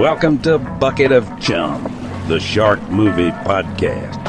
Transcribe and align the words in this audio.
Welcome 0.00 0.40
to 0.44 0.56
Bucket 0.58 1.12
of 1.12 1.28
Chum, 1.40 1.84
the 2.26 2.40
Shark 2.40 2.80
Movie 2.88 3.32
Podcast. 3.44 4.19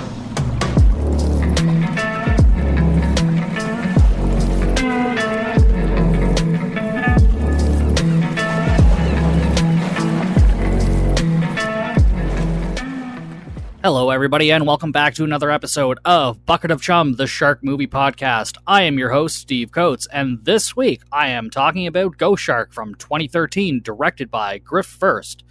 Everybody, 14.22 14.52
and 14.52 14.68
welcome 14.68 14.92
back 14.92 15.16
to 15.16 15.24
another 15.24 15.50
episode 15.50 15.98
of 16.06 16.46
Bucket 16.46 16.70
of 16.70 16.80
Chum, 16.80 17.14
the 17.14 17.26
Shark 17.26 17.64
Movie 17.64 17.88
Podcast. 17.88 18.56
I 18.68 18.84
am 18.84 19.00
your 19.00 19.10
host, 19.10 19.38
Steve 19.38 19.72
Coates, 19.72 20.06
and 20.14 20.46
this 20.46 20.76
week 20.76 21.02
I 21.12 21.30
am 21.30 21.50
talking 21.50 21.88
about 21.88 22.20
Ghost 22.20 22.44
Shark 22.44 22.72
from 22.72 22.94
2013, 22.94 23.82
directed 23.82 24.30
by 24.30 24.60
Griff 24.60 24.86
Furst. 24.86 25.44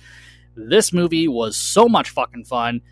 This 0.55 0.92
movie 0.92 1.27
was 1.27 1.56
so 1.56 1.88
much 1.88 2.11
fucking 2.11 2.45
fun. 2.45 2.83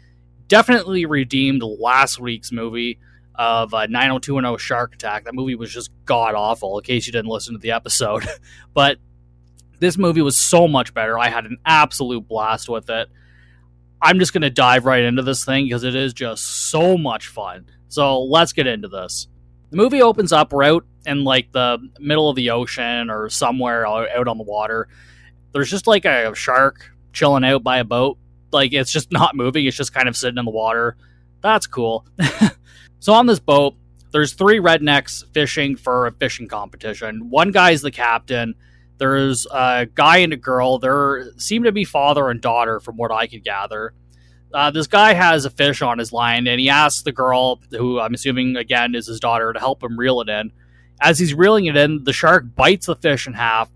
Definitely 0.49 1.07
redeemed 1.07 1.63
last 1.63 2.19
week's 2.19 2.51
movie 2.51 2.99
of 3.37 3.73
uh, 3.73 3.87
90210 3.87 4.59
Shark 4.59 4.95
Attack. 4.97 5.27
That 5.27 5.35
movie 5.37 5.55
was 5.55 5.73
just 5.73 5.93
god 6.07 6.35
awful, 6.35 6.77
in 6.77 6.85
case 6.85 7.07
you 7.07 7.13
didn't 7.13 7.31
listen 7.31 7.55
to 7.55 7.61
the 7.61 7.71
episode. 7.71 8.27
but 8.75 8.99
this 9.79 9.97
movie 9.97 10.23
was 10.23 10.37
so 10.37 10.67
much 10.67 10.93
better. 10.93 11.17
I 11.17 11.29
had 11.29 11.45
an 11.47 11.59
absolute 11.65 12.27
blast 12.27 12.69
with 12.69 12.91
it. 12.91 13.09
I'm 14.01 14.19
just 14.19 14.33
going 14.33 14.43
to 14.43 14.51
dive 14.51 14.85
right 14.85 15.03
into 15.03 15.23
this 15.23 15.45
thing 15.45 15.67
because 15.67 15.85
it 15.85 15.95
is 15.95 16.13
just 16.13 16.71
so 16.71 16.97
much 16.97 17.29
fun. 17.29 17.67
So 17.89 18.23
let's 18.23 18.53
get 18.53 18.67
into 18.67 18.89
this. 18.89 19.29
The 19.71 19.77
movie 19.77 20.03
opens 20.03 20.33
up 20.33 20.53
right 20.53 20.71
out 20.71 20.85
in 21.07 21.25
like 21.25 21.53
the 21.53 21.79
middle 21.99 22.29
of 22.29 22.37
the 22.37 22.51
ocean 22.51 23.11
or 23.11 23.29
somewhere 23.29 23.87
out 23.87 24.29
on 24.29 24.39
the 24.39 24.45
water. 24.45 24.89
There's 25.53 25.71
just 25.71 25.87
like 25.87 26.05
a 26.05 26.35
shark 26.35 26.91
chilling 27.13 27.45
out 27.45 27.63
by 27.65 27.79
a 27.79 27.85
boat. 27.85 28.19
Like 28.53 28.73
it's 28.73 28.93
just 28.93 29.11
not 29.13 29.35
moving, 29.35 29.67
it's 29.67 29.77
just 29.77 29.93
kind 29.93 30.09
of 30.09 30.17
sitting 30.17 30.39
in 30.39 30.45
the 30.45 30.51
water. 30.51 30.97
That's 31.41 31.67
cool. 31.67 32.07
so 33.01 33.13
on 33.13 33.27
this 33.27 33.41
boat, 33.41 33.75
there's 34.13 34.33
three 34.33 34.59
rednecks 34.59 35.25
fishing 35.33 35.77
for 35.77 36.07
a 36.07 36.13
fishing 36.13 36.49
competition. 36.49 37.31
One 37.31 37.53
guy's 37.53 37.83
the 37.83 37.91
captain 37.91 38.55
there's 38.99 39.47
a 39.47 39.87
guy 39.87 40.19
and 40.19 40.33
a 40.33 40.37
girl. 40.37 40.79
There 40.79 41.31
seem 41.37 41.63
to 41.65 41.73
be 41.73 41.85
father 41.85 42.31
and 42.31 42.41
daughter, 42.41 42.81
from 42.81 42.97
what 42.97 43.11
I 43.11 43.27
could 43.27 43.45
gather. 43.45 43.95
Uh, 44.53 44.71
this 44.71 44.87
guy 44.87 45.13
has 45.13 45.45
a 45.45 45.51
fish 45.51 45.83
on 45.83 45.99
his 45.99 46.13
line, 46.13 46.47
and 46.47 46.61
he 46.61 46.69
asks 46.69 47.03
the 47.03 47.13
girl, 47.13 47.61
who 47.71 48.01
I'm 48.01 48.15
assuming 48.15 48.57
again 48.57 48.95
is 48.95 49.07
his 49.07 49.21
daughter, 49.21 49.53
to 49.53 49.59
help 49.59 49.83
him 49.83 49.99
reel 49.99 50.21
it 50.21 50.29
in. 50.29 50.53
As 51.01 51.19
he's 51.19 51.35
reeling 51.35 51.67
it 51.67 51.77
in, 51.77 52.05
the 52.05 52.13
shark 52.13 52.55
bites 52.57 52.87
the 52.87 52.97
fish 52.97 53.27
in 53.27 53.35
half. 53.35 53.71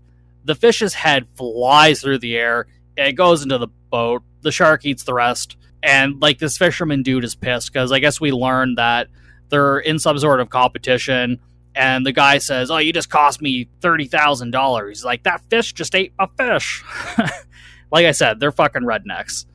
The 0.45 0.55
fish's 0.55 0.93
head 0.93 1.27
flies 1.35 2.01
through 2.01 2.19
the 2.19 2.35
air. 2.35 2.67
It 2.97 3.13
goes 3.13 3.43
into 3.43 3.57
the 3.57 3.69
boat. 3.89 4.23
The 4.41 4.51
shark 4.51 4.83
eats 4.85 5.03
the 5.03 5.13
rest. 5.13 5.57
And 5.81 6.21
like 6.21 6.39
this 6.39 6.57
fisherman 6.57 7.03
dude 7.03 7.23
is 7.23 7.35
pissed 7.35 7.71
because 7.71 7.91
I 7.91 7.99
guess 7.99 8.19
we 8.19 8.31
learned 8.31 8.77
that 8.77 9.07
they're 9.49 9.79
in 9.79 9.99
some 9.99 10.17
sort 10.17 10.39
of 10.39 10.49
competition 10.49 11.39
and 11.75 12.05
the 12.05 12.11
guy 12.11 12.37
says, 12.37 12.69
"Oh, 12.69 12.77
you 12.77 12.93
just 12.93 13.09
cost 13.09 13.41
me 13.41 13.67
thirty 13.81 14.05
thousand 14.05 14.51
dollars." 14.51 14.99
He's 14.99 15.05
like, 15.05 15.23
"That 15.23 15.41
fish 15.49 15.73
just 15.73 15.95
ate 15.95 16.13
a 16.19 16.27
fish." 16.27 16.83
like 17.91 18.05
I 18.05 18.11
said, 18.11 18.39
they're 18.39 18.51
fucking 18.51 18.83
rednecks. 18.83 19.45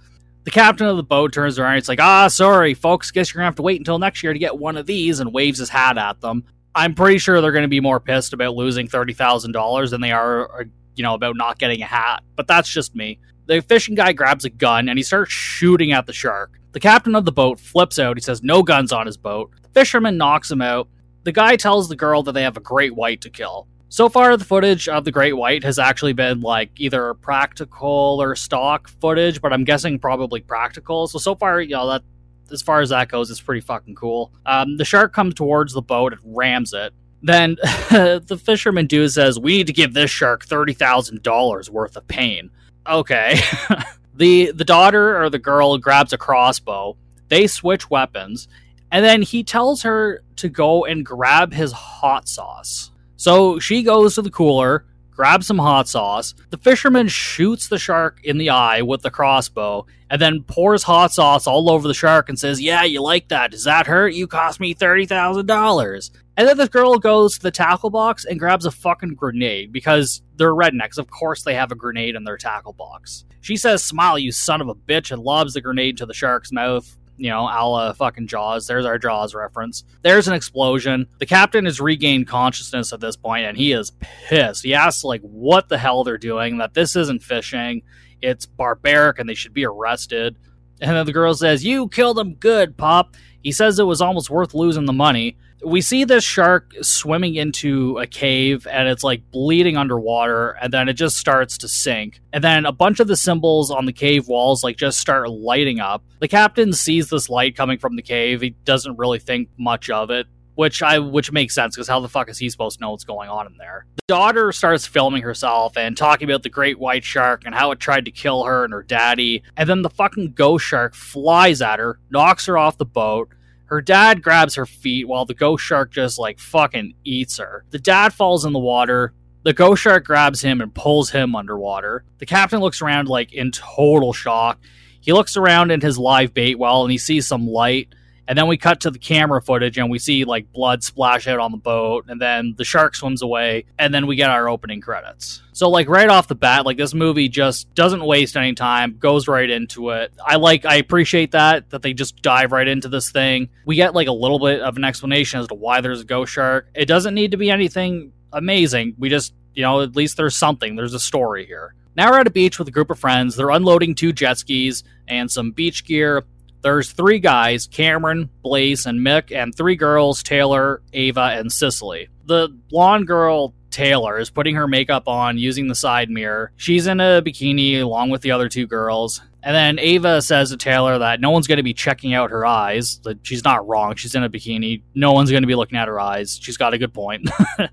The 0.45 0.51
captain 0.51 0.87
of 0.87 0.97
the 0.97 1.03
boat 1.03 1.33
turns 1.33 1.59
around. 1.59 1.75
He's 1.75 1.89
like, 1.89 2.01
"Ah, 2.01 2.29
sorry, 2.29 2.75
folks. 2.75 3.11
Guess 3.11 3.33
you're 3.33 3.41
gonna 3.41 3.47
have 3.47 3.57
to 3.57 3.63
wait 3.63 3.81
until 3.81 3.99
next 3.99 4.23
year 4.23 4.33
to 4.33 4.39
get 4.39 4.59
one 4.59 4.77
of 4.77 4.87
these." 4.87 5.21
And 5.21 5.33
waves 5.33 5.59
his 5.59 5.69
hat 5.69 5.99
at 5.99 6.21
them. 6.21 6.45
I'm 6.75 6.95
pretty 6.95 7.19
sure 7.19 7.41
they're 7.41 7.53
to 7.53 7.69
be 7.69 7.81
more 7.81 8.01
pissed 8.01 8.33
about 8.33 8.55
losing 8.55 8.89
thirty 8.89 9.13
thousand 9.13 9.53
dollars 9.53 9.91
than 9.91 10.01
they 10.01 10.13
are, 10.13 10.61
uh, 10.61 10.65
you 10.97 11.03
know, 11.03 11.15
about 11.15 11.37
not 11.37 11.59
getting 11.59 11.83
a 11.83 11.87
hat. 11.87 12.23
But 12.37 12.47
that's 12.47 12.69
just 12.69 12.95
me. 12.95 13.19
The 13.47 13.63
fishing 13.63 13.95
guy 13.95 14.13
grabs 14.13 14.45
a 14.45 14.51
gun 14.51 14.89
and 14.89 14.99
he 14.99 15.03
starts 15.03 15.33
shooting 15.33 15.93
at 15.93 16.07
the 16.07 16.13
shark. 16.13 16.59
The 16.73 16.81
captain 16.81 17.15
of 17.15 17.25
the 17.25 17.33
boat 17.33 17.59
flips 17.59 17.99
out. 17.99 18.17
He 18.17 18.23
says, 18.23 18.43
"No 18.43 18.63
guns 18.63 18.93
on 18.93 19.07
his 19.07 19.17
boat." 19.17 19.51
The 19.63 19.69
fisherman 19.71 20.17
knocks 20.17 20.51
him 20.51 20.63
out 20.63 20.89
the 21.29 21.33
guy 21.33 21.57
tells 21.57 21.91
the 21.91 21.95
girl 21.95 22.23
that 22.23 22.33
they 22.33 22.43
have 22.43 22.57
a 22.57 22.61
great 22.61 22.97
white 22.97 23.21
to 23.21 23.29
kill. 23.29 23.69
So 23.91 24.09
far, 24.09 24.35
the 24.39 24.47
footage 24.47 24.89
of 24.89 25.05
the 25.05 25.13
great 25.13 25.35
white 25.35 25.63
has 25.63 25.79
actually 25.79 26.15
been 26.15 26.41
like 26.41 26.71
either 26.79 27.13
practical 27.13 28.19
or 28.19 28.35
stock 28.35 28.89
footage, 28.89 29.43
but 29.43 29.53
I'm 29.53 29.65
guessing 29.65 29.99
probably 29.99 30.41
practical. 30.41 31.07
So 31.07 31.19
so 31.19 31.35
far, 31.35 31.61
you 31.61 31.75
know 31.77 31.87
that 31.89 32.03
as 32.51 32.63
far 32.63 32.81
as 32.81 32.89
that 32.89 33.09
goes, 33.09 33.31
it's 33.31 33.43
pretty 33.43 33.61
fucking 33.61 33.95
cool. 33.95 34.33
Um, 34.47 34.79
the 34.79 34.87
shark 34.87 35.13
comes 35.13 35.35
towards 35.35 35.75
the 35.75 35.83
boat 35.83 36.15
and 36.15 36.23
rams 36.25 36.73
it. 36.73 36.95
Then 37.23 37.57
the 37.91 38.41
fisherman 38.43 38.87
dude 38.87 39.13
says, 39.13 39.39
"We 39.39 39.59
need 39.59 39.67
to 39.67 39.75
give 39.75 39.93
this 39.93 40.11
shark 40.11 40.47
thirty 40.47 40.73
thousand 40.73 41.23
dollars 41.23 41.69
worth 41.69 41.95
of 41.95 42.09
pain." 42.09 42.49
Okay. 42.87 43.39
the 44.15 44.51
the 44.53 44.65
daughter 44.65 45.23
or 45.23 45.29
the 45.29 45.39
girl 45.39 45.77
grabs 45.77 46.15
a 46.15 46.19
crossbow. 46.19 46.97
They 47.29 47.47
switch 47.47 47.91
weapons, 47.91 48.49
and 48.91 49.05
then 49.05 49.23
he 49.23 49.45
tells 49.45 49.83
her 49.83 50.23
to 50.37 50.49
go 50.49 50.85
and 50.85 51.05
grab 51.05 51.53
his 51.53 51.73
hot 51.73 52.29
sauce. 52.29 52.91
So 53.17 53.59
she 53.59 53.83
goes 53.83 54.15
to 54.15 54.23
the 54.23 54.31
cooler, 54.31 54.87
grabs 55.11 55.47
some 55.47 55.59
hot 55.59 55.89
sauce. 55.89 56.35
The 56.51 56.59
fisherman 56.59 57.09
shoots 57.09 57.69
the 57.69 57.79
shark 57.79 58.21
in 58.25 58.39
the 58.39 58.51
eye 58.51 58.83
with 58.83 59.03
the 59.03 59.11
crossbow 59.11 59.87
and 60.11 60.21
then 60.21 60.45
pours 60.45 60.85
hot 60.85 61.13
sauce 61.13 61.47
all 61.47 61.71
over 61.71 61.89
the 61.89 61.95
shark 61.95 62.29
and 62.29 62.39
says, 62.39 62.61
Yeah, 62.61 62.85
you 62.85 63.03
like 63.03 63.29
that. 63.29 63.51
Does 63.51 63.65
that 63.65 63.87
hurt? 63.87 64.15
You 64.15 64.27
cost 64.27 64.61
me 64.61 64.75
$30,000. 64.75 66.11
And 66.37 66.47
then 66.47 66.57
this 66.57 66.69
girl 66.69 66.99
goes 66.99 67.37
to 67.37 67.43
the 67.43 67.51
tackle 67.51 67.91
box 67.91 68.25
and 68.25 68.39
grabs 68.39 68.65
a 68.65 68.71
fucking 68.71 69.17
grenade 69.17 69.73
because 69.73 70.23
they're 70.37 70.55
rednecks. 70.55 70.97
Of 70.97 71.11
course, 71.11 71.43
they 71.43 71.55
have 71.55 71.73
a 71.73 71.77
grenade 71.77 72.15
in 72.15 72.23
their 72.23 72.37
tackle 72.37 72.75
box. 72.75 73.25
She 73.41 73.57
says, 73.57 73.85
Smile, 73.85 74.19
you 74.19 74.31
son 74.31 74.61
of 74.61 74.69
a 74.69 74.75
bitch, 74.75 75.11
and 75.11 75.23
lobs 75.23 75.55
the 75.55 75.61
grenade 75.61 75.97
to 75.99 76.07
the 76.07 76.15
shark's 76.15 76.53
mouth 76.53 76.98
you 77.19 77.29
know, 77.29 77.43
a 77.43 77.61
la 77.67 77.93
fucking 77.93 78.29
Jaws. 78.29 78.67
There's 78.67 78.87
our 78.87 78.99
Jaws 78.99 79.35
reference. 79.35 79.85
There's 80.03 80.29
an 80.29 80.35
explosion. 80.35 81.07
The 81.19 81.27
captain 81.27 81.65
has 81.67 81.81
regained 81.81 82.29
consciousness 82.29 82.93
at 82.93 83.01
this 83.01 83.17
point, 83.17 83.45
and 83.45 83.57
he 83.57 83.73
is 83.73 83.93
pissed. 84.01 84.65
He 84.65 84.73
asks, 84.73 85.05
like, 85.05 85.21
what 85.23 85.69
the 85.69 85.79
hell 85.79 86.05
they're 86.05 86.17
doing, 86.17 86.59
that 86.59 86.75
this 86.75 86.97
isn't 86.97 87.23
fishing. 87.23 87.83
It's 88.23 88.47
barbaric, 88.47 89.19
and 89.19 89.29
they 89.29 89.35
should 89.35 89.53
be 89.53 89.67
arrested. 89.67 90.37
And 90.81 90.97
then 90.97 91.07
the 91.07 91.13
girl 91.13 91.35
says, 91.35 91.65
You 91.65 91.89
killed 91.89 92.19
him 92.19 92.35
good, 92.35 92.77
Pop. 92.77 93.17
He 93.43 93.53
says 93.53 93.79
it 93.79 93.85
was 93.85 94.01
almost 94.01 94.31
worth 94.31 94.55
losing 94.55 94.87
the 94.87 94.93
money 94.93 95.37
we 95.65 95.81
see 95.81 96.05
this 96.05 96.25
shark 96.25 96.73
swimming 96.83 97.35
into 97.35 97.99
a 97.99 98.07
cave 98.07 98.67
and 98.67 98.89
it's 98.89 99.03
like 99.03 99.31
bleeding 99.31 99.77
underwater 99.77 100.51
and 100.51 100.73
then 100.73 100.89
it 100.89 100.95
just 100.95 101.17
starts 101.17 101.59
to 101.59 101.69
sink. 101.69 102.21
And 102.33 102.45
then 102.45 102.67
a 102.67 102.73
bunch 102.73 103.01
of 103.01 103.09
the 103.09 103.17
symbols 103.17 103.71
on 103.71 103.87
the 103.87 103.93
cave 103.93 104.29
walls 104.29 104.63
like 104.63 104.77
just 104.77 105.01
start 105.01 105.31
lighting 105.31 105.81
up. 105.81 106.03
The 106.21 106.29
captain 106.29 106.73
sees 106.73 107.11
this 107.11 107.29
light 107.29 107.57
coming 107.57 107.79
from 107.79 107.97
the 107.97 108.03
cave. 108.03 108.41
He 108.41 108.51
doesn't 108.51 108.99
really 108.99 109.19
think 109.19 109.49
much 109.59 109.91
of 109.91 110.11
it 110.11 110.27
which 110.59 110.83
i 110.83 110.99
which 110.99 111.31
makes 111.31 111.55
sense 111.55 111.77
because 111.77 111.87
how 111.87 112.01
the 112.01 112.09
fuck 112.09 112.29
is 112.29 112.37
he 112.37 112.51
supposed 112.51 112.79
to 112.79 112.83
know 112.83 112.91
what's 112.91 113.05
going 113.05 113.31
on 113.31 113.47
in 113.47 113.57
there? 113.59 113.87
The 113.95 114.15
daughter 114.15 114.51
starts 114.51 114.89
filming 114.89 115.23
herself 115.23 115.77
and 115.77 115.97
talking 115.97 116.29
about 116.29 116.43
the 116.43 116.49
great 116.49 116.81
white 116.81 117.05
shark 117.05 117.45
and 117.47 117.55
how 117.55 117.71
it 117.71 117.79
tried 117.79 118.07
to 118.07 118.11
kill 118.11 118.43
her 118.43 118.65
and 118.65 118.73
her 118.73 118.83
daddy. 118.83 119.45
And 119.57 119.69
then 119.69 119.83
the 119.83 119.91
fucking 119.91 120.33
ghost 120.33 120.65
shark 120.65 120.97
flies 120.97 121.63
at 121.63 121.79
her 121.79 122.01
knocks 122.11 122.47
her 122.47 122.59
off 122.59 122.77
the 122.77 122.85
boat 122.85 123.29
her 123.69 123.83
dad 123.83 124.23
grabs 124.23 124.55
her 124.55 124.67
feet 124.67 125.07
while 125.07 125.25
the 125.25 125.35
ghost 125.35 125.63
shark 125.65 125.93
just 125.93 126.19
like 126.19 126.39
fucking 126.39 126.95
eats 127.05 127.39
her. 127.39 127.65
The 127.71 127.79
dad 127.79 128.15
falls 128.15 128.45
in 128.45 128.53
the 128.53 128.59
water. 128.59 129.13
The 129.43 129.53
ghost 129.53 129.83
shark 129.83 130.05
grabs 130.05 130.41
him 130.41 130.61
and 130.61 130.75
pulls 130.75 131.11
him 131.11 131.37
underwater. 131.37 132.05
The 132.19 132.27
captain 132.27 132.61
looks 132.61 132.81
around 132.81 133.09
like 133.09 133.33
in 133.33 133.53
total 133.53 134.13
shock. 134.13 134.59
He 135.01 135.13
looks 135.13 135.37
around 135.37 135.71
in 135.71 135.83
his 135.83 135.99
live 135.99 136.33
bait 136.33 136.59
well 136.59 136.83
and 136.83 136.91
he 136.91 136.99
sees 136.99 137.27
some 137.27 137.47
light 137.47 137.95
and 138.29 138.37
then 138.37 138.47
we 138.47 138.59
cut 138.59 138.81
to 138.81 138.91
the 138.91 138.99
camera 138.99 139.41
footage 139.41 139.79
and 139.79 139.91
we 139.91 139.99
see 139.99 140.27
like 140.27 140.53
blood 140.53 140.85
splash 140.85 141.27
out 141.27 141.41
on 141.41 141.51
the 141.51 141.57
boat. 141.57 142.05
And 142.09 142.21
then 142.21 142.55
the 142.59 142.65
shark 142.65 142.95
swims 142.95 143.23
away. 143.23 143.65
And 143.79 143.93
then 143.93 144.07
we 144.07 144.17
get 144.17 144.29
our 144.29 144.51
opening 144.51 144.83
credits. 144.83 145.43
So, 145.53 145.71
like, 145.71 145.89
right 145.89 146.11
off 146.11 146.29
the 146.29 146.35
bat, 146.35 146.67
like, 146.67 146.77
this 146.77 146.93
movie 146.93 147.29
just 147.29 147.75
doesn't 147.75 148.05
waste 148.05 148.37
any 148.37 148.53
time, 148.53 148.99
goes 148.99 149.27
right 149.27 149.49
into 149.49 149.91
it. 149.91 150.13
I 150.25 150.37
like, 150.37 150.67
I 150.67 150.77
appreciate 150.77 151.33
that, 151.33 151.71
that 151.71 151.81
they 151.81 151.95
just 151.95 152.21
dive 152.21 152.53
right 152.53 152.69
into 152.69 152.89
this 152.89 153.11
thing. 153.11 153.49
We 153.65 153.77
get 153.77 153.95
like 153.95 154.09
a 154.09 154.13
little 154.13 154.39
bit 154.39 154.61
of 154.61 154.77
an 154.77 154.85
explanation 154.85 155.41
as 155.41 155.49
to 155.49 155.55
why 155.55 155.81
there's 155.81 156.03
a 156.03 156.05
ghost 156.05 156.31
shark. 156.31 156.69
It 156.75 156.85
doesn't 156.85 157.15
need 157.15 157.31
to 157.31 157.39
be 157.39 157.51
anything 157.51 158.13
amazing. 158.31 158.95
We 158.99 159.09
just, 159.09 159.33
you 159.55 159.63
know, 159.63 159.81
at 159.81 159.97
least 159.97 160.19
there's 160.19 160.37
something, 160.37 160.77
there's 160.77 160.95
a 160.95 161.01
story 161.01 161.47
here. 161.47 161.75
Now 161.97 162.13
we're 162.13 162.21
at 162.21 162.27
a 162.27 162.31
beach 162.31 162.59
with 162.59 162.69
a 162.69 162.73
group 162.73 162.91
of 162.91 162.99
friends. 162.99 163.35
They're 163.35 163.51
unloading 163.51 163.95
two 163.95 164.13
jet 164.13 164.39
skis 164.39 164.85
and 165.09 165.31
some 165.31 165.51
beach 165.51 165.85
gear 165.85 166.25
there's 166.63 166.93
three 166.93 167.19
guys 167.19 167.67
Cameron, 167.67 168.31
Blaze, 168.43 168.87
and 168.87 169.01
Mick, 169.01 169.35
and 169.35 169.55
three 169.55 169.77
girls 169.77 170.23
Taylor, 170.23 170.83
Ava, 170.93 171.35
and 171.39 171.51
Cicely. 171.51 172.09
The 172.25 172.49
blonde 172.69 173.07
girl, 173.07 173.55
Taylor, 173.71 174.19
is 174.19 174.31
putting 174.31 174.57
her 174.57 174.69
makeup 174.69 175.09
on 175.09 175.39
using 175.39 175.69
the 175.69 175.75
side 175.75 176.11
mirror. 176.11 176.53
She's 176.57 176.87
in 176.87 177.01
a 177.01 177.23
bikini 177.23 177.81
along 177.81 178.11
with 178.11 178.23
the 178.23 178.33
other 178.33 178.49
two 178.49 178.67
girls. 178.67 179.21
And 179.43 179.55
then 179.55 179.79
Ava 179.79 180.21
says 180.21 180.51
to 180.51 180.57
Taylor 180.57 180.99
that 180.99 181.21
no 181.21 181.31
one's 181.31 181.47
going 181.47 181.59
to 181.59 181.63
be 181.63 181.73
checking 181.73 182.13
out 182.13 182.31
her 182.31 182.45
eyes. 182.45 182.99
That 183.05 183.19
she's 183.23 183.45
not 183.45 183.67
wrong. 183.67 183.95
She's 183.95 184.15
in 184.15 184.25
a 184.25 184.29
bikini. 184.29 184.83
No 184.95 185.13
one's 185.13 185.31
going 185.31 185.43
to 185.43 185.47
be 185.47 185.55
looking 185.55 185.79
at 185.79 185.89
her 185.89 186.01
eyes. 186.01 186.39
She's 186.43 186.57
got 186.57 186.75
a 186.75 186.79
good 186.79 186.93
point. 186.93 187.31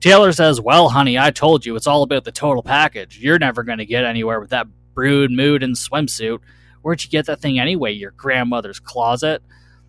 Taylor 0.00 0.32
says, 0.32 0.60
Well, 0.60 0.88
honey, 0.88 1.18
I 1.18 1.30
told 1.30 1.66
you 1.66 1.76
it's 1.76 1.86
all 1.86 2.02
about 2.02 2.24
the 2.24 2.32
total 2.32 2.62
package. 2.62 3.18
You're 3.18 3.38
never 3.38 3.62
going 3.62 3.78
to 3.78 3.86
get 3.86 4.04
anywhere 4.04 4.40
with 4.40 4.50
that 4.50 4.68
brood 4.94 5.30
mood 5.30 5.62
and 5.62 5.74
swimsuit. 5.76 6.38
Where'd 6.82 7.02
you 7.02 7.10
get 7.10 7.26
that 7.26 7.40
thing 7.40 7.58
anyway? 7.58 7.92
Your 7.92 8.12
grandmother's 8.12 8.80
closet? 8.80 9.42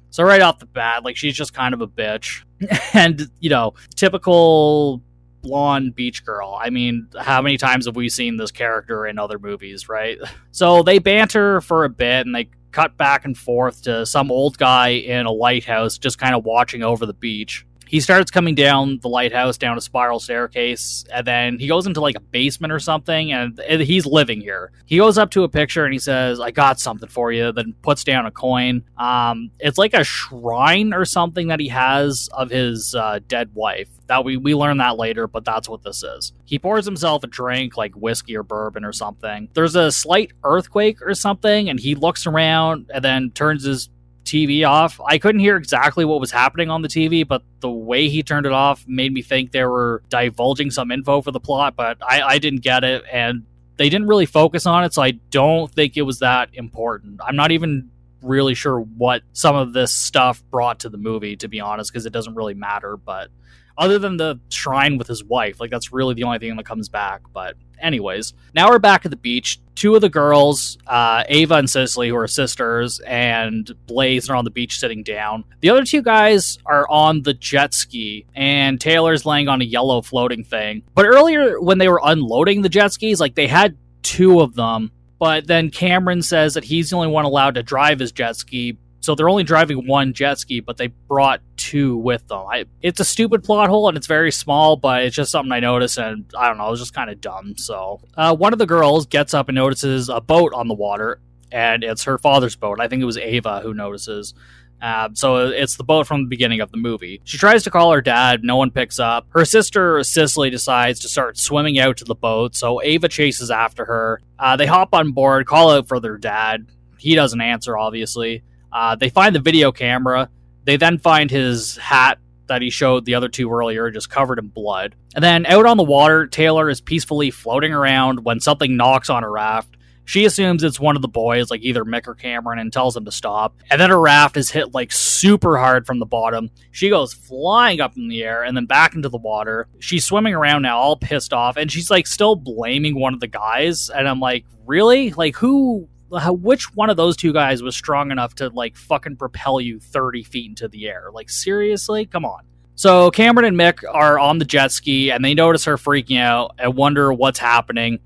So 0.10 0.24
right 0.24 0.42
off 0.42 0.60
the 0.60 0.68
bat, 0.68 1.04
like 1.04 1.18
she's 1.18 1.36
just 1.36 1.54
kind 1.54 1.74
of 1.74 1.81
a 1.81 1.88
bitch. 1.88 2.44
and, 2.94 3.30
you 3.40 3.50
know, 3.50 3.74
typical 3.95 5.01
blonde 5.42 5.95
beach 5.95 6.24
girl. 6.24 6.57
I 6.60 6.69
mean, 6.69 7.07
how 7.19 7.42
many 7.42 7.57
times 7.57 7.86
have 7.86 7.95
we 7.95 8.10
seen 8.10 8.38
this 8.38 8.51
character 8.51 9.06
in 9.06 9.19
other 9.19 9.38
movies, 9.38 9.90
right? 9.90 10.18
So 10.56 10.84
they 10.84 11.00
banter 11.00 11.62
for 11.62 11.84
a 11.84 11.90
bit 11.90 12.28
and 12.28 12.36
they 12.36 12.48
cut 12.72 12.96
back 12.96 13.25
and 13.25 13.36
forth 13.36 13.81
to 13.84 14.06
some 14.06 14.30
old 14.31 14.56
guy 14.60 14.89
in 14.89 15.25
a 15.25 15.31
lighthouse 15.31 15.98
just 15.98 16.19
kind 16.19 16.36
of 16.36 16.46
watching 16.46 16.84
over 16.84 17.07
the 17.07 17.13
beach 17.13 17.66
he 17.88 18.00
starts 18.00 18.31
coming 18.31 18.56
down 18.56 19.00
the 19.01 19.09
lighthouse 19.09 19.57
down 19.57 19.77
a 19.77 19.81
spiral 19.81 20.19
staircase 20.19 21.06
and 21.12 21.25
then 21.27 21.59
he 21.59 21.68
goes 21.68 21.88
into 21.88 22.01
like 22.01 22.15
a 22.15 22.19
basement 22.19 22.74
or 22.74 22.80
something 22.80 23.31
and 23.31 23.59
he's 23.59 24.06
living 24.06 24.41
here. 24.41 24.71
He 24.85 24.97
goes 24.97 25.18
up 25.18 25.31
to 25.31 25.44
a 25.44 25.50
picture 25.50 25.85
and 25.85 25.94
he 25.94 26.00
says 26.00 26.39
i 26.39 26.51
got 26.51 26.80
something 26.80 27.09
for 27.09 27.31
you 27.31 27.51
then 27.51 27.74
puts 27.81 28.03
down 28.03 28.25
a 28.25 28.31
coin. 28.31 28.83
Um, 28.97 29.51
it's 29.59 29.77
like 29.77 29.94
a 29.94 30.03
shrine 30.03 30.94
or 30.94 31.06
something 31.06 31.47
that 31.47 31.59
he 31.59 31.68
has 31.69 32.30
of 32.33 32.50
his 32.50 32.95
uh, 32.95 33.19
dead 33.27 33.51
wife. 33.53 33.89
That 34.07 34.25
we, 34.25 34.38
we 34.38 34.53
learn 34.56 34.77
that 34.77 34.97
later 34.97 35.27
but 35.27 35.45
that's 35.45 35.69
what 35.69 35.83
this 35.83 36.03
is. 36.03 36.33
He 36.45 36.59
pours 36.59 36.86
himself 36.86 37.24
a 37.24 37.27
drink 37.27 37.77
like 37.77 37.94
whiskey 37.95 38.36
or 38.36 38.44
bourbon 38.44 38.86
or 38.86 38.94
something. 38.94 39.50
There's 39.53 39.75
a 39.75 39.91
slight 39.91 40.31
earthquake 40.44 41.01
or 41.01 41.13
something 41.13 41.69
and 41.69 41.79
he 41.79 41.95
looks 41.95 42.25
around 42.25 42.91
and 42.94 43.03
then 43.03 43.31
turns 43.31 43.63
his 43.63 43.89
TV 44.24 44.68
off. 44.68 45.00
I 45.06 45.18
couldn't 45.18 45.42
hear 45.42 45.58
exactly 45.58 46.06
what 46.06 46.20
was 46.20 46.31
happening 46.31 46.70
on 46.70 46.81
the 46.81 46.88
TV, 46.88 47.28
but 47.28 47.44
the 47.60 47.70
way 47.70 48.10
he 48.10 48.24
turned 48.24 48.46
it 48.46 48.52
off 48.52 48.86
made 48.88 49.14
me 49.14 49.22
think 49.22 49.52
they 49.52 49.64
were 49.64 50.04
divulging 50.10 50.72
some 50.72 50.92
info 50.92 51.22
for 51.22 51.31
the 51.31 51.40
plot, 51.40 51.75
but 51.75 51.98
I, 52.02 52.22
I 52.22 52.38
didn't 52.40 52.62
get 52.62 52.84
it, 52.84 53.04
and 53.12 53.44
they 53.78 53.90
didn't 53.90 54.08
really 54.08 54.25
focus 54.25 54.66
on 54.66 54.84
it, 54.84 54.94
so 54.94 55.02
I 55.02 55.12
don't 55.30 55.72
think 55.72 55.98
it 55.98 56.04
was 56.04 56.20
that 56.20 56.50
important. 56.54 57.20
I'm 57.24 57.36
not 57.36 57.52
even 57.52 57.90
really 58.22 58.54
sure 58.54 58.80
what 58.80 59.22
some 59.34 59.56
of 59.56 59.74
this 59.74 59.94
stuff 59.94 60.44
brought 60.50 60.80
to 60.81 60.90
the 60.90 60.98
movie, 60.98 61.36
to 61.38 61.48
be 61.48 61.60
honest, 61.60 61.92
because 61.92 62.06
it 62.06 62.14
doesn't 62.14 62.36
really 62.36 62.54
matter, 62.54 62.98
but 62.98 63.30
other 63.78 64.00
than 64.00 64.18
the 64.18 64.40
shrine 64.50 64.98
with 64.98 65.08
his 65.08 65.24
wife. 65.24 65.60
Like 65.60 65.72
that's 65.72 65.92
really 65.92 66.14
the 66.14 66.24
only 66.24 66.40
thing 66.40 66.56
that 66.56 66.66
comes 66.66 66.90
back. 66.90 67.22
But 67.34 67.56
anyways, 67.81 68.34
now 68.54 68.70
we're 68.70 68.80
back 68.80 69.06
at 69.06 69.12
the 69.12 69.18
beach. 69.18 69.60
Two 69.75 69.96
of 69.96 70.02
the 70.02 70.10
girls, 70.10 70.78
uh, 70.86 71.24
Ava 71.28 71.56
and 71.56 71.70
Cicely, 71.70 72.10
who 72.10 72.16
are 72.16 72.28
sisters, 72.28 73.00
and 73.00 73.72
Blaze 73.88 74.30
are 74.30 74.36
on 74.36 74.46
the 74.46 74.52
beach 74.52 74.80
sitting 74.80 75.04
down. 75.04 75.44
The 75.62 75.70
other 75.70 75.84
two 75.84 76.02
guys 76.02 76.60
are 76.66 76.88
on 76.90 77.24
the 77.24 77.34
jet 77.34 77.74
ski, 77.74 78.25
and 78.36 78.80
Taylor's 78.80 79.25
laying 79.25 79.48
on 79.48 79.62
a 79.62 79.66
yellow 79.66 80.02
floating 80.02 80.44
thing. 80.44 80.84
But 80.94 81.08
earlier, 81.08 81.60
when 81.60 81.80
they 81.80 81.90
were 81.90 82.02
unloading 82.04 82.62
the 82.62 82.70
jet 82.70 82.94
skis, 82.94 83.20
like 83.20 83.36
they 83.36 83.48
had 83.48 83.78
two 84.04 84.42
of 84.42 84.54
them. 84.54 84.92
But 85.18 85.48
then 85.48 85.72
Cameron 85.72 86.22
says 86.22 86.54
that 86.54 86.66
he's 86.66 86.90
the 86.90 86.98
only 86.98 87.08
one 87.08 87.25
allowed 87.25 87.56
to 87.56 87.64
drive 87.64 88.00
his 88.00 88.12
jet 88.12 88.36
ski 88.36 88.78
so 89.03 89.15
they're 89.15 89.29
only 89.29 89.44
driving 89.44 89.85
one 89.85 90.13
jet 90.13 90.39
ski, 90.39 90.59
but 90.59 90.77
they 90.77 90.88
brought 90.88 91.41
two 91.57 91.97
with 91.97 92.27
them. 92.27 92.45
I, 92.50 92.65
it's 92.81 93.00
a 93.00 93.05
stupid 93.05 93.44
plot 93.44 93.69
hole 93.69 93.88
and 93.88 93.97
it's 93.97 94.07
very 94.07 94.31
small, 94.31 94.77
but 94.77 95.03
it's 95.03 95.15
just 95.15 95.31
something 95.31 95.51
I 95.51 95.59
noticed 95.59 95.97
and 95.97 96.25
I 96.38 96.47
don't 96.47 96.57
know, 96.57 96.67
it 96.67 96.71
was 96.71 96.79
just 96.79 96.94
kind 96.94 97.09
of 97.09 97.19
dumb. 97.19 97.55
So 97.57 98.01
uh, 98.15 98.35
one 98.35 98.53
of 98.53 98.59
the 98.59 98.65
girls 98.65 99.05
gets 99.05 99.33
up 99.33 99.50
and 99.50 99.55
notices 99.55 100.09
a 100.09 100.21
boat 100.21 100.53
on 100.53 100.67
the 100.67 100.73
water, 100.73 101.19
and 101.51 101.83
it's 101.83 102.03
her 102.03 102.17
father's 102.17 102.55
boat. 102.55 102.79
I 102.79 102.88
think 102.88 103.01
it 103.01 103.05
was 103.05 103.17
Ava 103.17 103.59
who 103.61 103.73
notices. 103.73 104.33
Uh, 104.81 105.09
so 105.13 105.47
it's 105.47 105.77
the 105.77 105.83
boat 105.83 106.05
from 106.05 106.23
the 106.23 106.27
beginning 106.27 106.59
of 106.59 106.71
the 106.71 106.77
movie. 106.77 107.21
She 107.23 107.38
tries 107.38 107.63
to 107.63 107.71
call 107.71 107.94
her 107.94 108.01
dad, 108.01 108.44
no 108.44 108.57
one 108.57 108.69
picks 108.69 109.00
up. 109.00 109.27
Her 109.29 109.45
sister 109.45 110.03
Cicely 110.03 110.50
decides 110.50 111.00
to 111.01 111.07
start 111.07 111.38
swimming 111.38 111.79
out 111.79 111.97
to 111.97 112.03
the 112.03 112.15
boat, 112.15 112.55
so 112.55 112.81
Ava 112.81 113.07
chases 113.07 113.50
after 113.50 113.85
her. 113.85 114.21
Uh, 114.38 114.57
they 114.57 114.65
hop 114.65 114.94
on 114.94 115.13
board, 115.13 115.45
call 115.45 115.71
out 115.71 115.88
for 115.88 116.01
their 116.01 116.17
dad. 116.17 116.67
He 116.97 117.15
doesn't 117.15 117.39
answer, 117.39 117.77
obviously. 117.77 118.44
Uh, 118.74 118.96
they 118.96 119.10
find 119.10 119.36
the 119.36 119.40
video 119.40 119.72
camera. 119.72 120.30
They 120.64 120.78
then 120.78 120.98
find 120.98 121.30
his 121.30 121.78
hat 121.78 122.18
that 122.48 122.62
he 122.62 122.70
showed 122.70 123.06
the 123.06 123.16
other 123.16 123.30
two 123.30 123.52
earlier, 123.52 123.90
just 123.92 124.10
covered 124.10 124.40
in 124.40 124.48
blood. 124.48 124.96
And 125.16 125.24
then 125.24 125.46
out 125.46 125.66
on 125.66 125.78
the 125.78 125.84
water, 125.84 126.28
Taylor 126.28 126.70
is 126.70 126.81
peacefully 126.81 127.31
floating 127.31 127.74
around 127.74 128.24
when 128.24 128.40
something 128.40 128.75
knocks 128.75 129.10
on 129.10 129.24
her 129.24 129.31
raft. 129.31 129.78
She 130.06 130.25
assumes 130.25 130.64
it's 130.64 130.80
one 130.80 130.98
of 130.98 131.02
the 131.02 131.08
boys, 131.08 131.50
like 131.50 131.62
either 131.62 131.86
Mick 131.86 132.08
or 132.08 132.16
Cameron, 132.16 132.60
and 132.60 132.74
tells 132.74 132.94
them 132.94 133.06
to 133.06 133.12
stop. 133.12 133.56
And 133.72 133.80
then 133.80 133.90
her 133.90 134.00
raft 134.00 134.36
is 134.36 134.52
hit 134.52 134.74
like 134.74 134.92
super 134.92 135.58
hard 135.58 135.86
from 135.86 136.00
the 136.00 136.06
bottom. 136.06 136.50
She 136.72 136.90
goes 136.90 137.14
flying 137.14 137.80
up 137.80 137.96
in 137.96 138.10
the 138.10 138.24
air 138.24 138.44
and 138.44 138.56
then 138.56 138.66
back 138.66 138.96
into 138.96 139.08
the 139.08 139.18
water. 139.18 139.70
She's 139.80 140.04
swimming 140.04 140.34
around 140.34 140.64
now, 140.64 140.78
all 140.78 140.98
pissed 140.98 141.31
off, 141.31 141.56
and 141.56 141.72
she's 141.72 141.90
like 141.90 142.06
still 142.06 142.36
blaming 142.36 143.00
one 143.00 143.14
of 143.14 143.22
the 143.22 143.28
guys. 143.28 143.90
And 143.90 144.10
I'm 144.10 144.20
like, 144.20 144.46
really? 144.66 145.12
Like, 145.12 145.38
who 145.38 145.88
how, 146.19 146.33
which 146.33 146.74
one 146.75 146.89
of 146.89 146.98
those 146.98 147.15
two 147.18 147.33
guys 147.33 147.62
was 147.63 147.75
strong 147.75 148.12
enough 148.12 148.36
to 148.36 148.50
like 148.50 148.75
fucking 148.75 149.18
propel 149.18 149.60
you 149.60 149.80
30 149.80 150.24
feet 150.24 150.50
into 150.50 150.68
the 150.68 150.88
air? 150.88 151.10
Like 151.12 151.30
seriously, 151.30 152.06
come 152.06 152.25
on. 152.25 152.44
So 152.75 153.12
Cameron 153.12 153.45
and 153.45 153.57
Mick 153.57 153.83
are 153.89 154.18
on 154.18 154.39
the 154.39 154.45
jet 154.45 154.71
ski 154.71 155.12
and 155.12 155.24
they 155.24 155.33
notice 155.33 155.65
her 155.65 155.77
freaking 155.77 156.19
out 156.19 156.56
and 156.57 156.75
wonder 156.75 157.13
what's 157.13 157.39
happening. 157.39 158.00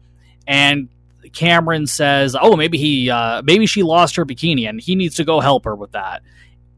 And 0.45 0.89
Cameron 1.33 1.87
says, 1.87 2.35
"Oh, 2.39 2.55
maybe 2.55 2.77
he, 2.77 3.09
uh, 3.09 3.41
maybe 3.43 3.65
she 3.65 3.83
lost 3.83 4.15
her 4.15 4.25
bikini, 4.25 4.67
and 4.67 4.79
he 4.79 4.95
needs 4.95 5.15
to 5.15 5.23
go 5.23 5.39
help 5.39 5.65
her 5.65 5.75
with 5.75 5.91
that." 5.91 6.21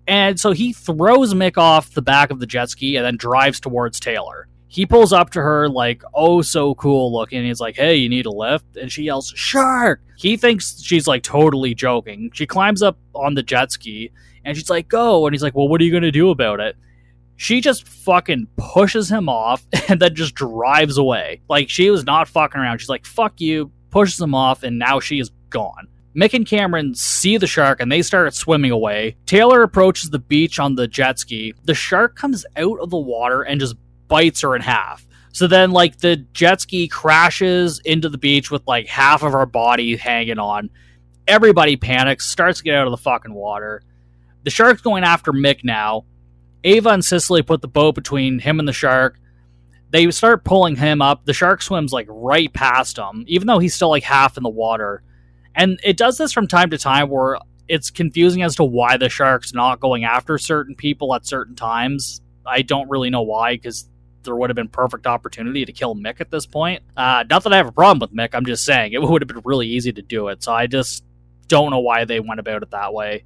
And 0.08 0.40
so 0.40 0.52
he 0.52 0.74
throws 0.74 1.34
Mick 1.36 1.58
off 1.58 1.94
the 1.94 2.02
back 2.02 2.32
of 2.32 2.40
the 2.40 2.48
jet 2.48 2.70
ski 2.70 2.96
and 2.96 3.06
then 3.06 3.16
drives 3.16 3.60
towards 3.60 4.00
Taylor 4.00 4.49
he 4.70 4.86
pulls 4.86 5.12
up 5.12 5.32
to 5.32 5.42
her 5.42 5.68
like 5.68 6.04
oh 6.14 6.42
so 6.42 6.76
cool 6.76 7.12
looking. 7.12 7.44
He's 7.44 7.60
like 7.60 7.76
hey 7.76 7.96
you 7.96 8.08
need 8.08 8.26
a 8.26 8.32
lift? 8.32 8.78
And 8.78 8.90
she 8.92 9.04
yells 9.04 9.34
shark! 9.36 10.02
He 10.16 10.38
thinks 10.38 10.82
she's 10.82 11.08
like 11.08 11.24
totally 11.24 11.74
joking. 11.74 12.30
She 12.34 12.46
climbs 12.46 12.82
up 12.82 12.98
on 13.14 13.34
the 13.34 13.44
jet 13.44 13.72
ski 13.72 14.12
and 14.46 14.56
she's 14.56 14.70
like 14.70 14.88
go! 14.88 15.26
And 15.26 15.34
he's 15.34 15.44
like 15.44 15.56
well 15.56 15.68
what 15.68 15.82
are 15.82 15.84
you 15.84 15.92
gonna 15.92 16.12
do 16.12 16.30
about 16.30 16.60
it? 16.60 16.78
She 17.36 17.62
just 17.62 17.88
fucking 17.88 18.48
pushes 18.58 19.10
him 19.10 19.28
off 19.28 19.66
and 19.90 20.00
then 20.00 20.16
just 20.16 20.36
drives 20.36 20.98
away. 20.98 21.42
Like 21.50 21.70
she 21.70 21.90
was 21.90 22.06
not 22.06 22.28
fucking 22.28 22.62
around. 22.62 22.78
She's 22.80 22.90
like 22.90 23.06
fuck 23.06 23.42
you 23.42 23.72
pushes 23.90 24.22
him 24.22 24.36
off 24.36 24.62
and 24.62 24.78
now 24.78 25.00
she 25.00 25.20
is 25.20 25.32
gone. 25.50 25.88
Mick 26.16 26.34
and 26.34 26.46
Cameron 26.46 26.94
see 26.96 27.38
the 27.38 27.48
shark 27.48 27.80
and 27.80 27.92
they 27.92 28.02
start 28.02 28.34
swimming 28.34 28.72
away. 28.72 29.16
Taylor 29.26 29.64
approaches 29.64 30.10
the 30.10 30.20
beach 30.20 30.60
on 30.60 30.76
the 30.76 30.88
jet 30.88 31.18
ski. 31.18 31.54
The 31.64 31.74
shark 31.74 32.16
comes 32.16 32.46
out 32.56 32.80
of 32.80 32.90
the 32.90 32.98
water 32.98 33.42
and 33.42 33.60
just 33.60 33.76
bites 34.10 34.42
her 34.42 34.56
in 34.56 34.62
half. 34.62 35.08
So 35.32 35.48
then, 35.48 35.72
like, 35.72 36.00
the 36.00 36.18
jet 36.18 36.60
ski 36.60 36.90
crashes 36.90 37.80
into 37.86 38.10
the 38.10 38.18
beach 38.18 38.52
with 38.52 38.68
like 38.68 38.88
half 38.88 39.24
of 39.24 39.34
our 39.34 39.46
body 39.46 39.96
hanging 39.96 40.40
on. 40.40 40.70
Everybody 41.28 41.78
panics, 41.78 42.26
starts 42.26 42.58
to 42.58 42.64
get 42.66 42.76
out 42.76 42.88
of 42.88 42.92
the 42.92 42.98
fucking 42.98 43.34
water. 43.34 43.82
The 44.44 44.50
shark's 44.50 44.82
going 44.82 45.04
after 45.04 45.32
Mick 45.32 45.64
now. 45.64 46.06
Ava 46.64 46.90
and 46.90 47.06
Cicely 47.06 47.42
put 47.42 47.62
the 47.62 47.68
boat 47.68 47.96
between 47.96 48.40
him 48.40 48.60
and 48.60 48.68
the 48.68 48.74
shark. 48.74 49.20
They 49.92 50.10
start 50.12 50.44
pulling 50.44 50.76
him 50.76 51.02
up. 51.02 51.26
The 51.26 51.34
shark 51.34 51.62
swims 51.62 51.94
like 51.94 52.08
right 52.10 52.52
past 52.54 52.98
him, 52.98 53.24
even 53.28 53.48
though 53.48 53.60
he's 53.60 53.74
still 53.74 53.90
like 53.90 54.04
half 54.04 54.38
in 54.38 54.44
the 54.44 54.50
water. 54.50 55.04
And 55.56 55.80
it 55.84 55.98
does 55.98 56.18
this 56.18 56.34
from 56.34 56.48
time 56.48 56.70
to 56.72 56.78
time 56.78 57.10
where 57.10 57.38
it's 57.68 57.92
confusing 57.92 58.42
as 58.42 58.56
to 58.56 58.64
why 58.64 58.98
the 58.98 59.10
shark's 59.10 59.54
not 59.54 59.80
going 59.80 60.04
after 60.04 60.38
certain 60.38 60.76
people 60.76 61.14
at 61.16 61.26
certain 61.26 61.56
times. 61.56 62.22
I 62.46 62.62
don't 62.62 62.90
really 62.90 63.10
know 63.10 63.22
why 63.22 63.56
because 63.56 63.88
there 64.24 64.36
would 64.36 64.50
have 64.50 64.56
been 64.56 64.70
perfect 64.70 65.08
opportunity 65.08 65.66
to 65.66 65.72
kill 65.72 65.96
Mick 65.96 66.20
at 66.20 66.32
this 66.32 66.46
point. 66.46 66.84
Uh, 66.96 67.24
not 67.30 67.44
that 67.44 67.54
I 67.54 67.58
have 67.58 67.68
a 67.68 67.72
problem 67.72 68.00
with 68.00 68.14
Mick, 68.14 68.36
I'm 68.36 68.46
just 68.46 68.64
saying 68.64 68.94
it 68.94 69.02
would 69.04 69.22
have 69.22 69.28
been 69.28 69.42
really 69.44 69.68
easy 69.68 69.92
to 69.92 70.02
do 70.02 70.28
it. 70.28 70.44
So 70.44 70.54
I 70.54 70.68
just 70.68 71.04
don't 71.48 71.72
know 71.72 71.80
why 71.80 72.06
they 72.06 72.20
went 72.20 72.40
about 72.40 72.64
it 72.64 72.72
that 72.72 72.94
way. 72.94 73.24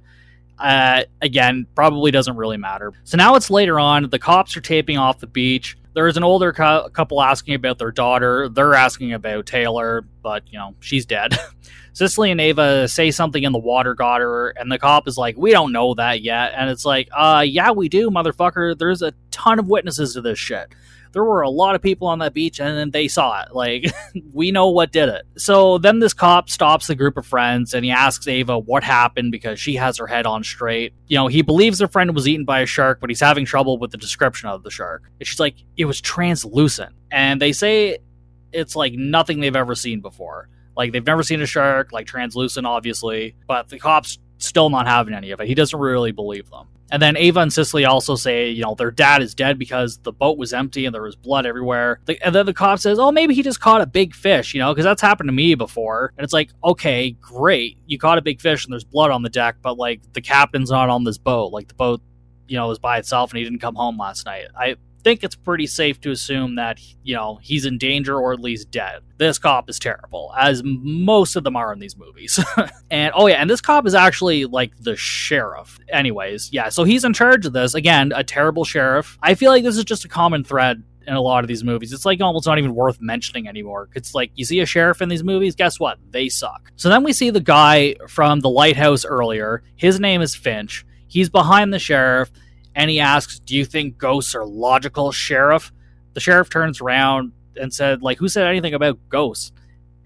Uh, 0.58 1.02
again, 1.20 1.66
probably 1.74 2.10
doesn't 2.10 2.36
really 2.36 2.56
matter. 2.56 2.92
So 3.04 3.16
now 3.16 3.34
it's 3.34 3.50
later 3.50 3.78
on. 3.78 4.08
The 4.08 4.18
cops 4.18 4.56
are 4.56 4.60
taping 4.60 4.98
off 4.98 5.18
the 5.18 5.26
beach. 5.26 5.76
There's 5.94 6.16
an 6.16 6.24
older 6.24 6.52
cu- 6.52 6.88
couple 6.90 7.22
asking 7.22 7.54
about 7.54 7.78
their 7.78 7.90
daughter. 7.92 8.48
They're 8.48 8.74
asking 8.74 9.12
about 9.12 9.46
Taylor, 9.46 10.04
but 10.22 10.44
you 10.52 10.58
know 10.58 10.74
she's 10.80 11.06
dead. 11.06 11.36
Cicely 11.94 12.30
and 12.30 12.40
Ava 12.40 12.86
say 12.88 13.10
something 13.10 13.42
in 13.42 13.52
the 13.52 13.58
water 13.58 13.94
got 13.94 14.20
her, 14.20 14.50
and 14.50 14.70
the 14.70 14.78
cop 14.78 15.08
is 15.08 15.16
like, 15.16 15.36
"We 15.36 15.50
don't 15.50 15.72
know 15.72 15.94
that 15.94 16.22
yet." 16.22 16.52
And 16.54 16.68
it's 16.68 16.84
like, 16.84 17.08
"Uh, 17.12 17.44
yeah, 17.46 17.70
we 17.70 17.88
do, 17.88 18.10
motherfucker. 18.10 18.76
There's 18.78 19.00
a 19.00 19.14
ton 19.30 19.58
of 19.58 19.68
witnesses 19.68 20.14
to 20.14 20.20
this 20.20 20.38
shit." 20.38 20.74
there 21.14 21.24
were 21.24 21.42
a 21.42 21.48
lot 21.48 21.76
of 21.76 21.80
people 21.80 22.08
on 22.08 22.18
that 22.18 22.34
beach 22.34 22.60
and 22.60 22.76
then 22.76 22.90
they 22.90 23.08
saw 23.08 23.40
it. 23.42 23.54
Like, 23.54 23.86
we 24.32 24.50
know 24.50 24.68
what 24.68 24.92
did 24.92 25.08
it. 25.08 25.24
So 25.38 25.78
then 25.78 26.00
this 26.00 26.12
cop 26.12 26.50
stops 26.50 26.88
the 26.88 26.96
group 26.96 27.16
of 27.16 27.24
friends 27.24 27.72
and 27.72 27.84
he 27.84 27.90
asks 27.92 28.26
Ava 28.26 28.58
what 28.58 28.82
happened 28.82 29.32
because 29.32 29.58
she 29.58 29.76
has 29.76 29.96
her 29.98 30.08
head 30.08 30.26
on 30.26 30.42
straight. 30.42 30.92
You 31.06 31.16
know, 31.16 31.28
he 31.28 31.42
believes 31.42 31.80
her 31.80 31.88
friend 31.88 32.14
was 32.14 32.28
eaten 32.28 32.44
by 32.44 32.60
a 32.60 32.66
shark, 32.66 33.00
but 33.00 33.10
he's 33.10 33.20
having 33.20 33.44
trouble 33.44 33.78
with 33.78 33.92
the 33.92 33.96
description 33.96 34.48
of 34.48 34.64
the 34.64 34.70
shark. 34.70 35.04
And 35.20 35.26
she's 35.26 35.40
like, 35.40 35.54
it 35.76 35.84
was 35.84 36.00
translucent. 36.00 36.94
And 37.12 37.40
they 37.40 37.52
say 37.52 37.98
it's 38.52 38.74
like 38.74 38.92
nothing 38.94 39.40
they've 39.40 39.54
ever 39.56 39.76
seen 39.76 40.00
before. 40.00 40.48
Like, 40.76 40.92
they've 40.92 41.06
never 41.06 41.22
seen 41.22 41.40
a 41.40 41.46
shark, 41.46 41.92
like 41.92 42.06
translucent, 42.06 42.66
obviously, 42.66 43.34
but 43.46 43.68
the 43.68 43.78
cops 43.78 44.18
still 44.38 44.70
not 44.70 44.86
having 44.86 45.14
any 45.14 45.30
of 45.30 45.40
it. 45.40 45.46
He 45.46 45.54
doesn't 45.54 45.78
really 45.78 46.12
believe 46.12 46.50
them. 46.50 46.68
And 46.90 47.02
then 47.02 47.16
Ava 47.16 47.40
and 47.40 47.52
Cicely 47.52 47.84
also 47.84 48.14
say, 48.14 48.50
you 48.50 48.62
know, 48.62 48.74
their 48.74 48.90
dad 48.90 49.22
is 49.22 49.34
dead 49.34 49.58
because 49.58 49.98
the 49.98 50.12
boat 50.12 50.38
was 50.38 50.52
empty 50.52 50.84
and 50.84 50.94
there 50.94 51.02
was 51.02 51.16
blood 51.16 51.46
everywhere. 51.46 51.98
And 52.22 52.34
then 52.34 52.46
the 52.46 52.52
cop 52.52 52.78
says, 52.78 52.98
oh, 52.98 53.10
maybe 53.10 53.34
he 53.34 53.42
just 53.42 53.60
caught 53.60 53.80
a 53.80 53.86
big 53.86 54.14
fish, 54.14 54.54
you 54.54 54.60
know, 54.60 54.72
because 54.72 54.84
that's 54.84 55.02
happened 55.02 55.28
to 55.28 55.32
me 55.32 55.54
before. 55.54 56.12
And 56.16 56.24
it's 56.24 56.32
like, 56.32 56.50
okay, 56.62 57.12
great. 57.12 57.78
You 57.86 57.98
caught 57.98 58.18
a 58.18 58.22
big 58.22 58.40
fish 58.40 58.64
and 58.64 58.72
there's 58.72 58.84
blood 58.84 59.10
on 59.10 59.22
the 59.22 59.30
deck, 59.30 59.56
but 59.62 59.78
like 59.78 60.02
the 60.12 60.20
captain's 60.20 60.70
not 60.70 60.90
on 60.90 61.04
this 61.04 61.18
boat. 61.18 61.52
Like 61.52 61.68
the 61.68 61.74
boat, 61.74 62.00
you 62.46 62.56
know, 62.56 62.68
was 62.68 62.78
by 62.78 62.98
itself 62.98 63.32
and 63.32 63.38
he 63.38 63.44
didn't 63.44 63.60
come 63.60 63.74
home 63.74 63.98
last 63.98 64.26
night. 64.26 64.46
I 64.56 64.76
think 65.04 65.22
it's 65.22 65.36
pretty 65.36 65.66
safe 65.66 66.00
to 66.00 66.10
assume 66.10 66.56
that 66.56 66.80
you 67.02 67.14
know 67.14 67.38
he's 67.42 67.66
in 67.66 67.78
danger 67.78 68.18
or 68.18 68.32
at 68.32 68.40
least 68.40 68.70
dead. 68.70 69.02
This 69.18 69.38
cop 69.38 69.70
is 69.70 69.78
terrible, 69.78 70.34
as 70.36 70.62
most 70.64 71.36
of 71.36 71.44
them 71.44 71.54
are 71.54 71.72
in 71.72 71.78
these 71.78 71.96
movies. 71.96 72.42
and 72.90 73.12
oh 73.14 73.26
yeah, 73.26 73.36
and 73.36 73.48
this 73.48 73.60
cop 73.60 73.86
is 73.86 73.94
actually 73.94 74.46
like 74.46 74.72
the 74.80 74.96
sheriff. 74.96 75.78
Anyways, 75.88 76.52
yeah, 76.52 76.70
so 76.70 76.84
he's 76.84 77.04
in 77.04 77.12
charge 77.12 77.46
of 77.46 77.52
this. 77.52 77.74
Again, 77.74 78.12
a 78.14 78.24
terrible 78.24 78.64
sheriff. 78.64 79.18
I 79.22 79.34
feel 79.34 79.50
like 79.50 79.62
this 79.62 79.76
is 79.76 79.84
just 79.84 80.04
a 80.04 80.08
common 80.08 80.42
thread 80.42 80.82
in 81.06 81.14
a 81.14 81.20
lot 81.20 81.44
of 81.44 81.48
these 81.48 81.62
movies. 81.62 81.92
It's 81.92 82.06
like 82.06 82.20
almost 82.20 82.46
not 82.46 82.58
even 82.58 82.74
worth 82.74 82.98
mentioning 83.00 83.46
anymore. 83.46 83.90
It's 83.94 84.14
like 84.14 84.30
you 84.34 84.44
see 84.44 84.60
a 84.60 84.66
sheriff 84.66 85.02
in 85.02 85.08
these 85.08 85.22
movies, 85.22 85.54
guess 85.54 85.78
what? 85.78 85.98
They 86.10 86.28
suck. 86.28 86.72
So 86.76 86.88
then 86.88 87.04
we 87.04 87.12
see 87.12 87.30
the 87.30 87.40
guy 87.40 87.96
from 88.08 88.40
the 88.40 88.48
lighthouse 88.48 89.04
earlier. 89.04 89.62
His 89.76 90.00
name 90.00 90.22
is 90.22 90.34
Finch. 90.34 90.84
He's 91.06 91.28
behind 91.28 91.72
the 91.72 91.78
sheriff 91.78 92.30
and 92.74 92.90
he 92.90 93.00
asks, 93.00 93.38
"Do 93.38 93.56
you 93.56 93.64
think 93.64 93.98
ghosts 93.98 94.34
are 94.34 94.44
logical, 94.44 95.12
sheriff?" 95.12 95.72
The 96.14 96.20
sheriff 96.20 96.50
turns 96.50 96.80
around 96.80 97.32
and 97.60 97.72
said, 97.72 98.02
"Like 98.02 98.18
who 98.18 98.28
said 98.28 98.46
anything 98.46 98.74
about 98.74 98.98
ghosts?" 99.08 99.52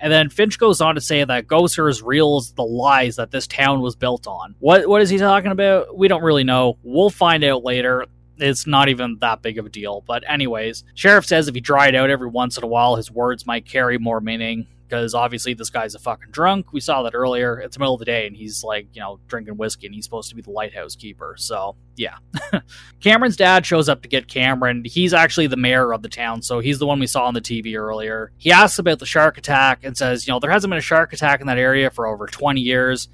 And 0.01 0.13
then 0.13 0.29
Finch 0.29 0.59
goes 0.59 0.81
on 0.81 0.95
to 0.95 1.01
say 1.01 1.25
that 1.25 1.49
ghosts 1.49 1.79
are 1.79 1.89
as 1.89 2.03
real 2.03 2.37
as 2.37 2.53
the 2.53 2.63
lies 2.63 3.17
that 3.17 3.33
this 3.33 3.47
town 3.47 3.81
was 3.81 3.97
built 3.97 4.27
on. 4.27 4.55
What 4.61 4.89
what 4.89 5.03
is 5.03 5.11
he 5.11 5.19
talking 5.19 5.51
about? 5.51 5.97
We 5.97 6.09
don't 6.09 6.23
really 6.23 6.45
know. 6.45 6.79
We'll 6.83 7.11
find 7.11 7.43
out 7.45 7.65
later. 7.65 8.07
It's 8.41 8.69
not 8.69 8.89
even 8.89 9.19
that 9.21 9.43
big 9.43 9.59
of 9.59 9.67
a 9.67 9.69
deal. 9.69 10.05
But 10.07 10.23
anyways, 10.31 10.85
sheriff 10.95 11.27
says 11.27 11.49
if 11.49 11.55
he 11.57 11.61
dried 11.61 11.97
out 11.97 12.11
every 12.11 12.29
once 12.29 12.57
in 12.57 12.63
a 12.63 12.69
while, 12.69 12.95
his 12.95 13.11
words 13.11 13.45
might 13.47 13.67
carry 13.67 13.99
more 13.99 14.21
meaning 14.21 14.69
because 14.89 15.15
obviously 15.15 15.55
this 15.55 15.71
guy's 15.71 15.95
a 15.95 15.99
fucking 15.99 16.31
drunk. 16.31 16.73
We 16.73 16.81
saw 16.81 17.03
that 17.03 17.15
earlier. 17.15 17.59
It's 17.59 17.77
the 17.77 17.81
middle 17.81 17.95
of 17.95 17.99
the 17.99 18.07
day 18.07 18.27
and 18.27 18.35
he's 18.35 18.65
like, 18.65 18.89
you 18.95 19.01
know, 19.01 19.21
drinking 19.27 19.57
whiskey 19.57 19.87
and 19.87 19.95
he's 19.95 20.05
supposed 20.05 20.31
to 20.31 20.35
be 20.35 20.43
the 20.43 20.51
lighthouse 20.51 20.97
keeper. 20.97 21.35
So, 21.37 21.77
yeah. 21.97 22.17
Cameron's 23.01 23.37
dad 23.37 23.67
shows 23.67 23.89
up 23.89 24.03
to 24.03 24.09
get 24.09 24.29
Cameron. 24.29 24.85
He's 24.85 25.13
actually 25.13 25.47
the 25.47 25.57
mayor 25.57 25.93
of 25.93 26.03
the 26.03 26.09
town, 26.09 26.43
so 26.43 26.61
he's 26.61 26.79
the 26.79 26.87
one 26.87 26.99
we 26.99 27.07
saw 27.07 27.25
on 27.27 27.35
the 27.35 27.41
TV 27.41 27.77
earlier. 27.77 28.33
He 28.39 28.51
asks 28.51 28.79
about 28.79 28.99
the 28.99 29.07
shark 29.07 29.37
attack 29.37 29.85
and 29.85 29.97
says, 29.97 30.27
you 30.27 30.33
know, 30.33 30.41
there 30.41 30.51
hasn't 30.51 30.71
been 30.71 30.79
a 30.79 30.83
shark 30.83 31.13
attack 31.13 31.41
in 31.41 31.47
that 31.49 31.59
area 31.59 31.91
for 31.91 32.07
over 32.07 32.27
20 32.27 32.61
years 32.61 33.09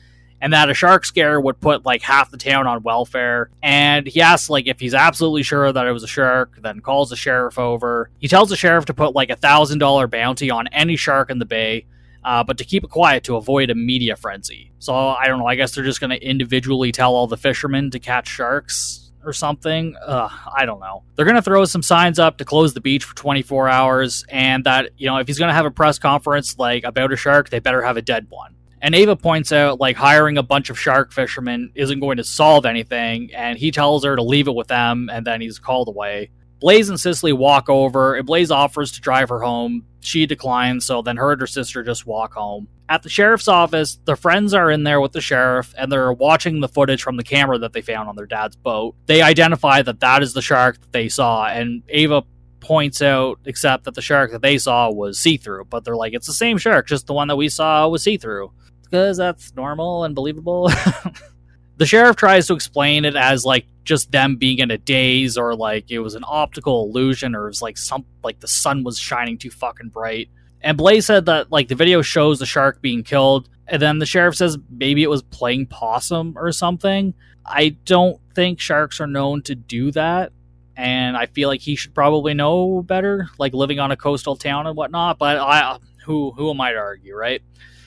and 0.45 0.53
that 0.53 0.69
a 0.69 0.75
shark 0.75 1.07
scare 1.07 1.41
would 1.41 1.59
put 1.59 1.87
like 1.87 2.03
half 2.03 2.31
the 2.31 2.37
town 2.37 2.67
on 2.67 2.83
welfare. 2.83 3.49
And 3.63 4.07
he 4.07 4.21
asks 4.21 4.51
like 4.51 4.67
if 4.67 4.79
he's 4.79 4.93
absolutely 4.93 5.43
sure 5.43 5.73
that 5.73 5.87
it 5.87 5.91
was 5.91 6.03
a 6.03 6.07
shark, 6.07 6.59
then 6.61 6.81
calls 6.81 7.09
the 7.09 7.17
sheriff 7.17 7.59
over. 7.59 8.11
He 8.19 8.29
tells 8.29 8.51
the 8.51 8.57
sheriff 8.57 8.85
to 8.85 8.95
put 8.95 9.15
like 9.15 9.31
a 9.31 9.37
thousand 9.37 9.79
dollar 9.79 10.07
bounty 10.07 10.51
on 10.51 10.67
any 10.67 10.97
shark 10.97 11.31
in 11.31 11.39
the 11.39 11.47
bay. 11.47 11.87
Uh, 12.23 12.45
but 12.45 12.59
to 12.59 12.65
keep 12.65 12.85
it 12.85 12.91
quiet 12.91 13.25
to 13.25 13.37
avoid 13.37 13.71
a 13.71 13.75
media 13.75 14.17
frenzy. 14.17 14.71
So 14.81 14.95
I 14.95 15.29
don't 15.29 15.39
know. 15.39 15.47
I 15.47 15.55
guess 15.55 15.75
they're 15.75 15.83
just 15.83 16.01
going 16.01 16.11
to 16.11 16.23
individually 16.23 16.93
tell 16.93 17.15
all 17.15 17.27
the 17.27 17.39
fishermen 17.39 17.91
to 17.93 17.99
catch 17.99 18.29
sharks 18.29 19.13
or 19.25 19.33
something. 19.33 19.97
I 20.07 20.67
don't 20.67 20.81
know. 20.81 21.05
They're 21.17 21.25
going 21.25 21.37
to 21.37 21.43
throw 21.43 21.65
some 21.65 21.83
signs 21.83 22.19
up 22.19 22.37
to 22.37 22.45
close 22.45 22.75
the 22.75 22.83
beach 22.83 23.05
for 23.05 23.17
24 23.17 23.71
hours, 23.71 24.27
and 24.29 24.65
that 24.65 24.91
you 24.99 25.07
know 25.07 25.17
if 25.17 25.27
he's 25.27 25.39
going 25.39 25.49
to 25.49 25.55
have 25.55 25.65
a 25.65 25.71
press 25.71 25.99
conference 25.99 26.59
like 26.59 26.85
about 26.85 27.15
a 27.15 27.17
shark, 27.17 27.49
they 27.49 27.61
better 27.61 27.81
have 27.81 27.97
a 27.97 28.03
dead 28.03 28.27
one. 28.29 28.55
And 28.85 28.95
Ava 28.95 29.17
points 29.17 29.51
out, 29.51 29.81
like, 29.81 29.97
hiring 29.97 30.37
a 30.37 30.43
bunch 30.43 30.69
of 30.69 30.79
shark 30.79 31.11
fishermen 31.11 31.73
isn't 31.75 32.01
going 32.01 32.19
to 32.19 32.23
solve 32.23 32.67
anything, 32.67 33.33
and 33.35 33.57
he 33.57 33.71
tells 33.71 34.05
her 34.05 34.15
to 34.15 34.23
leave 34.23 34.47
it 34.47 34.55
with 34.55 34.69
them, 34.69 35.09
and 35.11 35.27
then 35.27 35.41
he's 35.41 35.59
called 35.59 35.89
away. 35.89 36.29
Blaze 36.61 36.91
and 36.91 37.01
Cicely 37.01 37.33
walk 37.33 37.71
over, 37.71 38.15
and 38.15 38.27
Blaze 38.27 38.51
offers 38.51 38.93
to 38.93 39.01
drive 39.01 39.31
her 39.31 39.41
home. 39.41 39.87
She 40.01 40.27
declines, 40.27 40.85
so 40.85 41.01
then 41.01 41.17
her 41.17 41.33
and 41.33 41.41
her 41.41 41.47
sister 41.47 41.83
just 41.83 42.05
walk 42.05 42.35
home. 42.35 42.69
At 42.87 43.03
the 43.03 43.09
sheriff's 43.09 43.49
office, 43.49 43.99
the 44.05 44.17
friends 44.17 44.53
are 44.53 44.71
in 44.71 44.85
there 44.85 45.01
with 45.01 45.13
the 45.13 45.23
sheriff, 45.23 45.75
and 45.79 45.91
they're 45.91 46.13
watching 46.13 46.61
the 46.61 46.69
footage 46.69 47.03
from 47.03 47.17
the 47.17 47.25
camera 47.25 47.57
that 47.61 47.73
they 47.73 47.81
found 47.81 48.11
on 48.11 48.17
their 48.17 48.27
dad's 48.27 48.57
boat. 48.57 48.97
They 49.07 49.23
identify 49.23 49.81
that 49.81 50.01
that 50.01 50.23
is 50.23 50.35
the 50.35 50.43
shark 50.43 50.79
that 50.83 50.93
they 50.93 51.09
saw, 51.09 51.47
and 51.47 51.85
Ava 51.89 52.25
points 52.61 53.01
out, 53.01 53.39
except 53.47 53.85
that 53.85 53.95
the 53.95 54.03
shark 54.03 54.33
that 54.33 54.43
they 54.43 54.59
saw 54.59 54.91
was 54.91 55.19
see 55.19 55.39
through. 55.39 55.65
But 55.71 55.85
they're 55.85 55.97
like, 55.97 56.13
it's 56.13 56.27
the 56.27 56.35
same 56.35 56.59
shark, 56.59 56.87
just 56.87 57.07
the 57.07 57.15
one 57.15 57.29
that 57.29 57.37
we 57.37 57.49
saw 57.49 57.89
was 57.89 58.03
see 58.03 58.19
through 58.19 58.53
because 58.95 59.17
that's 59.17 59.53
normal 59.57 60.05
and 60.05 60.15
believable. 60.15 60.71
the 61.79 61.85
sheriff 61.85 62.15
tries 62.15 62.47
to 62.47 62.55
explain 62.55 63.05
it 63.05 63.17
as 63.17 63.45
like 63.45 63.67
just 63.83 64.13
them 64.13 64.37
being 64.37 64.59
in 64.59 64.71
a 64.71 64.79
daze 64.79 65.37
or 65.37 65.57
like 65.57 65.91
it 65.91 65.99
was 65.99 66.15
an 66.15 66.23
optical 66.29 66.85
illusion 66.85 67.35
or 67.35 67.47
it 67.47 67.49
was 67.49 67.61
like 67.61 67.77
some 67.77 68.05
like 68.23 68.39
the 68.39 68.47
sun 68.47 68.85
was 68.85 68.97
shining 68.97 69.37
too 69.37 69.51
fucking 69.51 69.89
bright. 69.89 70.29
And 70.61 70.79
Blaze 70.79 71.07
said 71.07 71.27
that 71.27 71.51
like 71.51 71.67
the 71.67 71.75
video 71.75 72.03
shows 72.03 72.39
the 72.39 72.47
shark 72.47 72.81
being 72.81 73.03
killed, 73.03 73.49
and 73.67 73.83
then 73.83 73.99
the 73.99 74.07
sheriff 74.07 74.37
says 74.37 74.57
maybe 74.71 75.03
it 75.03 75.11
was 75.11 75.23
playing 75.23 75.67
possum 75.67 76.35
or 76.37 76.53
something. 76.53 77.15
I 77.45 77.71
don't 77.85 78.21
think 78.37 78.61
sharks 78.61 79.01
are 79.01 79.09
known 79.09 79.43
to 79.43 79.57
do 79.57 79.91
that, 79.91 80.33
and 80.77 81.17
I 81.17 81.27
feel 81.27 81.49
like 81.49 81.61
he 81.61 81.75
should 81.75 81.95
probably 81.95 82.33
know 82.33 82.81
better, 82.81 83.29
like 83.39 83.55
living 83.55 83.81
on 83.81 83.91
a 83.91 83.97
coastal 83.97 84.37
town 84.37 84.69
and 84.69 84.77
whatnot. 84.77 85.19
But 85.19 85.39
I, 85.39 85.79
who 86.05 86.31
who 86.31 86.49
am 86.51 86.61
I 86.61 86.71
to 86.71 86.79
argue, 86.79 87.17
right? 87.17 87.43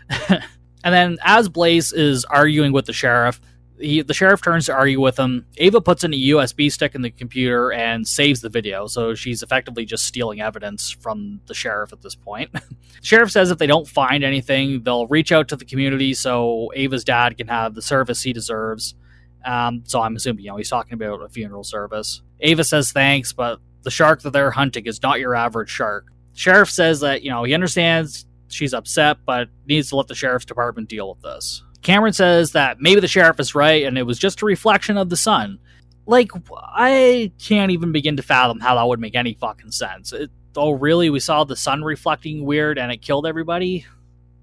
And 0.88 0.94
then 0.94 1.18
as 1.22 1.50
Blaze 1.50 1.92
is 1.92 2.24
arguing 2.24 2.72
with 2.72 2.86
the 2.86 2.94
sheriff, 2.94 3.42
he, 3.78 4.04
the 4.04 4.14
sheriff 4.14 4.42
turns 4.42 4.68
to 4.68 4.74
argue 4.74 5.02
with 5.02 5.20
him. 5.20 5.46
Ava 5.58 5.82
puts 5.82 6.06
in 6.06 6.14
a 6.14 6.18
USB 6.18 6.72
stick 6.72 6.96
in 6.96 7.02
the 7.02 7.12
computer 7.12 7.74
and 7.74 8.08
saves 8.08 8.40
the 8.40 8.48
video, 8.48 8.88
so 8.88 9.14
she's 9.14 9.44
effectively 9.44 9.84
just 9.84 10.06
stealing 10.06 10.40
evidence 10.40 10.90
from 10.90 11.42
the 11.48 11.54
sheriff 11.54 11.92
at 11.92 12.02
this 12.04 12.16
point. 12.16 12.54
the 12.54 12.62
sheriff 13.02 13.32
says 13.32 13.52
if 13.52 13.58
they 13.58 13.68
don't 13.68 13.86
find 13.86 14.24
anything, 14.24 14.82
they'll 14.84 15.08
reach 15.08 15.34
out 15.34 15.50
to 15.50 15.58
the 15.58 15.66
community 15.66 16.14
so 16.14 16.72
Ava's 16.74 17.04
dad 17.04 17.38
can 17.38 17.50
have 17.50 17.74
the 17.76 17.82
service 17.82 18.22
he 18.22 18.32
deserves. 18.32 18.96
Um, 19.44 19.84
so 19.88 20.00
I'm 20.00 20.16
assuming 20.16 20.46
you 20.46 20.52
know 20.52 20.56
he's 20.58 20.70
talking 20.70 20.94
about 20.94 21.22
a 21.22 21.28
funeral 21.28 21.66
service. 21.66 22.22
Ava 22.40 22.64
says 22.64 22.94
thanks, 22.94 23.34
but 23.34 23.60
the 23.82 23.92
shark 23.92 24.22
that 24.22 24.32
they're 24.32 24.52
hunting 24.52 24.86
is 24.86 25.04
not 25.04 25.20
your 25.20 25.36
average 25.36 25.70
shark. 25.70 26.06
The 26.32 26.40
sheriff 26.40 26.72
says 26.72 27.02
that 27.02 27.24
you 27.24 27.30
know 27.30 27.44
he 27.44 27.54
understands 27.54 28.26
She's 28.50 28.74
upset, 28.74 29.18
but 29.26 29.50
needs 29.68 29.90
to 29.90 29.96
let 29.96 30.08
the 30.08 30.16
sheriff's 30.16 30.46
department 30.46 30.90
deal 30.90 31.10
with 31.10 31.22
this. 31.22 31.64
Cameron 31.82 32.14
says 32.14 32.52
that 32.52 32.80
maybe 32.80 33.00
the 33.00 33.08
sheriff 33.08 33.40
is 33.40 33.56
right 33.56 33.86
and 33.86 33.98
it 33.98 34.04
was 34.04 34.20
just 34.20 34.42
a 34.42 34.46
reflection 34.46 34.98
of 34.98 35.10
the 35.10 35.18
sun. 35.18 35.60
Like, 36.06 36.32
I 36.54 37.32
can't 37.40 37.72
even 37.72 37.92
begin 37.92 38.18
to 38.18 38.24
fathom 38.24 38.60
how 38.60 38.76
that 38.76 38.88
would 38.88 39.00
make 39.00 39.16
any 39.16 39.34
fucking 39.34 39.72
sense. 39.72 40.14
It, 40.14 40.32
oh, 40.56 40.72
really? 40.72 41.10
We 41.10 41.20
saw 41.20 41.44
the 41.44 41.56
sun 41.56 41.84
reflecting 41.84 42.46
weird 42.46 42.78
and 42.78 42.92
it 42.92 43.02
killed 43.02 43.28
everybody? 43.28 43.86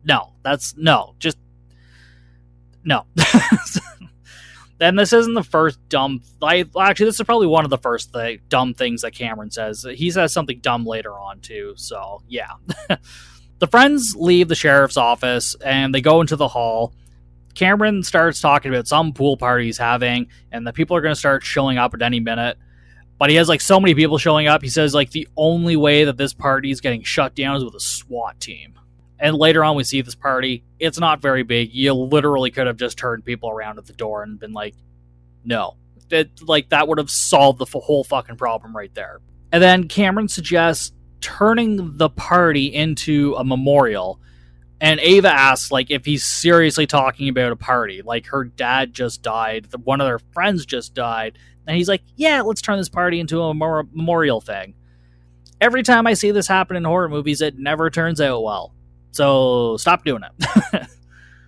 No, 0.04 0.32
that's 0.42 0.76
no, 0.76 1.14
just 1.18 1.38
no. 2.84 3.06
then 4.78 4.96
this 4.96 5.12
isn't 5.14 5.34
the 5.34 5.42
first 5.42 5.78
dumb. 5.88 6.22
I 6.42 6.66
actually, 6.78 7.06
this 7.06 7.18
is 7.18 7.26
probably 7.26 7.46
one 7.46 7.64
of 7.64 7.70
the 7.70 7.78
first 7.78 8.12
the 8.12 8.38
dumb 8.48 8.74
things 8.74 9.02
that 9.02 9.14
Cameron 9.14 9.50
says. 9.50 9.86
He 9.94 10.10
says 10.10 10.32
something 10.32 10.58
dumb 10.58 10.84
later 10.84 11.12
on 11.18 11.40
too. 11.40 11.72
So 11.76 12.22
yeah. 12.28 12.52
The 13.58 13.66
friends 13.66 14.14
leave 14.16 14.48
the 14.48 14.54
sheriff's 14.54 14.96
office 14.96 15.54
and 15.64 15.94
they 15.94 16.00
go 16.00 16.20
into 16.20 16.36
the 16.36 16.48
hall. 16.48 16.92
Cameron 17.54 18.02
starts 18.02 18.40
talking 18.40 18.72
about 18.72 18.88
some 18.88 19.12
pool 19.12 19.36
party 19.36 19.66
he's 19.66 19.78
having, 19.78 20.26
and 20.50 20.66
the 20.66 20.72
people 20.72 20.96
are 20.96 21.00
going 21.00 21.14
to 21.14 21.18
start 21.18 21.44
showing 21.44 21.78
up 21.78 21.94
at 21.94 22.02
any 22.02 22.18
minute. 22.18 22.58
But 23.16 23.30
he 23.30 23.36
has 23.36 23.48
like 23.48 23.60
so 23.60 23.78
many 23.78 23.94
people 23.94 24.18
showing 24.18 24.48
up. 24.48 24.60
He 24.60 24.68
says 24.68 24.92
like 24.92 25.10
the 25.10 25.28
only 25.36 25.76
way 25.76 26.04
that 26.04 26.16
this 26.16 26.34
party 26.34 26.70
is 26.70 26.80
getting 26.80 27.04
shut 27.04 27.34
down 27.34 27.56
is 27.56 27.64
with 27.64 27.74
a 27.74 27.80
SWAT 27.80 28.40
team. 28.40 28.78
And 29.20 29.36
later 29.36 29.62
on, 29.64 29.76
we 29.76 29.84
see 29.84 30.02
this 30.02 30.16
party. 30.16 30.64
It's 30.80 30.98
not 30.98 31.22
very 31.22 31.44
big. 31.44 31.72
You 31.72 31.94
literally 31.94 32.50
could 32.50 32.66
have 32.66 32.76
just 32.76 32.98
turned 32.98 33.24
people 33.24 33.48
around 33.48 33.78
at 33.78 33.86
the 33.86 33.92
door 33.92 34.22
and 34.24 34.38
been 34.38 34.52
like, 34.52 34.74
"No." 35.44 35.76
That 36.08 36.28
like 36.42 36.68
that 36.70 36.88
would 36.88 36.98
have 36.98 37.08
solved 37.08 37.60
the 37.60 37.80
whole 37.80 38.04
fucking 38.04 38.36
problem 38.36 38.76
right 38.76 38.92
there. 38.94 39.20
And 39.52 39.62
then 39.62 39.88
Cameron 39.88 40.28
suggests 40.28 40.92
turning 41.24 41.96
the 41.96 42.10
party 42.10 42.66
into 42.66 43.34
a 43.38 43.42
memorial. 43.42 44.20
And 44.78 45.00
Ava 45.00 45.32
asks, 45.32 45.72
like, 45.72 45.90
if 45.90 46.04
he's 46.04 46.22
seriously 46.22 46.86
talking 46.86 47.30
about 47.30 47.50
a 47.50 47.56
party. 47.56 48.02
Like, 48.02 48.26
her 48.26 48.44
dad 48.44 48.92
just 48.92 49.22
died, 49.22 49.68
one 49.84 50.02
of 50.02 50.06
their 50.06 50.18
friends 50.18 50.66
just 50.66 50.92
died. 50.92 51.38
And 51.66 51.78
he's 51.78 51.88
like, 51.88 52.02
yeah, 52.16 52.42
let's 52.42 52.60
turn 52.60 52.76
this 52.76 52.90
party 52.90 53.20
into 53.20 53.40
a 53.40 53.54
memorial 53.54 54.42
thing. 54.42 54.74
Every 55.62 55.82
time 55.82 56.06
I 56.06 56.12
see 56.12 56.30
this 56.30 56.46
happen 56.46 56.76
in 56.76 56.84
horror 56.84 57.08
movies, 57.08 57.40
it 57.40 57.58
never 57.58 57.88
turns 57.88 58.20
out 58.20 58.42
well. 58.42 58.74
So 59.12 59.78
stop 59.78 60.04
doing 60.04 60.24
it. 60.24 60.86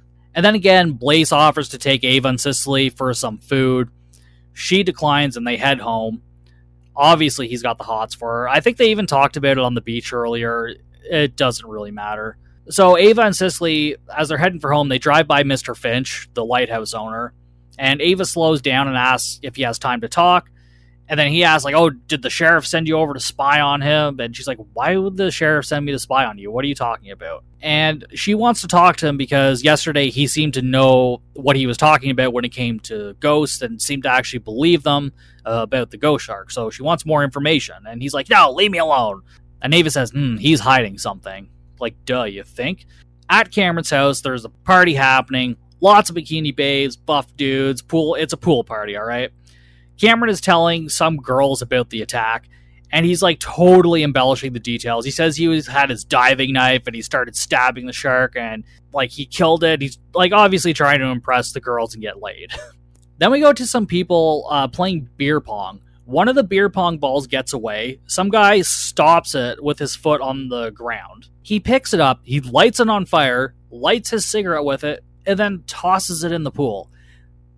and 0.35 0.43
then 0.43 0.55
again, 0.55 0.93
Blaze 0.93 1.33
offers 1.33 1.69
to 1.71 1.79
take 1.79 2.03
Ava 2.03 2.29
and 2.29 2.41
Cicely 2.41 2.89
for 2.89 3.13
some 3.13 3.37
food. 3.37 3.91
She 4.55 4.83
declines 4.83 5.37
and 5.37 5.47
they 5.47 5.59
head 5.59 5.81
home. 5.81 6.23
Obviously, 6.97 7.49
he's 7.49 7.63
got 7.63 7.79
the 7.79 7.85
hots 7.85 8.15
for 8.15 8.29
her. 8.33 8.49
I 8.49 8.61
think 8.61 8.79
they 8.79 8.91
even 8.91 9.07
talked 9.07 9.37
about 9.37 9.53
it 9.53 9.59
on 9.59 9.75
the 9.75 9.81
beach 9.81 10.13
earlier. 10.13 10.71
It 11.05 11.37
doesn't 11.37 11.69
really 11.69 11.91
matter. 11.91 12.39
So 12.69 12.97
Ava 12.97 13.23
and 13.23 13.37
Cicely, 13.37 13.97
as 14.17 14.29
they're 14.29 14.39
heading 14.39 14.61
for 14.61 14.73
home, 14.73 14.89
they 14.89 14.99
drive 14.99 15.29
by 15.29 15.45
Mr. 15.45 15.77
Finch, 15.77 16.29
the 16.35 16.45
lighthouse 16.45 16.95
owner, 16.95 17.33
And 17.79 18.01
Ava 18.01 18.25
slows 18.25 18.63
down 18.63 18.89
and 18.89 18.97
asks 18.97 19.39
if 19.43 19.57
he 19.57 19.63
has 19.63 19.79
time 19.79 20.01
to 20.01 20.09
talk. 20.09 20.51
And 21.09 21.21
then 21.21 21.31
he 21.31 21.45
asks, 21.45 21.65
like, 21.65 21.75
oh, 21.75 21.91
did 21.91 22.23
the 22.23 22.31
sheriff 22.31 22.67
send 22.67 22.89
you 22.89 22.99
over 22.99 23.15
to 23.15 23.21
spy 23.21 23.61
on 23.61 23.81
him? 23.81 24.19
And 24.19 24.35
she's 24.35 24.49
like, 24.49 24.59
why 24.73 24.97
would 24.97 25.17
the 25.17 25.31
sheriff 25.31 25.67
send 25.67 25.87
me 25.87 25.93
to 25.93 25.99
spy 25.99 26.25
on 26.25 26.37
you? 26.37 26.51
What 26.51 26.65
are 26.65 26.69
you 26.69 26.75
talking 26.75 27.13
about? 27.13 27.45
And 27.63 28.05
she 28.15 28.35
wants 28.35 28.61
to 28.63 28.69
talk 28.69 28.97
to 28.97 29.07
him 29.07 29.17
because 29.17 29.63
yesterday 29.63 30.11
he 30.11 30.27
seemed 30.27 30.55
to 30.55 30.63
know 30.63 31.23
what 31.35 31.55
he 31.57 31.67
was 31.67 31.77
talking 31.77 32.11
about 32.11 32.33
when 32.33 32.45
it 32.45 32.51
came 32.51 32.81
to 32.81 33.15
ghosts 33.21 33.63
and 33.63 33.81
seemed 33.81 34.03
to 34.03 34.11
actually 34.11 34.41
believe 34.41 34.83
them 34.83 35.13
uh, 35.45 35.61
about 35.63 35.91
the 35.91 35.97
ghost 35.97 36.25
shark. 36.25 36.51
So 36.51 36.71
she 36.71 36.83
wants 36.83 37.07
more 37.07 37.23
information. 37.23 37.77
And 37.89 38.03
he's 38.03 38.15
like, 38.15 38.29
no, 38.29 38.51
leave 38.51 38.73
me 38.73 38.79
alone. 38.79 39.23
And 39.63 39.73
Ava 39.75 39.91
says, 39.91 40.11
hmm, 40.11 40.37
he's 40.37 40.61
hiding 40.61 40.99
something. 40.99 41.49
Like, 41.79 41.95
duh, 42.05 42.25
you 42.25 42.43
think? 42.43 42.87
At 43.29 43.53
Cameron's 43.53 43.91
house, 43.91 44.21
there's 44.21 44.45
a 44.45 44.49
party 44.49 44.95
happening. 44.95 45.57
Lots 45.81 46.11
of 46.11 46.17
bikini 46.17 46.55
babes, 46.55 46.97
buff 46.97 47.35
dudes, 47.37 47.83
pool. 47.83 48.15
It's 48.15 48.33
a 48.33 48.37
pool 48.37 48.65
party, 48.65 48.97
all 48.97 49.05
right? 49.05 49.31
Cameron 50.01 50.31
is 50.31 50.41
telling 50.41 50.89
some 50.89 51.17
girls 51.17 51.63
about 51.63 51.91
the 51.91 52.03
attack, 52.03 52.49
and 52.91 53.05
he's 53.05 53.23
like 53.23 53.41
totally 53.41 54.03
embellishing 54.03 54.53
the 54.53 54.61
details. 54.61 55.05
He 55.05 55.11
says 55.11 55.37
he 55.37 55.49
was 55.49 55.67
had 55.67 55.91
his 55.91 56.05
diving 56.05 56.53
knife 56.53 56.87
and 56.87 56.95
he 56.95 57.03
started 57.03 57.37
stabbing 57.37 57.87
the 57.87 57.93
shark 57.93 58.37
and 58.37 58.65
like 58.93 59.11
he 59.11 59.27
killed 59.27 59.65
it. 59.65 59.83
He's 59.83 59.99
like 60.15 60.33
obviously 60.33 60.73
trying 60.73 61.01
to 61.01 61.07
impress 61.07 61.53
the 61.53 61.61
girls 61.61 61.95
and 61.95 62.03
get 62.03 62.23
laid. 62.23 62.53
then 63.19 63.31
we 63.31 63.41
go 63.41 63.53
to 63.53 63.67
some 63.67 63.87
people 63.87 64.47
uh, 64.51 64.69
playing 64.69 65.09
beer 65.17 65.41
pong. 65.41 65.81
One 66.05 66.29
of 66.29 66.37
the 66.37 66.45
beer 66.45 66.69
pong 66.69 66.99
balls 66.99 67.27
gets 67.27 67.53
away. 67.53 68.01
Some 68.07 68.29
guy 68.29 68.63
stops 68.63 69.35
it 69.35 69.63
with 69.63 69.79
his 69.79 69.97
foot 69.97 70.21
on 70.21 70.49
the 70.49 70.71
ground. 70.71 71.29
He 71.43 71.59
picks 71.59 71.93
it 71.93 72.01
up, 72.01 72.21
he 72.23 72.41
lights 72.41 72.79
it 72.79 72.89
on 72.89 73.07
fire, 73.07 73.55
lights 73.71 74.11
his 74.11 74.25
cigarette 74.25 74.65
with 74.65 74.85
it, 74.85 75.03
and 75.27 75.39
then 75.39 75.65
tosses 75.67 76.23
it 76.23 76.31
in 76.31 76.45
the 76.45 76.51
pool. 76.53 76.91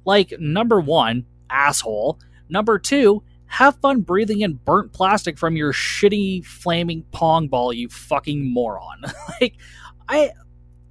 Like, 0.07 0.33
number 0.39 0.81
one, 0.81 1.27
asshole. 1.51 2.19
Number 2.49 2.79
two, 2.79 3.23
have 3.47 3.77
fun 3.81 4.03
breathing 4.03 4.43
in 4.43 4.55
burnt 4.55 4.93
plastic 4.93 5.39
from 5.39 5.57
your 5.57 5.73
shitty 5.73 6.45
flaming 6.45 7.03
pong 7.13 7.49
ball, 7.49 7.73
you 7.73 7.89
fucking 7.89 8.53
moron. 8.53 9.03
like, 9.41 9.57
I 10.09 10.33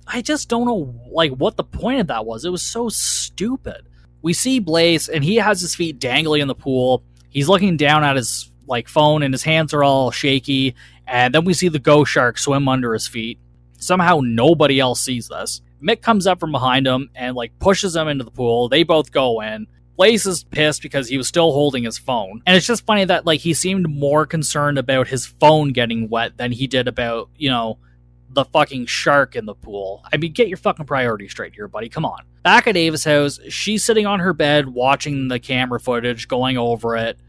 I 0.08 0.22
just 0.22 0.50
don't 0.50 0.66
know 0.66 0.96
like 1.12 1.32
what 1.32 1.58
the 1.58 1.64
point 1.64 2.00
of 2.00 2.08
that 2.08 2.26
was. 2.26 2.46
It 2.46 2.50
was 2.50 2.66
so 2.66 2.90
stupid. 2.90 3.88
We 4.22 4.34
see 4.34 4.60
Blaze 4.60 5.10
and 5.10 5.24
he 5.24 5.36
has 5.36 5.62
his 5.62 5.76
feet 5.76 6.00
dangling 6.00 6.42
in 6.42 6.48
the 6.48 6.56
pool. 6.56 7.04
He's 7.30 7.50
looking 7.50 7.78
down 7.78 8.04
at 8.04 8.16
his 8.16 8.52
like 8.68 8.88
phone 8.88 9.24
and 9.24 9.34
his 9.34 9.44
hands 9.44 9.74
are 9.74 9.84
all 9.84 10.12
shaky. 10.12 10.76
And 11.06 11.34
then 11.34 11.46
we 11.46 11.54
see 11.54 11.70
the 11.70 11.80
ghost 11.80 12.12
shark 12.12 12.38
swim 12.38 12.68
under 12.68 12.94
his 12.94 13.08
feet. 13.08 13.40
Somehow 13.80 14.22
nobody 14.24 14.80
else 14.80 15.02
sees 15.02 15.28
this. 15.28 15.62
Mick 15.82 16.02
comes 16.02 16.26
up 16.26 16.40
from 16.40 16.52
behind 16.52 16.88
him 16.88 17.10
and 17.14 17.36
like 17.36 17.58
pushes 17.60 17.96
him 17.96 18.08
into 18.08 18.24
the 18.24 18.32
pool. 18.32 18.70
They 18.70 18.84
both 18.84 19.12
go 19.12 19.42
in. 19.42 19.68
Blaze 19.98 20.28
is 20.28 20.44
pissed 20.44 20.84
because 20.84 21.10
he 21.10 21.18
was 21.18 21.28
still 21.28 21.52
holding 21.52 21.84
his 21.84 21.98
phone. 21.98 22.44
And 22.46 22.56
it's 22.56 22.68
just 22.68 22.86
funny 22.86 23.04
that 23.06 23.26
like 23.26 23.40
he 23.40 23.56
seemed 23.56 23.90
more 23.90 24.28
concerned 24.28 24.78
about 24.78 25.08
his 25.08 25.26
phone 25.26 25.74
getting 25.74 26.08
wet 26.08 26.38
than 26.38 26.52
he 26.52 26.68
did 26.68 26.88
about, 26.88 27.30
you 27.36 27.50
know, 27.50 27.80
the 28.30 28.46
fucking 28.46 28.86
shark 28.86 29.36
in 29.36 29.46
the 29.46 29.56
pool. 29.56 30.04
I 30.14 30.18
mean, 30.18 30.34
get 30.34 30.48
your 30.48 30.58
fucking 30.58 30.86
priorities 30.86 31.32
straight 31.32 31.56
here, 31.56 31.68
buddy. 31.68 31.90
Come 31.90 32.06
on. 32.06 32.24
Back 32.44 32.68
at 32.68 32.78
Ava's 32.78 33.04
house, 33.04 33.40
she's 33.50 33.84
sitting 33.84 34.06
on 34.06 34.20
her 34.20 34.34
bed 34.34 34.68
watching 34.70 35.30
the 35.30 35.40
camera 35.40 35.80
footage, 35.80 36.28
going 36.28 36.58
over 36.58 36.96
it. 36.96 37.20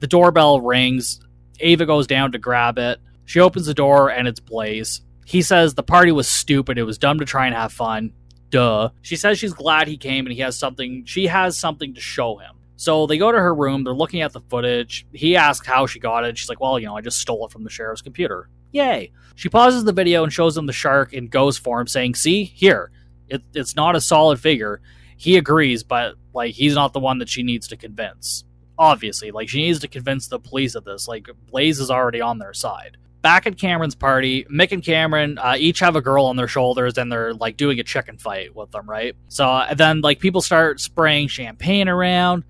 The 0.00 0.08
doorbell 0.08 0.60
rings. 0.60 1.20
Ava 1.60 1.86
goes 1.86 2.08
down 2.08 2.32
to 2.32 2.38
grab 2.38 2.76
it. 2.78 2.98
She 3.24 3.38
opens 3.38 3.66
the 3.66 3.74
door 3.74 4.10
and 4.10 4.26
it's 4.26 4.40
Blaze. 4.40 5.00
He 5.24 5.42
says 5.42 5.74
the 5.74 5.82
party 5.84 6.10
was 6.10 6.26
stupid. 6.26 6.76
It 6.76 6.82
was 6.82 6.98
dumb 6.98 7.20
to 7.20 7.24
try 7.24 7.46
and 7.46 7.54
have 7.54 7.72
fun. 7.72 8.12
Duh. 8.50 8.90
She 9.02 9.16
says 9.16 9.38
she's 9.38 9.52
glad 9.52 9.88
he 9.88 9.96
came 9.96 10.26
and 10.26 10.32
he 10.32 10.40
has 10.40 10.58
something, 10.58 11.04
she 11.04 11.26
has 11.26 11.58
something 11.58 11.94
to 11.94 12.00
show 12.00 12.36
him. 12.38 12.54
So 12.76 13.06
they 13.06 13.18
go 13.18 13.32
to 13.32 13.38
her 13.38 13.54
room, 13.54 13.84
they're 13.84 13.94
looking 13.94 14.20
at 14.20 14.32
the 14.32 14.40
footage. 14.40 15.06
He 15.12 15.36
asks 15.36 15.66
how 15.66 15.86
she 15.86 15.98
got 15.98 16.24
it. 16.24 16.36
She's 16.36 16.48
like, 16.48 16.60
well, 16.60 16.78
you 16.78 16.86
know, 16.86 16.96
I 16.96 17.00
just 17.00 17.18
stole 17.18 17.46
it 17.46 17.52
from 17.52 17.64
the 17.64 17.70
sheriff's 17.70 18.02
computer. 18.02 18.48
Yay. 18.72 19.10
She 19.34 19.48
pauses 19.48 19.84
the 19.84 19.92
video 19.92 20.22
and 20.22 20.32
shows 20.32 20.56
him 20.56 20.66
the 20.66 20.72
shark 20.72 21.12
in 21.12 21.28
ghost 21.28 21.60
form, 21.60 21.86
saying, 21.86 22.14
see, 22.14 22.44
here, 22.44 22.90
it, 23.28 23.42
it's 23.54 23.76
not 23.76 23.96
a 23.96 24.00
solid 24.00 24.40
figure. 24.40 24.80
He 25.16 25.36
agrees, 25.36 25.82
but, 25.82 26.16
like, 26.34 26.54
he's 26.54 26.74
not 26.74 26.92
the 26.92 27.00
one 27.00 27.18
that 27.18 27.28
she 27.28 27.42
needs 27.42 27.68
to 27.68 27.76
convince. 27.76 28.44
Obviously, 28.78 29.30
like, 29.30 29.48
she 29.48 29.62
needs 29.62 29.80
to 29.80 29.88
convince 29.88 30.28
the 30.28 30.38
police 30.38 30.74
of 30.74 30.84
this. 30.84 31.08
Like, 31.08 31.28
Blaze 31.50 31.80
is 31.80 31.90
already 31.90 32.20
on 32.20 32.38
their 32.38 32.52
side 32.52 32.98
back 33.26 33.44
at 33.44 33.58
Cameron's 33.58 33.96
party, 33.96 34.44
Mick 34.44 34.70
and 34.70 34.84
Cameron 34.84 35.36
uh, 35.38 35.56
each 35.58 35.80
have 35.80 35.96
a 35.96 36.00
girl 36.00 36.26
on 36.26 36.36
their 36.36 36.46
shoulders 36.46 36.96
and 36.96 37.10
they're 37.10 37.34
like 37.34 37.56
doing 37.56 37.80
a 37.80 37.82
chicken 37.82 38.18
fight 38.18 38.54
with 38.54 38.70
them, 38.70 38.88
right? 38.88 39.16
So 39.26 39.64
then 39.74 40.00
like 40.00 40.20
people 40.20 40.40
start 40.40 40.78
spraying 40.78 41.26
champagne 41.26 41.88
around, 41.88 42.44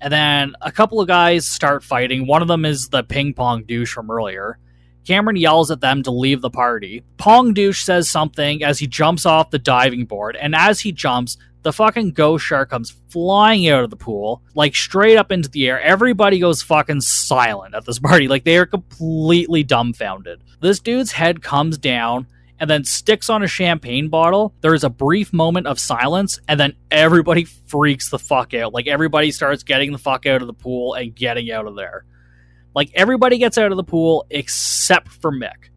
and 0.00 0.10
then 0.10 0.54
a 0.62 0.72
couple 0.72 1.02
of 1.02 1.06
guys 1.06 1.46
start 1.46 1.84
fighting. 1.84 2.26
One 2.26 2.40
of 2.40 2.48
them 2.48 2.64
is 2.64 2.88
the 2.88 3.02
ping 3.02 3.34
pong 3.34 3.64
douche 3.64 3.92
from 3.92 4.10
earlier. 4.10 4.58
Cameron 5.06 5.36
yells 5.36 5.70
at 5.70 5.82
them 5.82 6.02
to 6.04 6.10
leave 6.10 6.40
the 6.40 6.48
party. 6.48 7.04
Pong 7.18 7.52
douche 7.52 7.84
says 7.84 8.08
something 8.08 8.64
as 8.64 8.78
he 8.78 8.86
jumps 8.86 9.26
off 9.26 9.50
the 9.50 9.58
diving 9.58 10.06
board, 10.06 10.34
and 10.40 10.54
as 10.54 10.80
he 10.80 10.92
jumps, 10.92 11.36
the 11.62 11.72
fucking 11.72 12.12
ghost 12.12 12.44
shark 12.44 12.70
comes 12.70 12.90
flying 13.08 13.68
out 13.68 13.84
of 13.84 13.90
the 13.90 13.96
pool, 13.96 14.42
like 14.54 14.74
straight 14.74 15.16
up 15.16 15.30
into 15.30 15.48
the 15.48 15.68
air. 15.68 15.80
Everybody 15.80 16.38
goes 16.38 16.62
fucking 16.62 17.00
silent 17.02 17.74
at 17.74 17.84
this 17.84 17.98
party. 18.00 18.28
Like 18.28 18.44
they 18.44 18.56
are 18.56 18.66
completely 18.66 19.62
dumbfounded. 19.62 20.42
This 20.60 20.80
dude's 20.80 21.12
head 21.12 21.42
comes 21.42 21.78
down 21.78 22.26
and 22.58 22.70
then 22.70 22.84
sticks 22.84 23.28
on 23.28 23.42
a 23.42 23.48
champagne 23.48 24.08
bottle. 24.08 24.54
There's 24.60 24.84
a 24.84 24.90
brief 24.90 25.32
moment 25.32 25.66
of 25.66 25.80
silence, 25.80 26.38
and 26.46 26.60
then 26.60 26.76
everybody 26.90 27.44
freaks 27.44 28.08
the 28.08 28.18
fuck 28.18 28.54
out. 28.54 28.72
Like 28.72 28.86
everybody 28.86 29.32
starts 29.32 29.62
getting 29.64 29.92
the 29.92 29.98
fuck 29.98 30.26
out 30.26 30.42
of 30.42 30.46
the 30.46 30.54
pool 30.54 30.94
and 30.94 31.14
getting 31.14 31.50
out 31.50 31.66
of 31.66 31.74
there. 31.76 32.04
Like 32.74 32.90
everybody 32.94 33.38
gets 33.38 33.58
out 33.58 33.72
of 33.72 33.76
the 33.76 33.84
pool 33.84 34.26
except 34.30 35.08
for 35.08 35.32
Mick. 35.32 35.70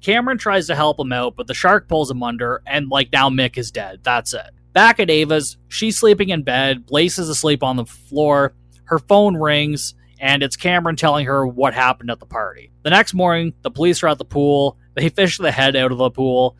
Cameron 0.00 0.36
tries 0.36 0.66
to 0.66 0.74
help 0.74 0.98
him 0.98 1.12
out, 1.12 1.36
but 1.36 1.46
the 1.46 1.54
shark 1.54 1.88
pulls 1.88 2.10
him 2.10 2.22
under, 2.24 2.60
and 2.66 2.88
like 2.88 3.12
now 3.12 3.30
Mick 3.30 3.56
is 3.56 3.70
dead. 3.70 4.00
That's 4.02 4.34
it. 4.34 4.50
Back 4.72 5.00
at 5.00 5.10
Ava's, 5.10 5.58
she's 5.68 5.98
sleeping 5.98 6.30
in 6.30 6.42
bed. 6.42 6.86
Blaze 6.86 7.18
is 7.18 7.28
asleep 7.28 7.62
on 7.62 7.76
the 7.76 7.84
floor. 7.84 8.54
Her 8.84 8.98
phone 8.98 9.36
rings, 9.36 9.94
and 10.18 10.42
it's 10.42 10.56
Cameron 10.56 10.96
telling 10.96 11.26
her 11.26 11.46
what 11.46 11.74
happened 11.74 12.10
at 12.10 12.20
the 12.20 12.26
party. 12.26 12.72
The 12.82 12.90
next 12.90 13.12
morning, 13.12 13.52
the 13.62 13.70
police 13.70 14.02
are 14.02 14.08
at 14.08 14.18
the 14.18 14.24
pool. 14.24 14.78
They 14.94 15.08
fish 15.08 15.38
the 15.38 15.52
head 15.52 15.76
out 15.76 15.92
of 15.92 15.98
the 15.98 16.10
pool. 16.10 16.56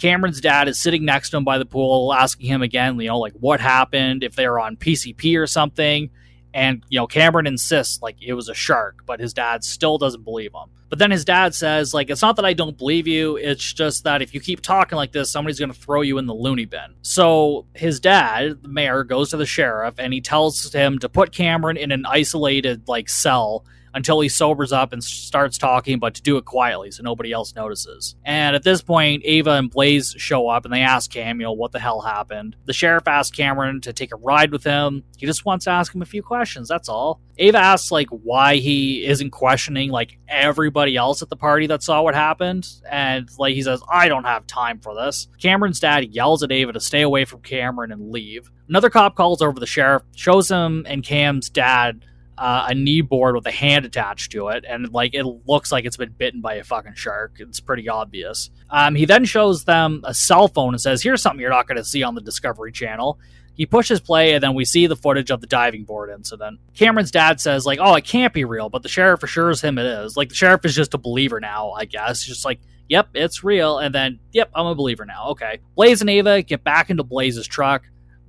Cameron's 0.00 0.40
dad 0.40 0.68
is 0.68 0.78
sitting 0.78 1.04
next 1.04 1.30
to 1.30 1.36
him 1.36 1.44
by 1.44 1.58
the 1.58 1.64
pool, 1.64 2.12
asking 2.12 2.46
him 2.46 2.62
again, 2.62 2.98
you 2.98 3.08
know, 3.08 3.18
like 3.18 3.34
what 3.34 3.60
happened, 3.60 4.24
if 4.24 4.34
they 4.34 4.48
were 4.48 4.58
on 4.58 4.76
PCP 4.76 5.38
or 5.38 5.46
something. 5.46 6.10
And, 6.54 6.84
you 6.88 6.98
know, 6.98 7.06
Cameron 7.06 7.46
insists 7.46 8.02
like 8.02 8.16
it 8.20 8.34
was 8.34 8.48
a 8.48 8.54
shark, 8.54 9.02
but 9.06 9.20
his 9.20 9.32
dad 9.32 9.64
still 9.64 9.98
doesn't 9.98 10.24
believe 10.24 10.52
him. 10.52 10.68
But 10.90 10.98
then 10.98 11.10
his 11.10 11.24
dad 11.24 11.54
says, 11.54 11.94
like, 11.94 12.10
it's 12.10 12.20
not 12.20 12.36
that 12.36 12.44
I 12.44 12.52
don't 12.52 12.76
believe 12.76 13.06
you, 13.06 13.36
it's 13.36 13.72
just 13.72 14.04
that 14.04 14.20
if 14.20 14.34
you 14.34 14.40
keep 14.40 14.60
talking 14.60 14.96
like 14.96 15.12
this, 15.12 15.30
somebody's 15.30 15.58
going 15.58 15.72
to 15.72 15.78
throw 15.78 16.02
you 16.02 16.18
in 16.18 16.26
the 16.26 16.34
loony 16.34 16.66
bin. 16.66 16.94
So 17.00 17.64
his 17.74 17.98
dad, 17.98 18.62
the 18.62 18.68
mayor, 18.68 19.02
goes 19.02 19.30
to 19.30 19.38
the 19.38 19.46
sheriff 19.46 19.94
and 19.96 20.12
he 20.12 20.20
tells 20.20 20.70
him 20.70 20.98
to 20.98 21.08
put 21.08 21.32
Cameron 21.32 21.78
in 21.78 21.92
an 21.92 22.04
isolated, 22.04 22.88
like, 22.88 23.08
cell 23.08 23.64
until 23.94 24.20
he 24.20 24.28
sobers 24.28 24.72
up 24.72 24.92
and 24.92 25.02
starts 25.02 25.58
talking, 25.58 25.98
but 25.98 26.14
to 26.14 26.22
do 26.22 26.36
it 26.36 26.44
quietly 26.44 26.90
so 26.90 27.02
nobody 27.02 27.32
else 27.32 27.54
notices. 27.54 28.16
And 28.24 28.56
at 28.56 28.62
this 28.62 28.82
point, 28.82 29.22
Ava 29.24 29.52
and 29.52 29.70
Blaze 29.70 30.14
show 30.18 30.48
up 30.48 30.64
and 30.64 30.72
they 30.72 30.80
ask 30.80 31.10
Cam, 31.10 31.40
what 31.40 31.72
the 31.72 31.78
hell 31.78 32.00
happened. 32.00 32.56
The 32.66 32.72
sheriff 32.72 33.08
asks 33.08 33.36
Cameron 33.36 33.80
to 33.80 33.92
take 33.92 34.12
a 34.12 34.16
ride 34.16 34.52
with 34.52 34.64
him. 34.64 35.02
He 35.16 35.26
just 35.26 35.44
wants 35.44 35.64
to 35.64 35.70
ask 35.70 35.94
him 35.94 36.02
a 36.02 36.06
few 36.06 36.22
questions, 36.22 36.68
that's 36.68 36.88
all. 36.88 37.20
Ava 37.38 37.58
asks, 37.58 37.90
like, 37.90 38.08
why 38.10 38.56
he 38.56 39.04
isn't 39.06 39.30
questioning, 39.30 39.90
like, 39.90 40.18
everybody 40.28 40.96
else 40.96 41.22
at 41.22 41.30
the 41.30 41.36
party 41.36 41.66
that 41.68 41.82
saw 41.82 42.02
what 42.02 42.14
happened. 42.14 42.68
And, 42.88 43.28
like, 43.38 43.54
he 43.54 43.62
says, 43.62 43.82
I 43.90 44.08
don't 44.08 44.24
have 44.24 44.46
time 44.46 44.78
for 44.78 44.94
this. 44.94 45.28
Cameron's 45.40 45.80
dad 45.80 46.14
yells 46.14 46.42
at 46.42 46.52
Ava 46.52 46.74
to 46.74 46.80
stay 46.80 47.00
away 47.00 47.24
from 47.24 47.40
Cameron 47.40 47.90
and 47.90 48.12
leave. 48.12 48.50
Another 48.68 48.90
cop 48.90 49.16
calls 49.16 49.40
over 49.40 49.58
the 49.58 49.66
sheriff, 49.66 50.02
shows 50.14 50.50
him 50.50 50.84
and 50.86 51.02
Cam's 51.02 51.48
dad 51.48 52.04
uh, 52.38 52.66
a 52.68 52.74
knee 52.74 53.02
board 53.02 53.34
with 53.34 53.46
a 53.46 53.50
hand 53.50 53.84
attached 53.84 54.32
to 54.32 54.48
it, 54.48 54.64
and 54.66 54.92
like 54.92 55.14
it 55.14 55.24
looks 55.24 55.70
like 55.70 55.84
it's 55.84 55.96
been 55.96 56.12
bitten 56.12 56.40
by 56.40 56.54
a 56.54 56.64
fucking 56.64 56.94
shark. 56.94 57.36
It's 57.38 57.60
pretty 57.60 57.88
obvious. 57.88 58.50
Um, 58.70 58.94
he 58.94 59.04
then 59.04 59.24
shows 59.24 59.64
them 59.64 60.02
a 60.04 60.14
cell 60.14 60.48
phone 60.48 60.74
and 60.74 60.80
says, 60.80 61.02
"Here's 61.02 61.22
something 61.22 61.40
you're 61.40 61.50
not 61.50 61.68
going 61.68 61.76
to 61.76 61.84
see 61.84 62.02
on 62.02 62.14
the 62.14 62.20
Discovery 62.20 62.72
Channel." 62.72 63.18
He 63.54 63.66
pushes 63.66 64.00
play, 64.00 64.32
and 64.32 64.42
then 64.42 64.54
we 64.54 64.64
see 64.64 64.86
the 64.86 64.96
footage 64.96 65.30
of 65.30 65.42
the 65.42 65.46
diving 65.46 65.84
board 65.84 66.08
incident. 66.08 66.58
Cameron's 66.74 67.10
dad 67.10 67.38
says, 67.38 67.66
like, 67.66 67.78
"Oh, 67.82 67.94
it 67.94 68.04
can't 68.04 68.32
be 68.32 68.44
real," 68.44 68.70
but 68.70 68.82
the 68.82 68.88
sheriff 68.88 69.22
assures 69.22 69.60
him 69.60 69.78
it 69.78 69.86
is. 69.86 70.16
Like 70.16 70.30
the 70.30 70.34
sheriff 70.34 70.64
is 70.64 70.74
just 70.74 70.94
a 70.94 70.98
believer 70.98 71.38
now, 71.38 71.72
I 71.72 71.84
guess. 71.84 72.22
Just 72.22 72.46
like, 72.46 72.60
"Yep, 72.88 73.10
it's 73.14 73.44
real," 73.44 73.78
and 73.78 73.94
then, 73.94 74.20
"Yep, 74.32 74.52
I'm 74.54 74.66
a 74.66 74.74
believer 74.74 75.04
now." 75.04 75.28
Okay. 75.30 75.58
Blaze 75.74 76.00
and 76.00 76.08
Ava 76.08 76.42
get 76.42 76.64
back 76.64 76.88
into 76.88 77.04
Blaze's 77.04 77.46
truck. 77.46 77.82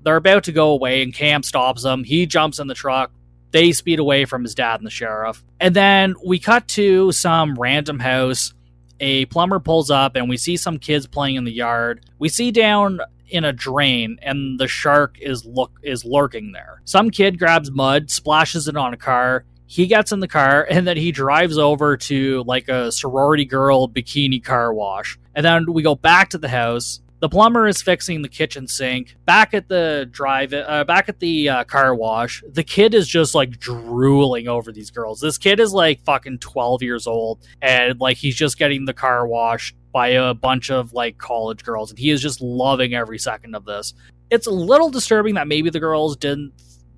They're 0.03 0.17
about 0.17 0.43
to 0.43 0.51
go 0.51 0.71
away, 0.71 1.01
and 1.01 1.13
Cam 1.13 1.41
stops 1.41 1.83
them. 1.83 2.03
He 2.03 2.25
jumps 2.25 2.59
in 2.59 2.67
the 2.67 2.73
truck 2.73 3.13
they 3.53 3.71
speed 3.71 3.99
away 3.99 4.25
from 4.25 4.43
his 4.43 4.55
dad 4.55 4.79
and 4.79 4.85
the 4.85 4.91
sheriff. 4.91 5.41
And 5.59 5.73
then 5.73 6.15
we 6.25 6.39
cut 6.39 6.67
to 6.69 7.13
some 7.13 7.55
random 7.55 7.99
house. 7.99 8.53
A 8.99 9.25
plumber 9.25 9.59
pulls 9.59 9.89
up 9.89 10.15
and 10.15 10.27
we 10.27 10.37
see 10.37 10.57
some 10.57 10.79
kids 10.79 11.07
playing 11.07 11.35
in 11.35 11.43
the 11.45 11.51
yard. 11.51 12.05
We 12.19 12.29
see 12.29 12.51
down 12.51 12.99
in 13.29 13.43
a 13.43 13.53
drain 13.53 14.17
and 14.21 14.59
the 14.59 14.67
shark 14.67 15.17
is 15.21 15.45
look 15.45 15.79
is 15.83 16.03
lurking 16.03 16.51
there. 16.51 16.81
Some 16.85 17.09
kid 17.09 17.39
grabs 17.39 17.71
mud, 17.71 18.09
splashes 18.11 18.67
it 18.67 18.75
on 18.75 18.93
a 18.93 18.97
car. 18.97 19.45
He 19.65 19.87
gets 19.87 20.11
in 20.11 20.19
the 20.19 20.27
car 20.27 20.67
and 20.69 20.85
then 20.87 20.97
he 20.97 21.11
drives 21.11 21.57
over 21.57 21.95
to 21.97 22.43
like 22.45 22.69
a 22.69 22.91
sorority 22.91 23.45
girl 23.45 23.87
bikini 23.87 24.43
car 24.43 24.73
wash. 24.73 25.17
And 25.35 25.45
then 25.45 25.71
we 25.71 25.83
go 25.83 25.95
back 25.95 26.29
to 26.29 26.37
the 26.37 26.49
house. 26.49 27.01
The 27.23 27.29
plumber 27.29 27.67
is 27.69 27.81
fixing 27.81 28.21
the 28.21 28.27
kitchen 28.27 28.67
sink. 28.67 29.15
Back 29.23 29.53
at 29.53 29.69
the 29.69 30.09
drive, 30.11 30.51
uh, 30.51 30.83
back 30.83 31.07
at 31.07 31.21
the 31.21 31.47
uh, 31.47 31.63
car 31.63 31.95
wash, 31.95 32.43
the 32.51 32.65
kid 32.65 32.93
is 32.93 33.07
just 33.07 33.33
like 33.33 33.61
drooling 33.61 34.49
over 34.49 34.73
these 34.73 34.91
girls. 34.91 35.21
This 35.21 35.37
kid 35.37 35.61
is 35.61 35.71
like 35.71 36.03
fucking 36.03 36.39
12 36.39 36.83
years 36.83 37.07
old 37.07 37.39
and 37.61 37.97
like 38.01 38.17
he's 38.17 38.35
just 38.35 38.57
getting 38.57 38.83
the 38.83 38.93
car 38.93 39.25
washed 39.25 39.73
by 39.93 40.09
a 40.09 40.33
bunch 40.33 40.69
of 40.69 40.91
like 40.91 41.17
college 41.17 41.63
girls 41.63 41.91
and 41.91 41.97
he 41.97 42.09
is 42.09 42.21
just 42.21 42.41
loving 42.41 42.93
every 42.93 43.17
second 43.17 43.55
of 43.55 43.63
this. 43.63 43.93
It's 44.29 44.47
a 44.47 44.51
little 44.51 44.89
disturbing 44.89 45.35
that 45.35 45.47
maybe 45.47 45.69
the 45.69 45.79
girls 45.79 46.17
didn't, 46.17 46.51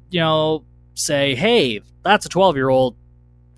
you 0.09 0.21
know, 0.21 0.65
say, 0.95 1.35
"Hey, 1.35 1.81
that's 2.01 2.25
a 2.25 2.29
12-year-old. 2.29 2.97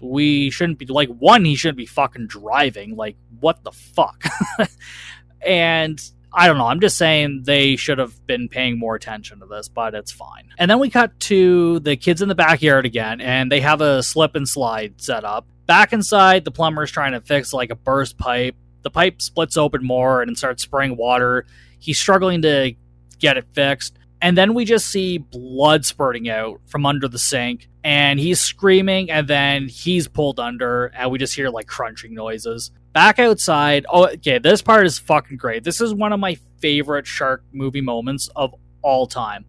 We 0.02 0.50
shouldn't 0.50 0.80
be 0.80 0.86
like 0.88 1.08
one, 1.08 1.46
he 1.46 1.56
shouldn't 1.56 1.78
be 1.78 1.86
fucking 1.86 2.28
driving. 2.28 2.98
Like 2.98 3.16
what 3.40 3.64
the 3.64 3.72
fuck?" 3.72 4.22
and 5.42 5.98
I 6.34 6.48
don't 6.48 6.58
know. 6.58 6.68
I'm 6.68 6.80
just 6.82 6.98
saying 6.98 7.44
they 7.46 7.76
should 7.76 7.98
have 7.98 8.26
been 8.28 8.50
paying 8.50 8.78
more 8.78 8.96
attention 8.96 9.40
to 9.40 9.46
this, 9.46 9.70
but 9.70 9.96
it's 9.96 10.12
fine. 10.12 10.50
And 10.58 10.70
then 10.70 10.80
we 10.80 10.90
cut 10.90 11.20
to 11.22 11.80
the 11.80 11.96
kids 11.96 12.22
in 12.22 12.30
the 12.30 12.36
backyard 12.36 12.86
again, 12.86 13.22
and 13.22 13.52
they 13.52 13.62
have 13.62 13.82
a 13.82 14.04
slip 14.04 14.36
and 14.36 14.48
slide 14.48 15.02
set 15.02 15.24
up. 15.24 15.48
Back 15.66 15.94
inside, 15.94 16.46
the 16.46 16.52
plumber 16.52 16.84
is 16.84 16.92
trying 16.92 17.14
to 17.14 17.22
fix 17.22 17.54
like 17.54 17.70
a 17.72 17.76
burst 17.76 18.18
pipe. 18.18 18.56
The 18.84 18.90
pipe 18.90 19.22
splits 19.22 19.58
open 19.58 19.84
more 19.84 20.22
and 20.22 20.38
starts 20.38 20.64
spraying 20.64 20.96
water. 20.96 21.46
He's 21.80 22.00
struggling 22.00 22.42
to 22.44 22.74
get 23.20 23.38
it 23.38 23.46
fixed. 23.54 23.98
And 24.22 24.38
then 24.38 24.54
we 24.54 24.66
just 24.66 24.88
see 24.88 25.20
blood 25.20 25.86
spurting 25.86 26.30
out 26.30 26.60
from 26.66 26.86
under 26.86 27.08
the 27.08 27.20
sink, 27.20 27.70
and 27.84 28.20
he's 28.20 28.40
screaming, 28.40 29.12
and 29.12 29.28
then 29.28 29.68
he's 29.68 30.08
pulled 30.08 30.40
under, 30.40 30.88
and 30.88 31.12
we 31.12 31.20
just 31.20 31.36
hear 31.36 31.50
like 31.50 31.68
crunching 31.68 32.14
noises. 32.14 32.72
Back 32.98 33.20
outside, 33.20 33.86
oh, 33.94 34.08
okay, 34.08 34.40
this 34.40 34.64
part 34.64 34.88
is 34.88 34.98
fucking 34.98 35.38
great. 35.38 35.64
This 35.64 35.82
is 35.82 35.94
one 35.94 36.14
of 36.14 36.20
my 36.20 36.34
favorite 36.58 37.06
shark 37.06 37.44
movie 37.54 37.80
moments 37.80 38.28
of 38.36 38.56
all 38.82 39.06
time. 39.06 39.46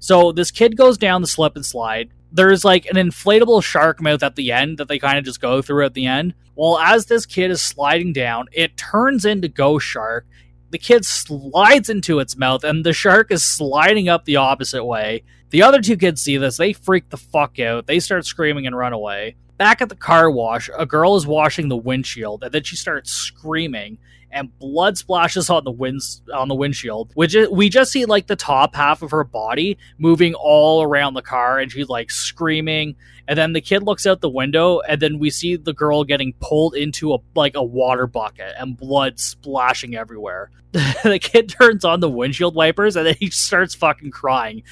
So 0.00 0.32
this 0.32 0.50
kid 0.50 0.76
goes 0.76 0.98
down 0.98 1.22
the 1.22 1.26
slip 1.26 1.56
and 1.56 1.64
slide. 1.64 2.10
There's 2.30 2.62
like 2.62 2.84
an 2.84 2.96
inflatable 2.96 3.62
shark 3.62 4.02
mouth 4.02 4.22
at 4.22 4.36
the 4.36 4.52
end 4.52 4.76
that 4.76 4.88
they 4.88 4.98
kind 4.98 5.16
of 5.16 5.24
just 5.24 5.40
go 5.40 5.62
through 5.62 5.86
at 5.86 5.94
the 5.94 6.04
end. 6.04 6.34
Well, 6.54 6.76
as 6.76 7.06
this 7.06 7.24
kid 7.24 7.50
is 7.50 7.62
sliding 7.62 8.12
down, 8.12 8.48
it 8.52 8.76
turns 8.76 9.24
into 9.24 9.48
Ghost 9.48 9.86
Shark 9.86 10.26
the 10.68 10.76
kid 10.76 11.06
slides 11.06 11.88
into 11.88 12.18
its 12.18 12.36
mouth 12.36 12.64
and 12.64 12.84
the 12.84 12.92
shark 12.92 13.32
is 13.32 13.42
sliding 13.42 14.10
up 14.10 14.26
the 14.26 14.36
opposite 14.36 14.84
way. 14.84 15.24
The 15.48 15.62
other 15.62 15.80
two 15.80 15.96
kids 15.96 16.20
see 16.20 16.36
this, 16.36 16.58
they 16.58 16.74
freak 16.74 17.08
the 17.08 17.16
fuck 17.16 17.58
out. 17.58 17.86
They 17.86 17.98
start 17.98 18.26
screaming 18.26 18.66
and 18.66 18.76
run 18.76 18.92
away. 18.92 19.36
Back 19.60 19.82
at 19.82 19.90
the 19.90 19.94
car 19.94 20.30
wash, 20.30 20.70
a 20.74 20.86
girl 20.86 21.16
is 21.16 21.26
washing 21.26 21.68
the 21.68 21.76
windshield 21.76 22.42
and 22.42 22.50
then 22.50 22.62
she 22.62 22.76
starts 22.76 23.12
screaming 23.12 23.98
and 24.32 24.58
blood 24.58 24.96
splashes 24.96 25.50
on 25.50 25.64
the 25.64 25.70
winds 25.70 26.22
on 26.32 26.48
the 26.48 26.54
windshield. 26.54 27.10
Which 27.12 27.36
we 27.50 27.68
just 27.68 27.92
see 27.92 28.06
like 28.06 28.26
the 28.26 28.36
top 28.36 28.74
half 28.74 29.02
of 29.02 29.10
her 29.10 29.22
body 29.22 29.76
moving 29.98 30.32
all 30.32 30.82
around 30.82 31.12
the 31.12 31.20
car, 31.20 31.58
and 31.58 31.70
she's 31.70 31.90
like 31.90 32.10
screaming. 32.10 32.96
And 33.28 33.38
then 33.38 33.52
the 33.52 33.60
kid 33.60 33.82
looks 33.82 34.06
out 34.06 34.22
the 34.22 34.30
window, 34.30 34.80
and 34.80 34.98
then 34.98 35.18
we 35.18 35.28
see 35.28 35.56
the 35.56 35.74
girl 35.74 36.04
getting 36.04 36.32
pulled 36.40 36.74
into 36.74 37.12
a 37.12 37.18
like 37.34 37.54
a 37.54 37.62
water 37.62 38.06
bucket 38.06 38.54
and 38.58 38.78
blood 38.78 39.20
splashing 39.20 39.94
everywhere. 39.94 40.50
the 40.72 41.18
kid 41.20 41.50
turns 41.50 41.84
on 41.84 42.00
the 42.00 42.08
windshield 42.08 42.54
wipers, 42.54 42.96
and 42.96 43.06
then 43.06 43.16
he 43.18 43.28
starts 43.28 43.74
fucking 43.74 44.10
crying. 44.10 44.62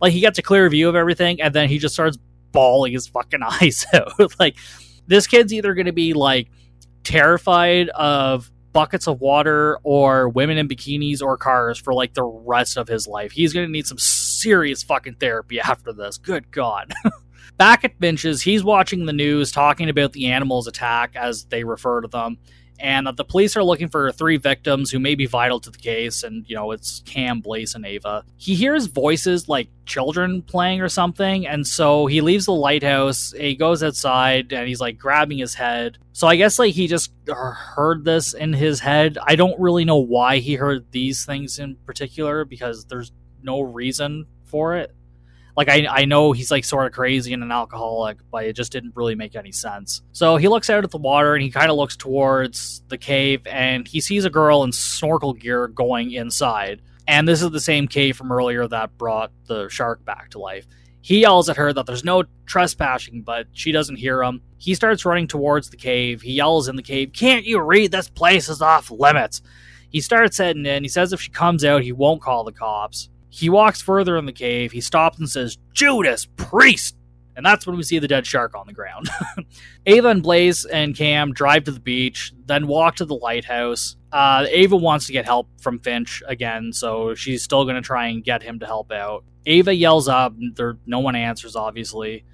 Like 0.00 0.12
he 0.12 0.20
gets 0.20 0.38
a 0.38 0.42
clear 0.42 0.68
view 0.68 0.88
of 0.88 0.94
everything, 0.94 1.40
and 1.40 1.54
then 1.54 1.68
he 1.68 1.78
just 1.78 1.94
starts 1.94 2.18
bawling 2.56 2.94
his 2.94 3.06
fucking 3.06 3.42
eyes 3.62 3.86
out. 3.92 4.32
like 4.40 4.56
this 5.06 5.26
kid's 5.26 5.52
either 5.52 5.74
going 5.74 5.86
to 5.86 5.92
be 5.92 6.14
like 6.14 6.48
terrified 7.04 7.88
of 7.90 8.50
buckets 8.72 9.06
of 9.06 9.20
water 9.20 9.78
or 9.84 10.28
women 10.28 10.58
in 10.58 10.68
bikinis 10.68 11.22
or 11.22 11.36
cars 11.36 11.78
for 11.78 11.94
like 11.94 12.14
the 12.14 12.24
rest 12.24 12.76
of 12.76 12.88
his 12.88 13.06
life. 13.06 13.32
He's 13.32 13.52
going 13.52 13.66
to 13.66 13.72
need 13.72 13.86
some 13.86 13.98
serious 13.98 14.82
fucking 14.82 15.16
therapy 15.16 15.60
after 15.64 15.92
this. 15.92 16.18
Good 16.18 16.50
God. 16.50 16.92
Back 17.58 17.84
at 17.84 17.98
Finch's, 18.00 18.42
he's 18.42 18.64
watching 18.64 19.06
the 19.06 19.12
news 19.12 19.50
talking 19.50 19.88
about 19.88 20.12
the 20.12 20.26
animals 20.26 20.66
attack 20.66 21.12
as 21.14 21.44
they 21.44 21.64
refer 21.64 22.00
to 22.00 22.08
them 22.08 22.38
and 22.78 23.06
the 23.16 23.24
police 23.24 23.56
are 23.56 23.64
looking 23.64 23.88
for 23.88 24.10
three 24.12 24.36
victims 24.36 24.90
who 24.90 24.98
may 24.98 25.14
be 25.14 25.26
vital 25.26 25.60
to 25.60 25.70
the 25.70 25.78
case. 25.78 26.22
And, 26.22 26.44
you 26.48 26.54
know, 26.54 26.72
it's 26.72 27.00
Cam, 27.06 27.40
Blaze, 27.40 27.74
and 27.74 27.86
Ava. 27.86 28.24
He 28.36 28.54
hears 28.54 28.86
voices 28.86 29.48
like 29.48 29.68
children 29.84 30.42
playing 30.42 30.80
or 30.80 30.88
something. 30.88 31.46
And 31.46 31.66
so 31.66 32.06
he 32.06 32.20
leaves 32.20 32.46
the 32.46 32.52
lighthouse. 32.52 33.32
He 33.32 33.54
goes 33.54 33.82
outside 33.82 34.52
and 34.52 34.66
he's 34.66 34.80
like 34.80 34.98
grabbing 34.98 35.38
his 35.38 35.54
head. 35.54 35.98
So 36.12 36.26
I 36.26 36.36
guess 36.36 36.58
like 36.58 36.74
he 36.74 36.86
just 36.86 37.12
heard 37.28 38.04
this 38.04 38.34
in 38.34 38.52
his 38.52 38.80
head. 38.80 39.18
I 39.22 39.36
don't 39.36 39.58
really 39.60 39.84
know 39.84 39.98
why 39.98 40.38
he 40.38 40.54
heard 40.54 40.90
these 40.92 41.24
things 41.24 41.58
in 41.58 41.76
particular 41.86 42.44
because 42.44 42.86
there's 42.86 43.12
no 43.42 43.60
reason 43.60 44.26
for 44.44 44.76
it 44.76 44.95
like 45.56 45.68
I, 45.68 45.86
I 45.88 46.04
know 46.04 46.32
he's 46.32 46.50
like 46.50 46.64
sort 46.64 46.86
of 46.86 46.92
crazy 46.92 47.32
and 47.32 47.42
an 47.42 47.50
alcoholic, 47.50 48.18
but 48.30 48.44
it 48.44 48.54
just 48.54 48.72
didn't 48.72 48.94
really 48.94 49.14
make 49.14 49.34
any 49.34 49.52
sense. 49.52 50.02
So 50.12 50.36
he 50.36 50.48
looks 50.48 50.68
out 50.68 50.84
at 50.84 50.90
the 50.90 50.98
water 50.98 51.34
and 51.34 51.42
he 51.42 51.50
kind 51.50 51.70
of 51.70 51.76
looks 51.76 51.96
towards 51.96 52.82
the 52.88 52.98
cave 52.98 53.46
and 53.46 53.88
he 53.88 54.00
sees 54.00 54.24
a 54.24 54.30
girl 54.30 54.64
in 54.64 54.72
snorkel 54.72 55.32
gear 55.32 55.68
going 55.68 56.12
inside. 56.12 56.82
And 57.08 57.26
this 57.26 57.40
is 57.40 57.50
the 57.50 57.60
same 57.60 57.88
cave 57.88 58.16
from 58.16 58.32
earlier 58.32 58.66
that 58.68 58.98
brought 58.98 59.32
the 59.46 59.68
shark 59.68 60.04
back 60.04 60.30
to 60.30 60.38
life. 60.38 60.66
He 61.00 61.20
yells 61.20 61.48
at 61.48 61.56
her 61.56 61.72
that 61.72 61.86
there's 61.86 62.04
no 62.04 62.24
trespassing, 62.46 63.22
but 63.22 63.46
she 63.52 63.70
doesn't 63.70 63.96
hear 63.96 64.22
him. 64.22 64.42
He 64.58 64.74
starts 64.74 65.04
running 65.04 65.28
towards 65.28 65.70
the 65.70 65.76
cave. 65.76 66.20
He 66.20 66.32
yells 66.32 66.66
in 66.66 66.74
the 66.74 66.82
cave, 66.82 67.12
Can't 67.12 67.46
you 67.46 67.60
read? 67.60 67.92
This 67.92 68.08
place 68.08 68.48
is 68.48 68.60
off 68.60 68.90
limits. 68.90 69.40
He 69.88 70.00
starts 70.00 70.36
heading 70.36 70.66
in. 70.66 70.82
He 70.82 70.88
says 70.88 71.12
if 71.12 71.20
she 71.20 71.30
comes 71.30 71.64
out, 71.64 71.82
he 71.84 71.92
won't 71.92 72.20
call 72.20 72.42
the 72.42 72.52
cops. 72.52 73.08
He 73.28 73.48
walks 73.48 73.82
further 73.82 74.16
in 74.16 74.26
the 74.26 74.32
cave. 74.32 74.72
He 74.72 74.80
stops 74.80 75.18
and 75.18 75.28
says, 75.28 75.58
Judas, 75.72 76.26
priest! 76.36 76.96
And 77.36 77.44
that's 77.44 77.66
when 77.66 77.76
we 77.76 77.82
see 77.82 77.98
the 77.98 78.08
dead 78.08 78.26
shark 78.26 78.54
on 78.54 78.66
the 78.66 78.72
ground. 78.72 79.10
Ava 79.86 80.08
and 80.08 80.22
Blaze 80.22 80.64
and 80.64 80.96
Cam 80.96 81.34
drive 81.34 81.64
to 81.64 81.70
the 81.70 81.80
beach, 81.80 82.32
then 82.46 82.66
walk 82.66 82.96
to 82.96 83.04
the 83.04 83.14
lighthouse. 83.14 83.96
Uh, 84.10 84.46
Ava 84.48 84.76
wants 84.76 85.06
to 85.06 85.12
get 85.12 85.26
help 85.26 85.48
from 85.60 85.78
Finch 85.78 86.22
again, 86.26 86.72
so 86.72 87.14
she's 87.14 87.42
still 87.42 87.64
going 87.64 87.76
to 87.76 87.82
try 87.82 88.06
and 88.06 88.24
get 88.24 88.42
him 88.42 88.58
to 88.60 88.66
help 88.66 88.90
out. 88.90 89.22
Ava 89.44 89.74
yells 89.74 90.08
up. 90.08 90.34
There, 90.54 90.78
no 90.86 91.00
one 91.00 91.14
answers, 91.14 91.56
obviously. 91.56 92.24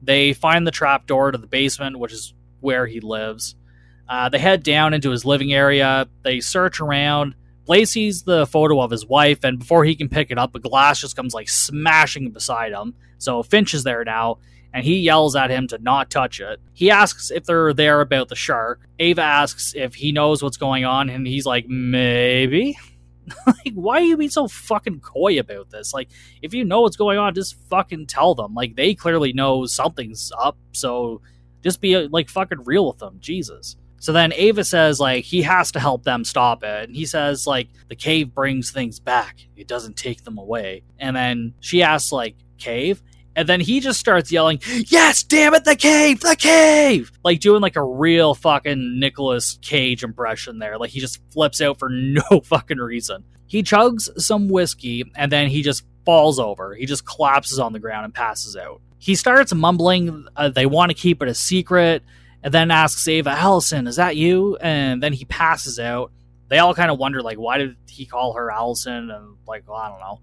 They 0.00 0.32
find 0.32 0.64
the 0.64 0.70
trap 0.70 1.08
door 1.08 1.32
to 1.32 1.38
the 1.38 1.48
basement, 1.48 1.98
which 1.98 2.12
is 2.12 2.32
where 2.60 2.86
he 2.86 3.00
lives. 3.00 3.56
Uh, 4.08 4.28
they 4.28 4.38
head 4.38 4.62
down 4.62 4.94
into 4.94 5.10
his 5.10 5.24
living 5.24 5.52
area. 5.52 6.06
They 6.22 6.40
search 6.40 6.80
around. 6.80 7.34
Blaze 7.64 7.90
sees 7.90 8.22
the 8.22 8.46
photo 8.46 8.80
of 8.80 8.90
his 8.90 9.06
wife, 9.06 9.44
and 9.44 9.58
before 9.58 9.84
he 9.84 9.94
can 9.94 10.08
pick 10.08 10.30
it 10.30 10.38
up, 10.38 10.54
a 10.54 10.58
glass 10.58 11.00
just 11.00 11.16
comes 11.16 11.34
like 11.34 11.48
smashing 11.48 12.30
beside 12.30 12.72
him. 12.72 12.94
So 13.18 13.42
Finch 13.42 13.72
is 13.72 13.84
there 13.84 14.04
now, 14.04 14.38
and 14.74 14.84
he 14.84 14.98
yells 14.98 15.36
at 15.36 15.50
him 15.50 15.68
to 15.68 15.78
not 15.78 16.10
touch 16.10 16.40
it. 16.40 16.60
He 16.72 16.90
asks 16.90 17.30
if 17.30 17.44
they're 17.44 17.72
there 17.72 18.00
about 18.00 18.28
the 18.28 18.34
shark. 18.34 18.80
Ava 18.98 19.22
asks 19.22 19.74
if 19.76 19.94
he 19.94 20.12
knows 20.12 20.42
what's 20.42 20.56
going 20.56 20.84
on, 20.84 21.08
and 21.08 21.26
he's 21.26 21.46
like, 21.46 21.66
maybe. 21.68 22.76
like, 23.46 23.74
why 23.74 23.98
are 23.98 24.04
you 24.04 24.16
being 24.16 24.30
so 24.30 24.48
fucking 24.48 25.00
coy 25.00 25.38
about 25.38 25.70
this? 25.70 25.94
Like, 25.94 26.08
if 26.42 26.54
you 26.54 26.64
know 26.64 26.80
what's 26.80 26.96
going 26.96 27.18
on, 27.18 27.34
just 27.34 27.56
fucking 27.68 28.06
tell 28.06 28.34
them. 28.34 28.54
Like, 28.54 28.74
they 28.74 28.94
clearly 28.94 29.32
know 29.32 29.66
something's 29.66 30.32
up, 30.36 30.56
so 30.72 31.20
just 31.62 31.80
be 31.80 32.08
like 32.08 32.28
fucking 32.28 32.64
real 32.64 32.88
with 32.88 32.98
them. 32.98 33.18
Jesus. 33.20 33.76
So 34.02 34.12
then 34.12 34.32
Ava 34.32 34.64
says 34.64 34.98
like 34.98 35.22
he 35.22 35.42
has 35.42 35.70
to 35.72 35.78
help 35.78 36.02
them 36.02 36.24
stop 36.24 36.64
it. 36.64 36.88
And 36.88 36.96
he 36.96 37.06
says 37.06 37.46
like 37.46 37.68
the 37.88 37.94
cave 37.94 38.34
brings 38.34 38.72
things 38.72 38.98
back. 38.98 39.46
It 39.56 39.68
doesn't 39.68 39.96
take 39.96 40.24
them 40.24 40.38
away. 40.38 40.82
And 40.98 41.14
then 41.14 41.54
she 41.60 41.84
asks 41.84 42.10
like 42.10 42.34
cave 42.58 43.00
and 43.36 43.48
then 43.48 43.60
he 43.60 43.78
just 43.78 44.00
starts 44.00 44.32
yelling, 44.32 44.58
Yes, 44.88 45.22
damn 45.22 45.54
it, 45.54 45.64
the 45.64 45.76
cave, 45.76 46.18
the 46.18 46.34
cave! 46.34 47.12
Like 47.22 47.38
doing 47.38 47.62
like 47.62 47.76
a 47.76 47.84
real 47.84 48.34
fucking 48.34 48.98
Nicolas 48.98 49.60
Cage 49.62 50.02
impression 50.02 50.58
there. 50.58 50.78
Like 50.78 50.90
he 50.90 50.98
just 50.98 51.20
flips 51.30 51.60
out 51.60 51.78
for 51.78 51.88
no 51.92 52.40
fucking 52.42 52.78
reason. 52.78 53.22
He 53.46 53.62
chugs 53.62 54.08
some 54.20 54.48
whiskey 54.48 55.04
and 55.14 55.30
then 55.30 55.46
he 55.46 55.62
just 55.62 55.84
falls 56.04 56.40
over. 56.40 56.74
He 56.74 56.86
just 56.86 57.06
collapses 57.06 57.60
on 57.60 57.72
the 57.72 57.78
ground 57.78 58.06
and 58.06 58.12
passes 58.12 58.56
out. 58.56 58.80
He 58.98 59.14
starts 59.14 59.54
mumbling, 59.54 60.26
uh, 60.34 60.48
they 60.48 60.66
want 60.66 60.90
to 60.90 60.94
keep 60.96 61.22
it 61.22 61.28
a 61.28 61.34
secret 61.34 62.02
and 62.42 62.52
then 62.52 62.70
asks 62.70 63.06
Ava, 63.06 63.30
Allison, 63.30 63.86
is 63.86 63.96
that 63.96 64.16
you? 64.16 64.56
And 64.56 65.02
then 65.02 65.12
he 65.12 65.24
passes 65.24 65.78
out. 65.78 66.12
They 66.48 66.58
all 66.58 66.74
kind 66.74 66.90
of 66.90 66.98
wonder, 66.98 67.22
like, 67.22 67.38
why 67.38 67.58
did 67.58 67.76
he 67.88 68.04
call 68.04 68.34
her 68.34 68.50
Allison? 68.50 69.10
And, 69.10 69.36
like, 69.46 69.68
well, 69.68 69.78
I 69.78 69.88
don't 69.88 70.00
know. 70.00 70.20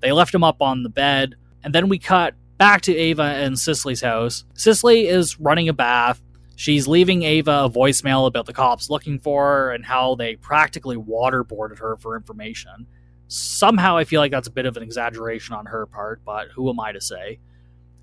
They 0.00 0.12
left 0.12 0.34
him 0.34 0.44
up 0.44 0.62
on 0.62 0.82
the 0.82 0.88
bed. 0.88 1.34
And 1.62 1.74
then 1.74 1.88
we 1.88 1.98
cut 1.98 2.34
back 2.58 2.82
to 2.82 2.96
Ava 2.96 3.22
and 3.22 3.58
Cicely's 3.58 4.00
house. 4.00 4.44
Cicely 4.54 5.08
is 5.08 5.38
running 5.40 5.68
a 5.68 5.72
bath. 5.72 6.22
She's 6.54 6.88
leaving 6.88 7.22
Ava 7.22 7.64
a 7.64 7.70
voicemail 7.70 8.26
about 8.26 8.46
the 8.46 8.54
cops 8.54 8.88
looking 8.88 9.18
for 9.18 9.44
her 9.44 9.72
and 9.72 9.84
how 9.84 10.14
they 10.14 10.36
practically 10.36 10.96
waterboarded 10.96 11.78
her 11.80 11.96
for 11.98 12.16
information. 12.16 12.86
Somehow 13.28 13.98
I 13.98 14.04
feel 14.04 14.20
like 14.20 14.30
that's 14.30 14.48
a 14.48 14.52
bit 14.52 14.64
of 14.64 14.76
an 14.78 14.82
exaggeration 14.82 15.54
on 15.54 15.66
her 15.66 15.84
part, 15.84 16.22
but 16.24 16.48
who 16.54 16.70
am 16.70 16.80
I 16.80 16.92
to 16.92 17.00
say? 17.00 17.40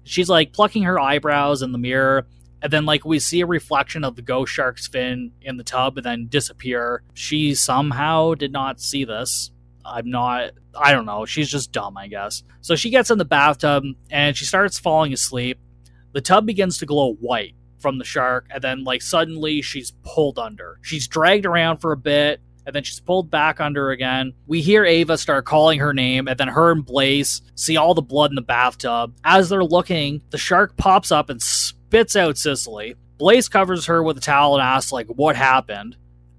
She's 0.04 0.30
like 0.30 0.54
plucking 0.54 0.84
her 0.84 1.00
eyebrows 1.00 1.64
in 1.64 1.72
the 1.72 1.78
mirror, 1.80 2.28
and 2.64 2.72
then 2.72 2.86
like 2.86 3.06
we 3.06 3.20
see 3.20 3.42
a 3.42 3.46
reflection 3.46 4.06
of 4.06 4.16
the 4.16 4.22
ghost 4.22 4.54
shark's 4.54 4.88
fin 4.88 5.32
in 5.42 5.58
the 5.58 5.64
tub 5.64 5.98
and 5.98 6.06
then 6.06 6.28
disappear. 6.28 7.04
She 7.14 7.54
somehow 7.54 8.34
did 8.34 8.54
not 8.54 8.80
see 8.80 9.04
this. 9.04 9.52
I'm 9.86 10.10
not 10.10 10.52
I 10.76 10.94
don't 10.94 11.06
know. 11.06 11.26
She's 11.26 11.50
just 11.50 11.72
dumb, 11.72 11.98
I 11.98 12.08
guess. 12.08 12.42
So 12.62 12.76
she 12.76 12.90
gets 12.90 13.12
in 13.12 13.18
the 13.18 13.26
bathtub 13.26 13.84
and 14.10 14.36
she 14.36 14.46
starts 14.46 14.80
falling 14.80 15.14
asleep. 15.14 15.60
The 16.14 16.22
tub 16.22 16.46
begins 16.46 16.78
to 16.78 16.86
glow 16.86 17.14
white 17.16 17.54
from 17.80 17.98
the 17.98 18.06
shark, 18.06 18.48
and 18.50 18.64
then 18.64 18.86
like 18.86 19.02
suddenly 19.02 19.62
she's 19.62 19.92
pulled 20.04 20.40
under. 20.40 20.80
She's 20.82 21.08
dragged 21.08 21.46
around 21.46 21.78
for 21.78 21.92
a 21.92 21.98
bit, 21.98 22.40
and 22.66 22.74
then 22.74 22.84
she's 22.84 23.00
pulled 23.02 23.30
back 23.30 23.60
under 23.60 23.92
again. 23.92 24.34
We 24.48 24.62
hear 24.62 24.86
Ava 24.86 25.18
start 25.18 25.46
calling 25.46 25.80
her 25.80 25.94
name, 25.94 26.28
and 26.28 26.38
then 26.40 26.48
her 26.48 26.72
and 26.72 26.86
Blaze 26.86 27.42
see 27.56 27.76
all 27.76 27.94
the 27.94 28.02
blood 28.02 28.32
in 28.32 28.36
the 28.36 28.42
bathtub. 28.42 29.16
As 29.24 29.50
they're 29.50 29.66
looking, 29.66 30.22
the 30.30 30.38
shark 30.38 30.78
pops 30.78 31.12
up 31.12 31.30
and 31.30 31.42
spits 31.94 32.16
out 32.16 32.40
Cicely. 32.40 32.96
Blaze 33.20 33.48
covers 33.48 33.86
her 33.86 34.02
with 34.02 34.18
a 34.18 34.20
towel 34.20 34.56
and 34.56 34.64
asks, 34.64 34.92
like, 34.92 35.06
what 35.06 35.36
happened? 35.36 35.96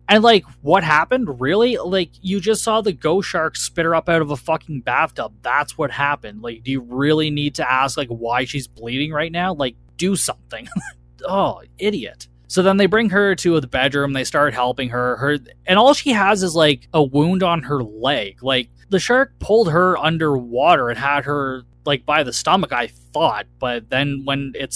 And 0.09 0.25
like, 0.25 0.45
what 0.63 0.83
happened? 0.83 1.41
Really? 1.41 1.77
Like, 1.77 2.11
you 2.21 2.41
just 2.41 2.65
saw 2.65 2.81
the 2.81 2.93
ghost 2.93 3.29
shark 3.29 3.55
spit 3.55 3.85
her 3.85 3.95
up 3.95 4.09
out 4.09 4.21
of 4.21 4.33
a 4.33 4.37
fucking 4.37 4.81
bathtub. 4.81 5.33
That's 5.43 5.79
what 5.79 5.93
happened. 5.93 6.43
Like, 6.43 6.65
do 6.65 6.73
you 6.73 6.81
really 6.81 7.31
need 7.31 7.55
to 7.55 7.71
ask 7.71 7.97
like 7.97 8.09
why 8.09 8.47
she's 8.47 8.67
bleeding 8.67 9.13
right 9.13 9.31
now? 9.31 9.55
Like, 9.55 9.77
do 9.97 10.17
something. 10.17 10.67
oh, 11.25 11.63
idiot. 11.79 12.27
So 12.49 12.63
then 12.63 12.77
they 12.77 12.87
bring 12.87 13.11
her 13.11 13.37
to 13.37 13.61
the 13.61 13.69
bedroom. 13.69 14.13
They 14.13 14.25
start 14.25 14.55
helping 14.55 14.89
her. 14.89 15.17
Her 15.19 15.39
and 15.67 15.79
all 15.79 15.95
she 15.95 16.11
has 16.11 16.43
is 16.43 16.57
like 16.57 16.89
a 16.93 17.03
wound 17.03 17.45
on 17.45 17.63
her 17.63 17.81
leg. 17.81 18.43
Like 18.43 18.71
the 18.91 18.99
shark 18.99 19.35
pulled 19.39 19.71
her 19.71 19.97
underwater 19.97 20.91
and 20.91 20.99
had 20.99 21.25
her 21.27 21.63
like 21.87 22.05
by 22.05 22.25
the 22.25 22.33
stomach. 22.33 22.73
I 22.73 22.89
thought, 22.89 23.47
but 23.61 23.89
then 23.89 24.23
when 24.25 24.53
it 24.57 24.75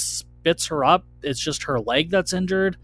spits 0.49 0.69
her 0.69 0.83
up, 0.83 1.05
it's 1.23 1.41
just 1.41 1.65
her 1.65 1.79
leg 1.79 2.09
that's 2.11 2.33
injured. 2.33 2.79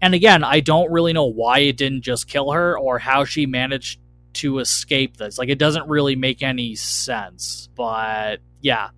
And 0.00 0.14
again, 0.14 0.44
I 0.44 0.60
don't 0.60 0.92
really 0.92 1.12
know 1.12 1.24
why 1.24 1.58
it 1.58 1.76
didn't 1.76 2.02
just 2.02 2.28
kill 2.28 2.52
her 2.52 2.78
or 2.78 3.00
how 3.00 3.24
she 3.24 3.46
managed 3.46 4.00
to 4.34 4.60
escape 4.60 5.16
this. 5.16 5.36
Like, 5.36 5.48
it 5.48 5.58
doesn't 5.58 5.88
really 5.88 6.14
make 6.14 6.40
any 6.40 6.76
sense. 6.76 7.68
But 7.74 8.36
yeah, 8.60 8.90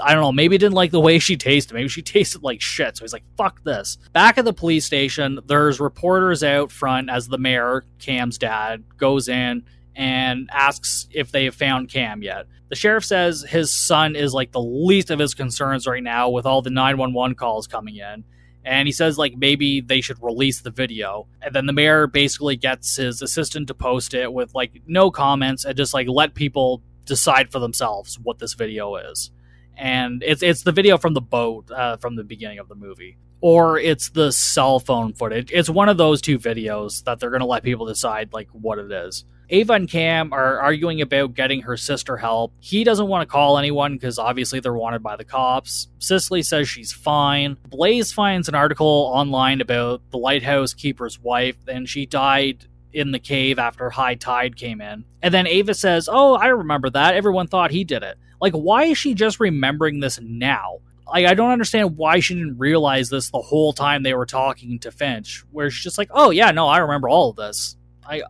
I 0.00 0.14
don't 0.14 0.22
know. 0.22 0.30
Maybe 0.30 0.56
didn't 0.58 0.74
like 0.74 0.92
the 0.92 1.00
way 1.00 1.18
she 1.18 1.36
tasted. 1.36 1.74
Maybe 1.74 1.88
she 1.88 2.02
tasted 2.02 2.44
like 2.44 2.60
shit. 2.60 2.96
So 2.96 3.02
he's 3.02 3.12
like, 3.12 3.24
fuck 3.36 3.64
this. 3.64 3.98
Back 4.12 4.38
at 4.38 4.44
the 4.44 4.52
police 4.52 4.86
station, 4.86 5.40
there's 5.46 5.80
reporters 5.80 6.44
out 6.44 6.70
front 6.70 7.10
as 7.10 7.26
the 7.26 7.38
mayor, 7.38 7.82
Cam's 7.98 8.38
dad, 8.38 8.84
goes 8.96 9.26
in 9.28 9.64
and 9.96 10.50
asks 10.52 11.08
if 11.10 11.32
they 11.32 11.46
have 11.46 11.54
found 11.54 11.88
Cam 11.88 12.22
yet. 12.22 12.46
The 12.68 12.76
sheriff 12.76 13.04
says 13.04 13.42
his 13.48 13.72
son 13.72 14.14
is 14.14 14.34
like 14.34 14.52
the 14.52 14.60
least 14.60 15.10
of 15.10 15.18
his 15.18 15.34
concerns 15.34 15.86
right 15.86 16.02
now 16.02 16.28
with 16.28 16.44
all 16.44 16.60
the 16.62 16.70
911 16.70 17.34
calls 17.34 17.66
coming 17.66 17.96
in. 17.96 18.24
And 18.64 18.86
he 18.86 18.92
says 18.92 19.16
like 19.16 19.36
maybe 19.36 19.80
they 19.80 20.00
should 20.00 20.22
release 20.22 20.60
the 20.60 20.70
video. 20.70 21.28
And 21.40 21.54
then 21.54 21.66
the 21.66 21.72
mayor 21.72 22.06
basically 22.06 22.56
gets 22.56 22.96
his 22.96 23.22
assistant 23.22 23.68
to 23.68 23.74
post 23.74 24.12
it 24.12 24.32
with 24.32 24.54
like 24.54 24.82
no 24.86 25.10
comments 25.10 25.64
and 25.64 25.76
just 25.76 25.94
like 25.94 26.08
let 26.08 26.34
people 26.34 26.82
decide 27.06 27.50
for 27.50 27.58
themselves 27.58 28.18
what 28.18 28.38
this 28.38 28.54
video 28.54 28.96
is. 28.96 29.30
And 29.78 30.22
it's 30.26 30.42
it's 30.42 30.62
the 30.62 30.72
video 30.72 30.98
from 30.98 31.14
the 31.14 31.20
boat 31.20 31.70
uh, 31.70 31.96
from 31.96 32.16
the 32.16 32.24
beginning 32.24 32.58
of 32.58 32.68
the 32.68 32.74
movie. 32.74 33.16
Or 33.40 33.78
it's 33.78 34.10
the 34.10 34.32
cell 34.32 34.80
phone 34.80 35.12
footage. 35.12 35.52
It's 35.52 35.70
one 35.70 35.88
of 35.88 35.96
those 35.96 36.20
two 36.20 36.38
videos 36.38 37.04
that 37.04 37.20
they're 37.20 37.30
going 37.30 37.40
to 37.40 37.46
let 37.46 37.62
people 37.62 37.86
decide 37.86 38.32
like 38.32 38.48
what 38.50 38.78
it 38.78 38.90
is 38.90 39.24
Ava 39.48 39.74
and 39.74 39.88
Cam 39.88 40.32
are 40.32 40.58
arguing 40.58 41.00
about 41.00 41.34
getting 41.34 41.62
her 41.62 41.76
sister 41.76 42.16
help. 42.16 42.52
He 42.60 42.84
doesn't 42.84 43.06
want 43.06 43.22
to 43.22 43.32
call 43.32 43.58
anyone 43.58 43.94
because 43.94 44.18
obviously 44.18 44.60
they're 44.60 44.72
wanted 44.72 45.02
by 45.02 45.16
the 45.16 45.24
cops. 45.24 45.88
Cicely 45.98 46.42
says 46.42 46.68
she's 46.68 46.92
fine. 46.92 47.56
Blaze 47.68 48.12
finds 48.12 48.48
an 48.48 48.54
article 48.54 49.10
online 49.14 49.60
about 49.60 50.02
the 50.10 50.18
lighthouse 50.18 50.74
keeper's 50.74 51.20
wife, 51.20 51.56
and 51.68 51.88
she 51.88 52.06
died 52.06 52.66
in 52.92 53.12
the 53.12 53.18
cave 53.18 53.58
after 53.58 53.90
high 53.90 54.14
tide 54.14 54.56
came 54.56 54.80
in. 54.80 55.04
And 55.22 55.32
then 55.32 55.46
Ava 55.46 55.74
says, 55.74 56.08
Oh, 56.10 56.34
I 56.34 56.46
remember 56.48 56.90
that. 56.90 57.14
Everyone 57.14 57.46
thought 57.46 57.70
he 57.70 57.84
did 57.84 58.02
it. 58.02 58.16
Like, 58.40 58.54
why 58.54 58.84
is 58.84 58.98
she 58.98 59.14
just 59.14 59.38
remembering 59.38 60.00
this 60.00 60.18
now? 60.20 60.78
Like, 61.06 61.26
I 61.26 61.34
don't 61.34 61.52
understand 61.52 61.96
why 61.96 62.18
she 62.20 62.34
didn't 62.34 62.58
realize 62.58 63.10
this 63.10 63.30
the 63.30 63.40
whole 63.40 63.72
time 63.72 64.02
they 64.02 64.14
were 64.14 64.26
talking 64.26 64.78
to 64.80 64.90
Finch, 64.90 65.44
where 65.52 65.70
she's 65.70 65.84
just 65.84 65.98
like, 65.98 66.08
Oh, 66.10 66.30
yeah, 66.30 66.50
no, 66.50 66.66
I 66.66 66.78
remember 66.78 67.08
all 67.08 67.30
of 67.30 67.36
this. 67.36 67.76
I 68.04 68.22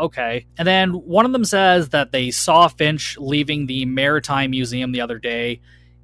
okay. 0.00 0.46
And 0.58 0.66
then 0.66 0.90
one 0.90 1.26
of 1.26 1.32
them 1.32 1.44
says 1.44 1.90
that 1.90 2.12
they 2.12 2.30
saw 2.30 2.68
Finch 2.68 3.16
leaving 3.18 3.66
the 3.66 3.84
Maritime 3.84 4.50
Museum 4.50 4.92
the 4.92 5.00
other 5.00 5.18
day, 5.18 5.60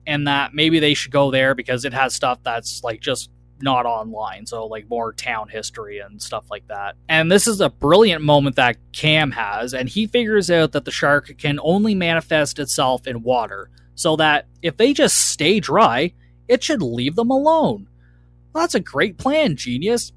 and 0.06 0.26
that 0.26 0.54
maybe 0.54 0.78
they 0.80 0.94
should 0.94 1.12
go 1.12 1.30
there 1.30 1.54
because 1.54 1.84
it 1.84 1.92
has 1.92 2.14
stuff 2.14 2.40
that's 2.42 2.82
like 2.82 3.00
just 3.00 3.30
not 3.60 3.86
online. 3.86 4.46
So, 4.46 4.66
like 4.66 4.88
more 4.90 5.12
town 5.12 5.48
history 5.48 5.98
and 5.98 6.20
stuff 6.20 6.44
like 6.50 6.66
that. 6.68 6.96
And 7.08 7.30
this 7.30 7.46
is 7.46 7.60
a 7.60 7.70
brilliant 7.70 8.22
moment 8.22 8.56
that 8.56 8.76
Cam 8.92 9.30
has, 9.32 9.74
and 9.74 9.88
he 9.88 10.06
figures 10.06 10.50
out 10.50 10.72
that 10.72 10.84
the 10.84 10.90
shark 10.90 11.32
can 11.38 11.60
only 11.62 11.94
manifest 11.94 12.58
itself 12.58 13.06
in 13.06 13.22
water. 13.22 13.70
So 13.94 14.16
that 14.16 14.46
if 14.62 14.76
they 14.76 14.92
just 14.92 15.16
stay 15.16 15.60
dry, 15.60 16.14
it 16.48 16.64
should 16.64 16.82
leave 16.82 17.14
them 17.14 17.30
alone. 17.30 17.88
Well, 18.52 18.64
that's 18.64 18.74
a 18.74 18.80
great 18.80 19.18
plan, 19.18 19.56
genius 19.56 20.12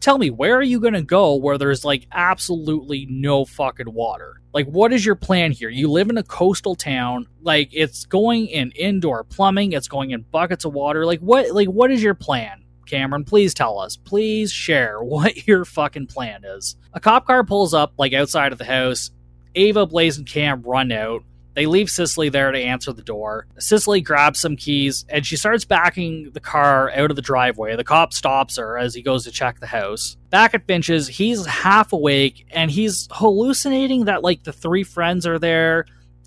tell 0.00 0.18
me 0.18 0.30
where 0.30 0.56
are 0.56 0.62
you 0.62 0.80
going 0.80 0.94
to 0.94 1.02
go 1.02 1.34
where 1.34 1.58
there's 1.58 1.84
like 1.84 2.06
absolutely 2.12 3.06
no 3.08 3.44
fucking 3.44 3.92
water? 3.92 4.40
Like 4.52 4.66
what 4.66 4.92
is 4.92 5.04
your 5.04 5.14
plan 5.14 5.52
here? 5.52 5.68
You 5.68 5.90
live 5.90 6.10
in 6.10 6.18
a 6.18 6.22
coastal 6.22 6.74
town. 6.74 7.26
Like 7.42 7.68
it's 7.72 8.06
going 8.06 8.48
in 8.48 8.72
indoor 8.72 9.24
plumbing. 9.24 9.72
It's 9.72 9.88
going 9.88 10.10
in 10.10 10.22
buckets 10.22 10.64
of 10.64 10.72
water. 10.72 11.06
Like 11.06 11.20
what 11.20 11.50
like 11.52 11.68
what 11.68 11.90
is 11.90 12.02
your 12.02 12.14
plan? 12.14 12.64
Cameron 12.86 13.24
please 13.24 13.54
tell 13.54 13.78
us. 13.78 13.96
Please 13.96 14.50
share 14.50 14.98
what 15.02 15.46
your 15.46 15.64
fucking 15.64 16.06
plan 16.06 16.44
is. 16.44 16.76
A 16.94 17.00
cop 17.00 17.26
car 17.26 17.44
pulls 17.44 17.74
up 17.74 17.92
like 17.98 18.12
outside 18.12 18.52
of 18.52 18.58
the 18.58 18.64
house. 18.64 19.10
Ava 19.54 19.84
blaze 19.84 20.16
and 20.16 20.26
cam 20.26 20.62
run 20.62 20.92
out 20.92 21.24
they 21.54 21.66
leave 21.66 21.90
Cicely 21.90 22.28
there 22.28 22.52
to 22.52 22.58
answer 22.58 22.92
the 22.92 23.02
door. 23.02 23.46
Cicely 23.58 24.00
grabs 24.00 24.40
some 24.40 24.56
keys 24.56 25.04
and 25.08 25.26
she 25.26 25.36
starts 25.36 25.64
backing 25.64 26.30
the 26.32 26.40
car 26.40 26.90
out 26.90 27.10
of 27.10 27.16
the 27.16 27.22
driveway. 27.22 27.76
The 27.76 27.84
cop 27.84 28.12
stops 28.12 28.56
her 28.56 28.78
as 28.78 28.94
he 28.94 29.02
goes 29.02 29.24
to 29.24 29.30
check 29.30 29.58
the 29.58 29.66
house. 29.66 30.16
Back 30.30 30.54
at 30.54 30.66
Finch's, 30.66 31.08
he's 31.08 31.44
half 31.46 31.92
awake 31.92 32.46
and 32.50 32.70
he's 32.70 33.08
hallucinating 33.10 34.04
that 34.04 34.22
like 34.22 34.44
the 34.44 34.52
three 34.52 34.84
friends 34.84 35.26
are 35.26 35.38
there 35.38 35.86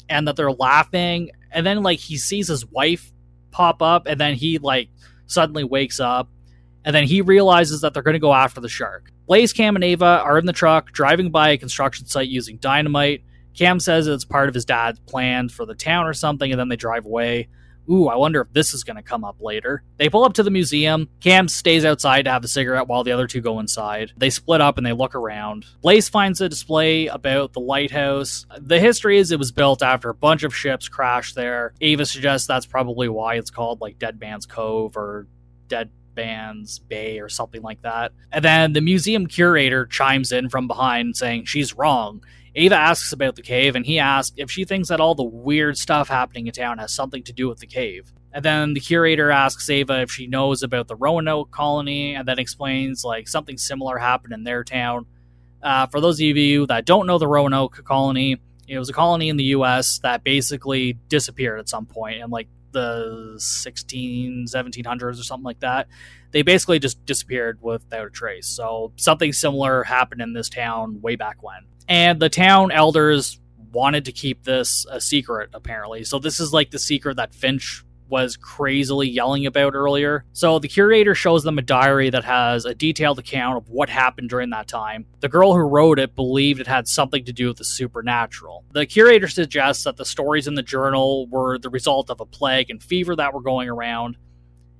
and 0.09 0.27
that 0.27 0.35
they're 0.35 0.51
laughing. 0.51 1.31
And 1.51 1.65
then 1.65 1.83
like 1.83 1.99
he 1.99 2.17
sees 2.17 2.47
his 2.47 2.65
wife 2.65 3.11
pop 3.51 3.81
up 3.81 4.07
and 4.07 4.19
then 4.19 4.35
he 4.35 4.57
like 4.57 4.89
suddenly 5.27 5.63
wakes 5.63 5.99
up 5.99 6.29
and 6.83 6.93
then 6.93 7.05
he 7.05 7.21
realizes 7.21 7.81
that 7.81 7.93
they're 7.93 8.03
going 8.03 8.13
to 8.13 8.19
go 8.19 8.33
after 8.33 8.59
the 8.59 8.69
shark. 8.69 9.09
Blaze, 9.25 9.53
Cam, 9.53 9.75
and 9.75 9.85
Ava 9.85 10.21
are 10.25 10.37
in 10.37 10.45
the 10.45 10.53
truck 10.53 10.91
driving 10.91 11.31
by 11.31 11.49
a 11.49 11.57
construction 11.57 12.05
site 12.05 12.27
using 12.27 12.57
dynamite. 12.57 13.23
Cam 13.57 13.79
says 13.79 14.07
it's 14.07 14.25
part 14.25 14.49
of 14.49 14.55
his 14.55 14.65
dad's 14.65 14.99
plan 14.99 15.49
for 15.49 15.65
the 15.65 15.75
town 15.75 16.05
or 16.05 16.13
something, 16.13 16.51
and 16.51 16.59
then 16.59 16.69
they 16.69 16.75
drive 16.75 17.05
away. 17.05 17.49
Ooh, 17.89 18.07
I 18.07 18.15
wonder 18.15 18.41
if 18.41 18.53
this 18.53 18.73
is 18.73 18.83
going 18.83 18.95
to 18.95 19.03
come 19.03 19.25
up 19.25 19.41
later. 19.41 19.83
They 19.97 20.09
pull 20.09 20.23
up 20.23 20.33
to 20.35 20.43
the 20.43 20.51
museum. 20.51 21.09
Cam 21.19 21.47
stays 21.49 21.83
outside 21.83 22.23
to 22.23 22.31
have 22.31 22.43
a 22.43 22.47
cigarette 22.47 22.87
while 22.87 23.03
the 23.03 23.11
other 23.11 23.27
two 23.27 23.41
go 23.41 23.59
inside. 23.59 24.13
They 24.15 24.29
split 24.29 24.61
up 24.61 24.77
and 24.77 24.85
they 24.87 24.93
look 24.93 25.15
around. 25.15 25.65
Blaze 25.81 26.07
finds 26.07 26.39
a 26.39 26.47
display 26.47 27.07
about 27.07 27.51
the 27.51 27.59
lighthouse. 27.59 28.45
The 28.57 28.79
history 28.79 29.17
is 29.17 29.31
it 29.31 29.39
was 29.39 29.51
built 29.51 29.83
after 29.83 30.09
a 30.09 30.15
bunch 30.15 30.43
of 30.43 30.55
ships 30.55 30.87
crashed 30.87 31.35
there. 31.35 31.73
Ava 31.81 32.05
suggests 32.05 32.47
that's 32.47 32.65
probably 32.65 33.09
why 33.09 33.35
it's 33.35 33.49
called 33.49 33.81
like 33.81 33.99
Dead 33.99 34.17
Man's 34.19 34.45
Cove 34.45 34.95
or 34.95 35.27
Dead 35.67 35.91
Man's 36.15 36.79
Bay 36.79 37.19
or 37.19 37.27
something 37.27 37.61
like 37.61 37.81
that. 37.81 38.13
And 38.31 38.45
then 38.45 38.73
the 38.73 38.81
museum 38.81 39.27
curator 39.27 39.85
chimes 39.85 40.31
in 40.31 40.49
from 40.49 40.67
behind 40.67 41.17
saying 41.17 41.45
she's 41.45 41.73
wrong. 41.73 42.23
Ava 42.55 42.75
asks 42.75 43.11
about 43.11 43.35
the 43.35 43.41
cave, 43.41 43.75
and 43.75 43.85
he 43.85 43.97
asks 43.99 44.35
if 44.37 44.51
she 44.51 44.63
thinks 44.63 44.89
that 44.89 44.99
all 44.99 45.15
the 45.15 45.23
weird 45.23 45.77
stuff 45.77 46.07
happening 46.07 46.47
in 46.47 46.53
town 46.53 46.77
has 46.77 46.93
something 46.93 47.23
to 47.23 47.33
do 47.33 47.49
with 47.49 47.59
the 47.59 47.67
cave. 47.67 48.13
And 48.31 48.45
then 48.45 48.73
the 48.73 48.79
curator 48.79 49.31
asks 49.31 49.69
Ava 49.69 50.01
if 50.01 50.11
she 50.11 50.27
knows 50.27 50.61
about 50.61 50.87
the 50.87 50.95
Roanoke 50.95 51.51
colony, 51.51 52.15
and 52.15 52.27
then 52.27 52.39
explains 52.39 53.03
like 53.03 53.27
something 53.27 53.57
similar 53.57 53.97
happened 53.97 54.33
in 54.33 54.43
their 54.43 54.63
town. 54.63 55.07
Uh, 55.61 55.87
for 55.87 55.99
those 55.99 56.19
of 56.19 56.37
you 56.37 56.67
that 56.67 56.85
don't 56.85 57.07
know 57.07 57.17
the 57.17 57.27
Roanoke 57.27 57.83
colony, 57.85 58.39
it 58.67 58.77
was 58.77 58.89
a 58.89 58.93
colony 58.93 59.29
in 59.29 59.37
the 59.37 59.43
U.S. 59.45 59.99
that 59.99 60.23
basically 60.23 60.93
disappeared 61.09 61.59
at 61.59 61.69
some 61.69 61.85
point 61.85 62.21
in 62.21 62.29
like 62.29 62.47
the 62.71 63.35
16, 63.37 64.47
1700s 64.49 65.19
or 65.19 65.23
something 65.23 65.43
like 65.43 65.59
that. 65.61 65.87
They 66.31 66.41
basically 66.41 66.79
just 66.79 67.03
disappeared 67.05 67.59
without 67.61 68.07
a 68.07 68.09
trace. 68.09 68.47
So 68.47 68.91
something 68.95 69.31
similar 69.31 69.83
happened 69.83 70.21
in 70.21 70.33
this 70.33 70.49
town 70.49 71.01
way 71.01 71.15
back 71.15 71.41
when 71.41 71.65
and 71.87 72.19
the 72.19 72.29
town 72.29 72.71
elders 72.71 73.39
wanted 73.71 74.05
to 74.05 74.11
keep 74.11 74.43
this 74.43 74.85
a 74.91 75.01
secret 75.01 75.49
apparently 75.53 76.03
so 76.03 76.19
this 76.19 76.39
is 76.39 76.53
like 76.53 76.71
the 76.71 76.79
secret 76.79 77.17
that 77.17 77.33
finch 77.33 77.83
was 78.13 78.37
crazily 78.37 79.09
yelling 79.09 79.47
about 79.47 79.73
earlier. 79.73 80.23
So 80.33 80.59
the 80.59 80.67
curator 80.67 81.15
shows 81.15 81.41
them 81.41 81.57
a 81.57 81.63
diary 81.63 82.11
that 82.11 82.23
has 82.23 82.63
a 82.63 82.75
detailed 82.75 83.17
account 83.17 83.57
of 83.57 83.69
what 83.69 83.89
happened 83.89 84.29
during 84.29 84.51
that 84.51 84.67
time. 84.67 85.07
The 85.21 85.29
girl 85.29 85.53
who 85.53 85.59
wrote 85.59 85.97
it 85.97 86.15
believed 86.15 86.59
it 86.59 86.67
had 86.67 86.87
something 86.87 87.25
to 87.25 87.33
do 87.33 87.47
with 87.47 87.57
the 87.57 87.65
supernatural. 87.65 88.65
The 88.71 88.85
curator 88.85 89.27
suggests 89.27 89.83
that 89.85 89.97
the 89.97 90.05
stories 90.05 90.47
in 90.47 90.53
the 90.53 90.61
journal 90.61 91.25
were 91.25 91.57
the 91.57 91.71
result 91.71 92.11
of 92.11 92.19
a 92.19 92.25
plague 92.25 92.69
and 92.69 92.83
fever 92.83 93.15
that 93.15 93.33
were 93.33 93.41
going 93.41 93.67
around. 93.67 94.17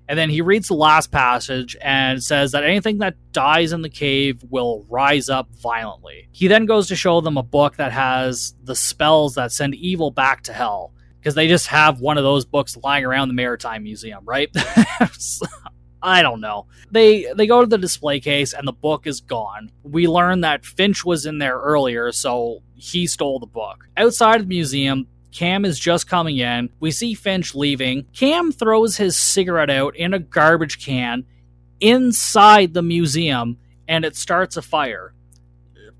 And 0.08 0.20
then 0.20 0.30
he 0.30 0.42
reads 0.42 0.68
the 0.68 0.74
last 0.76 1.12
passage 1.12 1.78
and 1.82 2.22
says 2.22 2.52
that 2.52 2.64
anything 2.64 2.98
that 3.00 3.16
dies 3.32 3.72
in 3.72 3.82
the 3.82 3.90
cave 3.90 4.44
will 4.50 4.86
rise 4.90 5.30
up 5.30 5.50
violently. 5.56 6.28
He 6.32 6.48
then 6.48 6.66
goes 6.66 6.88
to 6.88 6.96
show 6.96 7.22
them 7.22 7.38
a 7.38 7.44
book 7.44 7.78
that 7.78 7.92
has 7.92 8.54
the 8.64 8.76
spells 8.76 9.36
that 9.36 9.52
send 9.52 9.76
evil 9.76 10.12
back 10.12 10.44
to 10.44 10.54
hell 10.54 10.94
because 11.20 11.36
they 11.36 11.48
just 11.48 11.68
have 11.68 12.02
one 12.02 12.18
of 12.18 12.24
those 12.24 12.44
books 12.44 12.76
lying 12.78 13.06
around 13.06 13.30
the 13.30 13.34
Maritime 13.34 13.84
Museum, 13.84 14.26
right? 14.26 14.50
I 16.04 16.22
don't 16.22 16.42
know. 16.42 16.68
They 16.92 17.32
they 17.34 17.48
go 17.48 17.62
to 17.62 17.68
the 17.68 17.78
display 17.78 18.20
case 18.20 18.54
and 18.54 18.68
the 18.68 18.74
book 18.74 19.08
is 19.08 19.22
gone. 19.22 19.72
We 19.84 20.10
learn 20.10 20.42
that 20.42 20.66
Finch 20.66 21.06
was 21.06 21.26
in 21.26 21.38
there 21.38 21.58
earlier, 21.58 22.12
so 22.12 22.62
he 22.76 23.08
stole 23.08 23.40
the 23.40 23.48
book. 23.48 23.88
Outside 23.96 24.42
of 24.42 24.48
the 24.48 24.56
museum, 24.56 25.08
Cam 25.34 25.66
is 25.66 25.80
just 25.80 26.08
coming 26.08 26.38
in. 26.38 26.70
We 26.80 26.92
see 26.92 27.14
Finch 27.16 27.56
leaving. 27.56 28.06
Cam 28.14 28.52
throws 28.52 28.98
his 28.98 29.18
cigarette 29.18 29.70
out 29.70 29.96
in 29.96 30.14
a 30.14 30.20
garbage 30.20 30.84
can 30.84 31.26
inside 31.80 32.74
the 32.74 32.84
museum 32.84 33.58
and 33.88 34.06
it 34.06 34.16
starts 34.16 34.58
a 34.58 34.62
fire. 34.62 35.14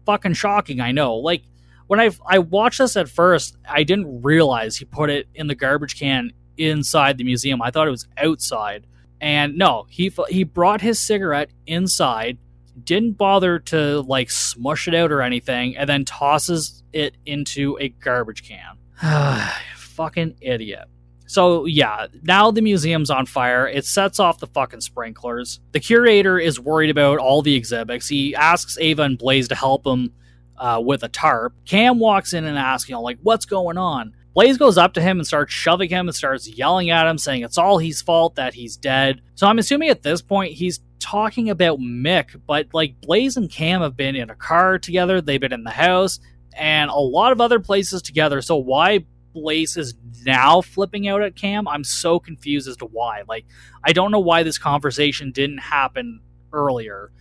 Fucking 0.06 0.34
shocking, 0.34 0.80
I 0.80 0.92
know. 0.92 1.16
Like 1.16 1.44
when 1.88 2.00
I 2.00 2.12
I 2.26 2.40
watched 2.40 2.78
this 2.78 2.96
at 2.96 3.10
first, 3.10 3.58
I 3.68 3.84
didn't 3.84 4.22
realize 4.22 4.78
he 4.78 4.86
put 4.86 5.10
it 5.10 5.28
in 5.34 5.48
the 5.48 5.56
garbage 5.56 6.00
can 6.00 6.32
inside 6.58 7.18
the 7.18 7.24
museum. 7.24 7.62
I 7.62 7.72
thought 7.72 7.88
it 7.88 7.92
was 7.92 8.08
outside. 8.18 8.86
And 9.20 9.58
no, 9.58 9.86
he 9.90 10.12
he 10.30 10.44
brought 10.44 10.82
his 10.82 11.00
cigarette 11.00 11.50
inside, 11.66 12.38
didn't 12.84 13.14
bother 13.14 13.60
to 13.60 14.02
like 14.02 14.30
smush 14.30 14.88
it 14.88 14.94
out 14.94 15.12
or 15.12 15.22
anything, 15.22 15.78
and 15.78 15.90
then 15.90 16.06
tosses 16.06 16.84
it 16.92 17.16
into 17.26 17.78
a 17.80 17.90
garbage 17.90 18.48
can. 18.48 18.78
fucking 19.76 20.36
idiot. 20.42 20.88
So 21.26 21.66
yeah, 21.66 22.08
now 22.22 22.52
the 22.52 22.62
museum's 22.62 23.10
on 23.10 23.26
fire. 23.26 23.68
It 23.68 23.86
sets 23.86 24.20
off 24.20 24.40
the 24.40 24.48
fucking 24.48 24.82
sprinklers. 24.82 25.60
The 25.72 25.80
curator 25.80 26.38
is 26.38 26.60
worried 26.60 26.90
about 26.90 27.20
all 27.20 27.42
the 27.42 27.56
exhibits. 27.56 28.08
He 28.08 28.36
asks 28.36 28.78
Ava 28.78 29.04
and 29.04 29.18
Blaze 29.18 29.48
to 29.48 29.56
help 29.56 29.86
him 29.86 30.14
uh, 30.58 30.82
with 30.84 31.04
a 31.04 31.10
tarp. 31.10 31.54
Cam 31.66 32.00
walks 32.00 32.34
in 32.34 32.46
and 32.46 32.58
asks, 32.58 32.90
you 32.90 32.94
know, 32.94 33.02
like, 33.02 33.18
what's 33.24 33.46
going 33.46 33.78
on? 33.78 34.14
Blaze 34.34 34.58
goes 34.58 34.78
up 34.78 34.94
to 34.94 35.02
him 35.02 35.20
and 35.20 35.28
starts 35.28 35.54
shoving 35.54 35.90
him 35.90 36.08
and 36.08 36.16
starts 36.16 36.48
yelling 36.48 36.90
at 36.90 37.08
him, 37.08 37.18
saying 37.18 37.44
it's 37.44 37.58
all 37.58 37.78
his 37.78 38.02
fault 38.02 38.36
that 38.36 38.54
he's 38.54 38.78
dead. 38.78 39.22
So 39.36 39.48
I'm 39.48 39.60
assuming 39.60 39.90
at 39.90 40.02
this 40.02 40.22
point 40.22 40.54
he's 40.54 40.80
talking 41.00 41.50
about 41.50 41.80
Mick, 41.80 42.40
but 42.48 42.68
like 42.74 43.00
Blaze 43.02 43.38
and 43.38 43.50
Cam 43.50 43.82
have 43.82 43.96
been 43.96 44.16
in 44.16 44.30
a 44.30 44.36
car 44.36 44.80
together, 44.80 45.22
they've 45.22 45.40
been 45.40 45.54
in 45.54 45.64
the 45.64 45.70
house, 45.72 46.20
and 46.58 46.90
a 46.90 46.96
lot 46.96 47.32
of 47.32 47.42
other 47.42 47.60
places 47.60 48.02
together. 48.02 48.42
So 48.42 48.56
why 48.56 49.06
Blaze 49.34 49.78
is 49.78 49.94
now 50.26 50.62
flipping 50.62 51.08
out 51.08 51.22
at 51.22 51.36
Cam? 51.36 51.68
I'm 51.68 51.84
so 51.84 52.20
confused 52.20 52.68
as 52.68 52.78
to 52.78 52.86
why. 52.86 53.24
Like, 53.28 53.46
I 53.84 53.94
don't 53.94 54.12
know 54.12 54.20
why 54.20 54.44
this 54.44 54.58
conversation 54.58 55.32
didn't 55.32 55.60
happen 55.60 56.22
earlier 56.52 57.12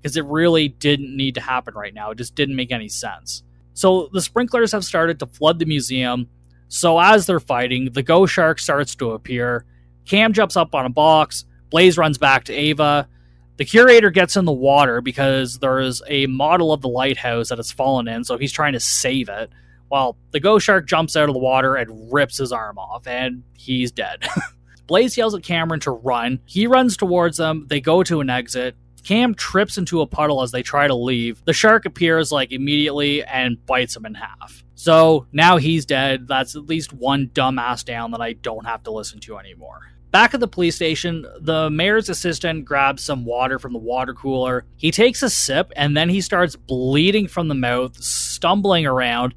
because 0.00 0.16
it 0.16 0.24
really 0.24 0.68
didn't 0.68 1.16
need 1.16 1.36
to 1.36 1.40
happen 1.40 1.74
right 1.74 1.94
now. 1.94 2.10
It 2.10 2.18
just 2.18 2.34
didn't 2.34 2.56
make 2.56 2.72
any 2.72 2.88
sense. 2.88 3.44
So 3.74 4.08
the 4.12 4.20
sprinklers 4.20 4.72
have 4.72 4.84
started 4.84 5.20
to 5.20 5.26
flood 5.26 5.58
the 5.58 5.64
museum. 5.64 6.28
So 6.68 6.98
as 6.98 7.26
they're 7.26 7.40
fighting, 7.40 7.92
the 7.92 8.02
ghost 8.02 8.32
shark 8.32 8.58
starts 8.58 8.94
to 8.96 9.12
appear. 9.12 9.64
Cam 10.04 10.32
jumps 10.32 10.56
up 10.56 10.74
on 10.74 10.86
a 10.86 10.90
box. 10.90 11.44
Blaze 11.70 11.96
runs 11.96 12.18
back 12.18 12.44
to 12.44 12.52
Ava. 12.52 13.08
The 13.56 13.64
curator 13.64 14.10
gets 14.10 14.36
in 14.36 14.44
the 14.44 14.52
water 14.52 15.00
because 15.00 15.58
there 15.58 15.78
is 15.80 16.02
a 16.08 16.26
model 16.26 16.72
of 16.72 16.80
the 16.80 16.88
lighthouse 16.88 17.50
that 17.50 17.58
has 17.58 17.70
fallen 17.70 18.08
in, 18.08 18.24
so 18.24 18.38
he's 18.38 18.52
trying 18.52 18.72
to 18.72 18.80
save 18.80 19.28
it. 19.28 19.50
While 19.88 20.16
the 20.30 20.40
ghost 20.40 20.64
shark 20.64 20.86
jumps 20.86 21.16
out 21.16 21.28
of 21.28 21.34
the 21.34 21.38
water 21.38 21.76
and 21.76 22.12
rips 22.12 22.38
his 22.38 22.50
arm 22.50 22.78
off, 22.78 23.06
and 23.06 23.42
he's 23.54 23.92
dead. 23.92 24.24
Blaze 24.86 25.16
yells 25.16 25.34
at 25.34 25.42
Cameron 25.42 25.80
to 25.80 25.90
run. 25.90 26.40
He 26.46 26.66
runs 26.66 26.96
towards 26.96 27.36
them. 27.36 27.66
They 27.68 27.80
go 27.80 28.02
to 28.02 28.20
an 28.20 28.30
exit. 28.30 28.74
Cam 29.04 29.34
trips 29.34 29.78
into 29.78 30.00
a 30.00 30.06
puddle 30.06 30.42
as 30.42 30.52
they 30.52 30.62
try 30.62 30.86
to 30.86 30.94
leave. 30.94 31.44
The 31.44 31.52
shark 31.52 31.86
appears 31.86 32.30
like 32.32 32.52
immediately 32.52 33.24
and 33.24 33.64
bites 33.66 33.96
him 33.96 34.06
in 34.06 34.14
half. 34.14 34.62
So 34.74 35.26
now 35.32 35.58
he's 35.58 35.86
dead. 35.86 36.26
That's 36.26 36.56
at 36.56 36.66
least 36.66 36.92
one 36.92 37.28
dumbass 37.28 37.84
down 37.84 38.12
that 38.12 38.20
I 38.20 38.32
don't 38.32 38.66
have 38.66 38.82
to 38.84 38.92
listen 38.92 39.20
to 39.20 39.38
anymore. 39.38 39.91
Back 40.12 40.34
at 40.34 40.40
the 40.40 40.46
police 40.46 40.76
station, 40.76 41.26
the 41.40 41.70
mayor's 41.70 42.10
assistant 42.10 42.66
grabs 42.66 43.02
some 43.02 43.24
water 43.24 43.58
from 43.58 43.72
the 43.72 43.78
water 43.78 44.12
cooler. 44.12 44.66
He 44.76 44.90
takes 44.90 45.22
a 45.22 45.30
sip 45.30 45.72
and 45.74 45.96
then 45.96 46.10
he 46.10 46.20
starts 46.20 46.54
bleeding 46.54 47.28
from 47.28 47.48
the 47.48 47.54
mouth, 47.54 47.96
stumbling 47.96 48.84
around. 48.84 49.34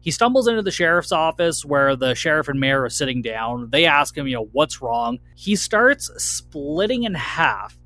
He 0.00 0.10
stumbles 0.10 0.46
into 0.46 0.60
the 0.60 0.70
sheriff's 0.70 1.12
office 1.12 1.64
where 1.64 1.96
the 1.96 2.14
sheriff 2.14 2.48
and 2.48 2.60
mayor 2.60 2.84
are 2.84 2.90
sitting 2.90 3.22
down. 3.22 3.70
They 3.70 3.86
ask 3.86 4.14
him, 4.16 4.26
you 4.26 4.36
know, 4.36 4.50
what's 4.52 4.82
wrong. 4.82 5.18
He 5.34 5.56
starts 5.56 6.10
splitting 6.22 7.04
in 7.04 7.14
half 7.14 7.78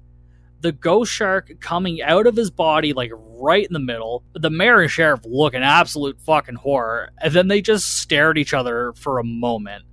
the 0.63 0.73
ghost 0.73 1.13
shark 1.13 1.53
coming 1.61 2.03
out 2.03 2.27
of 2.27 2.37
his 2.37 2.51
body 2.51 2.93
like 2.93 3.13
right 3.15 3.67
in 3.67 3.73
the 3.73 3.79
middle. 3.79 4.25
The 4.33 4.51
mayor 4.51 4.81
and 4.81 4.91
sheriff 4.91 5.21
look 5.25 5.55
an 5.55 5.63
absolute 5.63 6.21
fucking 6.21 6.57
horror, 6.57 7.11
and 7.19 7.33
then 7.33 7.47
they 7.47 7.63
just 7.63 7.99
stare 7.99 8.31
at 8.31 8.39
each 8.39 8.55
other 8.55 8.93
for 8.95 9.19
a 9.19 9.25
moment. 9.25 9.85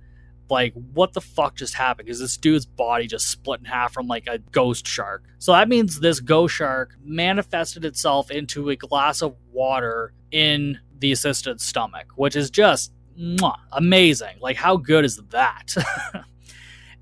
Like, 0.50 0.74
what 0.94 1.12
the 1.12 1.20
fuck 1.20 1.56
just 1.56 1.74
happened? 1.74 2.06
Because 2.06 2.20
this 2.20 2.36
dude's 2.36 2.66
body 2.66 3.06
just 3.06 3.28
split 3.28 3.60
in 3.60 3.66
half 3.66 3.92
from 3.92 4.06
like 4.06 4.26
a 4.26 4.38
ghost 4.38 4.86
shark. 4.86 5.24
So 5.38 5.52
that 5.52 5.68
means 5.68 6.00
this 6.00 6.20
ghost 6.20 6.54
shark 6.54 6.94
manifested 7.02 7.84
itself 7.84 8.30
into 8.30 8.70
a 8.70 8.76
glass 8.76 9.22
of 9.22 9.36
water 9.52 10.12
in 10.30 10.78
the 10.98 11.12
assistant's 11.12 11.64
stomach, 11.64 12.06
which 12.16 12.36
is 12.36 12.50
just 12.50 12.92
mwah, 13.18 13.56
amazing. 13.72 14.36
Like, 14.40 14.56
how 14.56 14.76
good 14.76 15.04
is 15.04 15.16
that? 15.30 15.74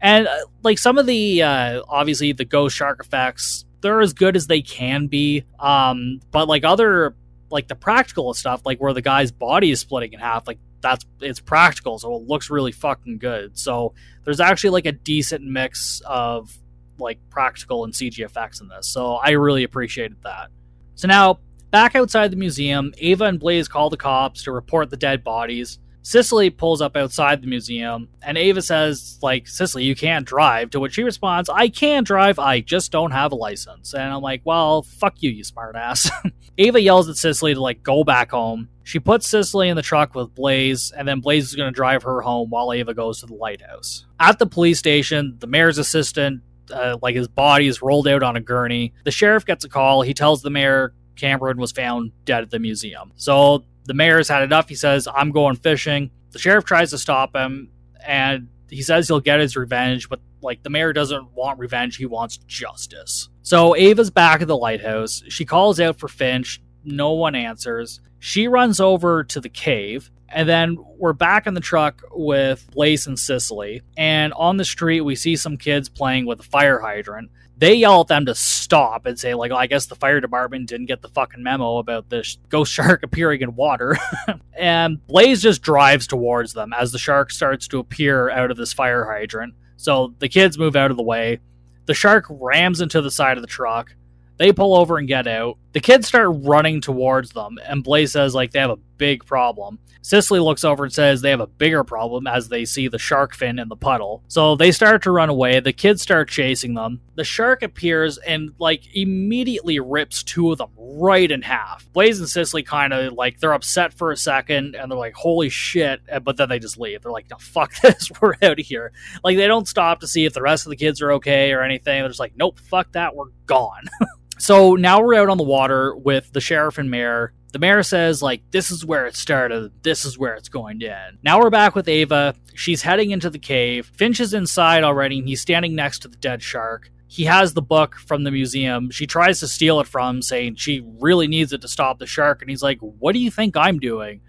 and 0.00 0.26
uh, 0.28 0.36
like 0.62 0.78
some 0.78 0.98
of 0.98 1.06
the 1.06 1.42
uh, 1.42 1.82
obviously 1.88 2.32
the 2.32 2.44
ghost 2.44 2.76
shark 2.76 3.00
effects 3.00 3.64
they're 3.80 4.00
as 4.00 4.12
good 4.12 4.36
as 4.36 4.46
they 4.46 4.62
can 4.62 5.06
be 5.06 5.44
um 5.60 6.20
but 6.30 6.48
like 6.48 6.64
other 6.64 7.14
like 7.50 7.68
the 7.68 7.74
practical 7.74 8.32
stuff 8.34 8.62
like 8.64 8.80
where 8.80 8.92
the 8.92 9.02
guy's 9.02 9.30
body 9.32 9.70
is 9.70 9.80
splitting 9.80 10.12
in 10.12 10.20
half 10.20 10.46
like 10.46 10.58
that's 10.80 11.04
it's 11.20 11.40
practical 11.40 11.98
so 11.98 12.14
it 12.14 12.22
looks 12.22 12.50
really 12.50 12.72
fucking 12.72 13.18
good. 13.18 13.58
So 13.58 13.94
there's 14.24 14.40
actually 14.40 14.70
like 14.70 14.86
a 14.86 14.92
decent 14.92 15.44
mix 15.44 16.00
of 16.06 16.56
like 16.98 17.18
practical 17.30 17.84
and 17.84 17.92
cg 17.92 18.18
effects 18.24 18.60
in 18.60 18.66
this 18.66 18.92
so 18.92 19.14
i 19.14 19.30
really 19.30 19.62
appreciated 19.62 20.16
that. 20.24 20.48
So 20.96 21.06
now 21.06 21.38
back 21.70 21.94
outside 21.94 22.32
the 22.32 22.36
museum 22.36 22.92
ava 22.98 23.24
and 23.24 23.38
blaze 23.38 23.68
call 23.68 23.90
the 23.90 23.96
cops 23.96 24.42
to 24.44 24.52
report 24.52 24.90
the 24.90 24.96
dead 24.96 25.22
bodies 25.22 25.78
Cicely 26.08 26.48
pulls 26.48 26.80
up 26.80 26.96
outside 26.96 27.42
the 27.42 27.46
museum, 27.46 28.08
and 28.22 28.38
Ava 28.38 28.62
says, 28.62 29.18
like, 29.20 29.46
Cicely, 29.46 29.84
you 29.84 29.94
can't 29.94 30.24
drive. 30.24 30.70
To 30.70 30.80
which 30.80 30.94
she 30.94 31.02
responds, 31.02 31.50
I 31.50 31.68
can 31.68 32.02
drive, 32.02 32.38
I 32.38 32.60
just 32.60 32.90
don't 32.90 33.10
have 33.10 33.30
a 33.30 33.34
license. 33.34 33.92
And 33.92 34.04
I'm 34.04 34.22
like, 34.22 34.40
well, 34.42 34.80
fuck 34.80 35.22
you, 35.22 35.28
you 35.28 35.44
smartass. 35.44 36.10
Ava 36.56 36.80
yells 36.80 37.10
at 37.10 37.16
Cicely 37.16 37.52
to, 37.52 37.60
like, 37.60 37.82
go 37.82 38.04
back 38.04 38.30
home. 38.30 38.70
She 38.84 38.98
puts 38.98 39.28
Cicely 39.28 39.68
in 39.68 39.76
the 39.76 39.82
truck 39.82 40.14
with 40.14 40.34
Blaze, 40.34 40.92
and 40.96 41.06
then 41.06 41.20
Blaze 41.20 41.44
is 41.44 41.54
going 41.54 41.70
to 41.70 41.76
drive 41.76 42.04
her 42.04 42.22
home 42.22 42.48
while 42.48 42.72
Ava 42.72 42.94
goes 42.94 43.20
to 43.20 43.26
the 43.26 43.34
lighthouse. 43.34 44.06
At 44.18 44.38
the 44.38 44.46
police 44.46 44.78
station, 44.78 45.36
the 45.40 45.46
mayor's 45.46 45.76
assistant, 45.76 46.40
uh, 46.72 46.96
like, 47.02 47.16
his 47.16 47.28
body 47.28 47.66
is 47.66 47.82
rolled 47.82 48.08
out 48.08 48.22
on 48.22 48.34
a 48.34 48.40
gurney. 48.40 48.94
The 49.04 49.10
sheriff 49.10 49.44
gets 49.44 49.66
a 49.66 49.68
call. 49.68 50.00
He 50.00 50.14
tells 50.14 50.40
the 50.40 50.48
mayor 50.48 50.94
Cameron 51.16 51.58
was 51.58 51.72
found 51.72 52.12
dead 52.24 52.44
at 52.44 52.50
the 52.50 52.58
museum. 52.58 53.12
So 53.16 53.64
the 53.88 53.94
mayor's 53.94 54.28
had 54.28 54.42
enough. 54.42 54.68
He 54.68 54.74
says, 54.74 55.08
I'm 55.12 55.32
going 55.32 55.56
fishing. 55.56 56.10
The 56.30 56.38
sheriff 56.38 56.64
tries 56.64 56.90
to 56.90 56.98
stop 56.98 57.34
him 57.34 57.70
and 58.06 58.48
he 58.68 58.82
says 58.82 59.08
he'll 59.08 59.20
get 59.20 59.40
his 59.40 59.56
revenge, 59.56 60.08
but 60.08 60.20
like 60.42 60.62
the 60.62 60.70
mayor 60.70 60.92
doesn't 60.92 61.32
want 61.32 61.58
revenge, 61.58 61.96
he 61.96 62.06
wants 62.06 62.36
justice. 62.36 63.28
So 63.42 63.74
Ava's 63.74 64.10
back 64.10 64.42
at 64.42 64.46
the 64.46 64.56
lighthouse. 64.56 65.22
She 65.28 65.44
calls 65.44 65.80
out 65.80 65.98
for 65.98 66.06
Finch. 66.06 66.60
No 66.84 67.12
one 67.12 67.34
answers. 67.34 68.00
She 68.18 68.46
runs 68.46 68.78
over 68.78 69.24
to 69.24 69.40
the 69.40 69.48
cave, 69.48 70.10
and 70.28 70.48
then 70.48 70.76
we're 70.98 71.12
back 71.12 71.46
in 71.46 71.54
the 71.54 71.60
truck 71.60 72.02
with 72.12 72.68
Blaze 72.72 73.06
and 73.06 73.18
Cicely. 73.18 73.80
And 73.96 74.32
on 74.34 74.58
the 74.58 74.64
street, 74.64 75.00
we 75.00 75.16
see 75.16 75.36
some 75.36 75.56
kids 75.56 75.88
playing 75.88 76.26
with 76.26 76.40
a 76.40 76.44
fire 76.44 76.78
hydrant 76.78 77.30
they 77.58 77.74
yell 77.74 78.02
at 78.02 78.06
them 78.06 78.24
to 78.26 78.34
stop 78.34 79.04
and 79.04 79.18
say 79.18 79.34
like 79.34 79.50
oh, 79.50 79.56
i 79.56 79.66
guess 79.66 79.86
the 79.86 79.94
fire 79.96 80.20
department 80.20 80.68
didn't 80.68 80.86
get 80.86 81.02
the 81.02 81.08
fucking 81.08 81.42
memo 81.42 81.78
about 81.78 82.08
this 82.08 82.38
ghost 82.48 82.72
shark 82.72 83.02
appearing 83.02 83.40
in 83.42 83.54
water. 83.54 83.96
And 84.58 85.06
blaze 85.06 85.40
just 85.40 85.62
drives 85.62 86.08
towards 86.08 86.52
them 86.52 86.72
as 86.72 86.90
the 86.90 86.98
shark 86.98 87.30
starts 87.30 87.68
to 87.68 87.78
appear 87.78 88.28
out 88.28 88.50
of 88.50 88.56
this 88.56 88.72
fire 88.72 89.04
hydrant. 89.04 89.54
So 89.76 90.14
the 90.18 90.28
kids 90.28 90.58
move 90.58 90.74
out 90.74 90.90
of 90.90 90.96
the 90.96 91.02
way. 91.04 91.38
The 91.86 91.94
shark 91.94 92.26
rams 92.28 92.80
into 92.80 93.00
the 93.00 93.10
side 93.10 93.38
of 93.38 93.42
the 93.42 93.46
truck. 93.46 93.94
They 94.36 94.52
pull 94.52 94.74
over 94.74 94.98
and 94.98 95.06
get 95.06 95.28
out. 95.28 95.58
The 95.78 95.82
kids 95.82 96.08
start 96.08 96.30
running 96.40 96.80
towards 96.80 97.30
them, 97.30 97.56
and 97.64 97.84
Blaze 97.84 98.10
says 98.10 98.34
like 98.34 98.50
they 98.50 98.58
have 98.58 98.68
a 98.68 98.78
big 98.96 99.24
problem. 99.24 99.78
Cicely 100.02 100.40
looks 100.40 100.64
over 100.64 100.82
and 100.82 100.92
says 100.92 101.20
they 101.20 101.30
have 101.30 101.38
a 101.38 101.46
bigger 101.46 101.84
problem 101.84 102.26
as 102.26 102.48
they 102.48 102.64
see 102.64 102.88
the 102.88 102.98
shark 102.98 103.32
fin 103.32 103.60
in 103.60 103.68
the 103.68 103.76
puddle. 103.76 104.24
So 104.26 104.56
they 104.56 104.72
start 104.72 105.04
to 105.04 105.12
run 105.12 105.28
away. 105.28 105.60
The 105.60 105.72
kids 105.72 106.02
start 106.02 106.30
chasing 106.30 106.74
them. 106.74 107.00
The 107.14 107.22
shark 107.22 107.62
appears 107.62 108.18
and 108.18 108.54
like 108.58 108.92
immediately 108.92 109.78
rips 109.78 110.24
two 110.24 110.50
of 110.50 110.58
them 110.58 110.70
right 110.76 111.30
in 111.30 111.42
half. 111.42 111.86
Blaze 111.92 112.18
and 112.18 112.28
Cicely 112.28 112.64
kind 112.64 112.92
of 112.92 113.12
like 113.12 113.38
they're 113.38 113.54
upset 113.54 113.92
for 113.92 114.10
a 114.10 114.16
second 114.16 114.74
and 114.74 114.90
they're 114.90 114.98
like, 114.98 115.14
"Holy 115.14 115.48
shit!" 115.48 116.00
But 116.24 116.38
then 116.38 116.48
they 116.48 116.58
just 116.58 116.80
leave. 116.80 117.02
They're 117.02 117.12
like, 117.12 117.30
"No, 117.30 117.36
fuck 117.38 117.72
this. 117.82 118.10
We're 118.20 118.34
out 118.42 118.58
of 118.58 118.66
here." 118.66 118.90
Like 119.22 119.36
they 119.36 119.46
don't 119.46 119.68
stop 119.68 120.00
to 120.00 120.08
see 120.08 120.24
if 120.24 120.34
the 120.34 120.42
rest 120.42 120.66
of 120.66 120.70
the 120.70 120.76
kids 120.76 121.00
are 121.00 121.12
okay 121.12 121.52
or 121.52 121.62
anything. 121.62 122.00
They're 122.00 122.08
just 122.08 122.18
like, 122.18 122.36
"Nope, 122.36 122.58
fuck 122.58 122.90
that. 122.92 123.14
We're 123.14 123.30
gone." 123.46 123.84
so 124.38 124.74
now 124.74 125.02
we're 125.02 125.14
out 125.14 125.28
on 125.28 125.38
the 125.38 125.44
water 125.44 125.94
with 125.94 126.32
the 126.32 126.40
sheriff 126.40 126.78
and 126.78 126.90
mayor 126.90 127.32
the 127.52 127.58
mayor 127.58 127.82
says, 127.82 128.22
like, 128.22 128.42
this 128.50 128.70
is 128.70 128.84
where 128.84 129.06
it 129.06 129.16
started, 129.16 129.72
this 129.82 130.04
is 130.04 130.18
where 130.18 130.34
it's 130.34 130.48
going 130.48 130.80
to 130.80 130.86
end. 130.88 131.18
Now 131.22 131.40
we're 131.40 131.50
back 131.50 131.74
with 131.74 131.88
Ava. 131.88 132.34
She's 132.54 132.82
heading 132.82 133.10
into 133.10 133.30
the 133.30 133.38
cave. 133.38 133.86
Finch 133.94 134.20
is 134.20 134.34
inside 134.34 134.84
already, 134.84 135.18
and 135.18 135.28
he's 135.28 135.40
standing 135.40 135.74
next 135.74 136.00
to 136.00 136.08
the 136.08 136.16
dead 136.16 136.42
shark. 136.42 136.90
He 137.06 137.24
has 137.24 137.54
the 137.54 137.62
book 137.62 137.94
from 137.94 138.24
the 138.24 138.30
museum. 138.30 138.90
She 138.90 139.06
tries 139.06 139.40
to 139.40 139.48
steal 139.48 139.80
it 139.80 139.86
from 139.86 140.16
him, 140.16 140.22
saying 140.22 140.56
she 140.56 140.84
really 141.00 141.26
needs 141.26 141.54
it 141.54 141.62
to 141.62 141.68
stop 141.68 141.98
the 141.98 142.06
shark. 142.06 142.42
And 142.42 142.50
he's 142.50 142.62
like, 142.62 142.80
What 142.80 143.12
do 143.12 143.18
you 143.18 143.30
think 143.30 143.56
I'm 143.56 143.78
doing? 143.78 144.20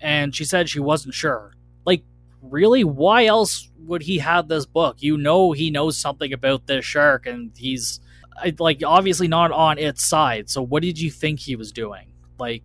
And 0.00 0.34
she 0.34 0.44
said 0.44 0.68
she 0.68 0.80
wasn't 0.80 1.14
sure. 1.14 1.52
Like, 1.84 2.02
really? 2.42 2.82
Why 2.82 3.26
else 3.26 3.70
would 3.78 4.02
he 4.02 4.18
have 4.18 4.48
this 4.48 4.66
book? 4.66 4.96
You 4.98 5.16
know, 5.16 5.52
he 5.52 5.70
knows 5.70 5.96
something 5.96 6.32
about 6.32 6.66
this 6.66 6.84
shark, 6.84 7.26
and 7.26 7.52
he's 7.56 8.00
like 8.58 8.82
obviously 8.84 9.28
not 9.28 9.52
on 9.52 9.78
its 9.78 10.04
side. 10.04 10.50
So, 10.50 10.62
what 10.62 10.82
did 10.82 11.00
you 11.00 11.10
think 11.10 11.40
he 11.40 11.56
was 11.56 11.72
doing? 11.72 12.12
Like, 12.38 12.62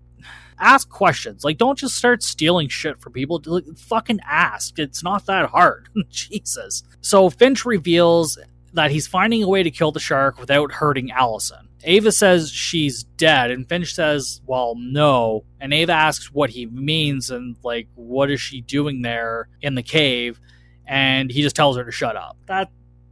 ask 0.62 0.90
questions. 0.90 1.44
Like, 1.44 1.58
don't 1.58 1.78
just 1.78 1.96
start 1.96 2.24
stealing 2.24 2.70
shit 2.70 3.02
from 3.02 3.14
people. 3.14 3.42
Like, 3.46 3.66
fucking 3.78 4.20
ask. 4.26 4.80
It's 4.80 5.04
not 5.04 5.26
that 5.26 5.50
hard. 5.50 5.90
Jesus. 6.10 6.84
So 7.02 7.30
Finch 7.30 7.66
reveals 7.66 8.38
that 8.74 8.92
he's 8.92 9.08
finding 9.08 9.44
a 9.44 9.50
way 9.50 9.64
to 9.64 9.72
kill 9.72 9.92
the 9.92 10.00
shark 10.00 10.40
without 10.40 10.72
hurting 10.72 11.12
Allison. 11.12 11.68
Ava 11.84 12.12
says 12.12 12.52
she's 12.52 13.04
dead, 13.04 13.50
and 13.50 13.68
Finch 13.68 13.94
says, 13.96 14.40
well, 14.46 14.76
no. 14.78 15.46
And 15.60 15.74
Ava 15.74 15.94
asks 15.94 16.32
what 16.32 16.52
he 16.52 16.68
means 16.68 17.32
and, 17.32 17.56
like, 17.64 17.88
what 17.96 18.30
is 18.30 18.40
she 18.40 18.62
doing 18.62 19.02
there 19.02 19.50
in 19.62 19.76
the 19.76 19.84
cave? 19.84 20.40
And 20.86 21.32
he 21.32 21.42
just 21.42 21.56
tells 21.56 21.78
her 21.78 21.84
to 21.84 21.92
shut 21.92 22.16
up. 22.16 22.38
That 22.46 22.70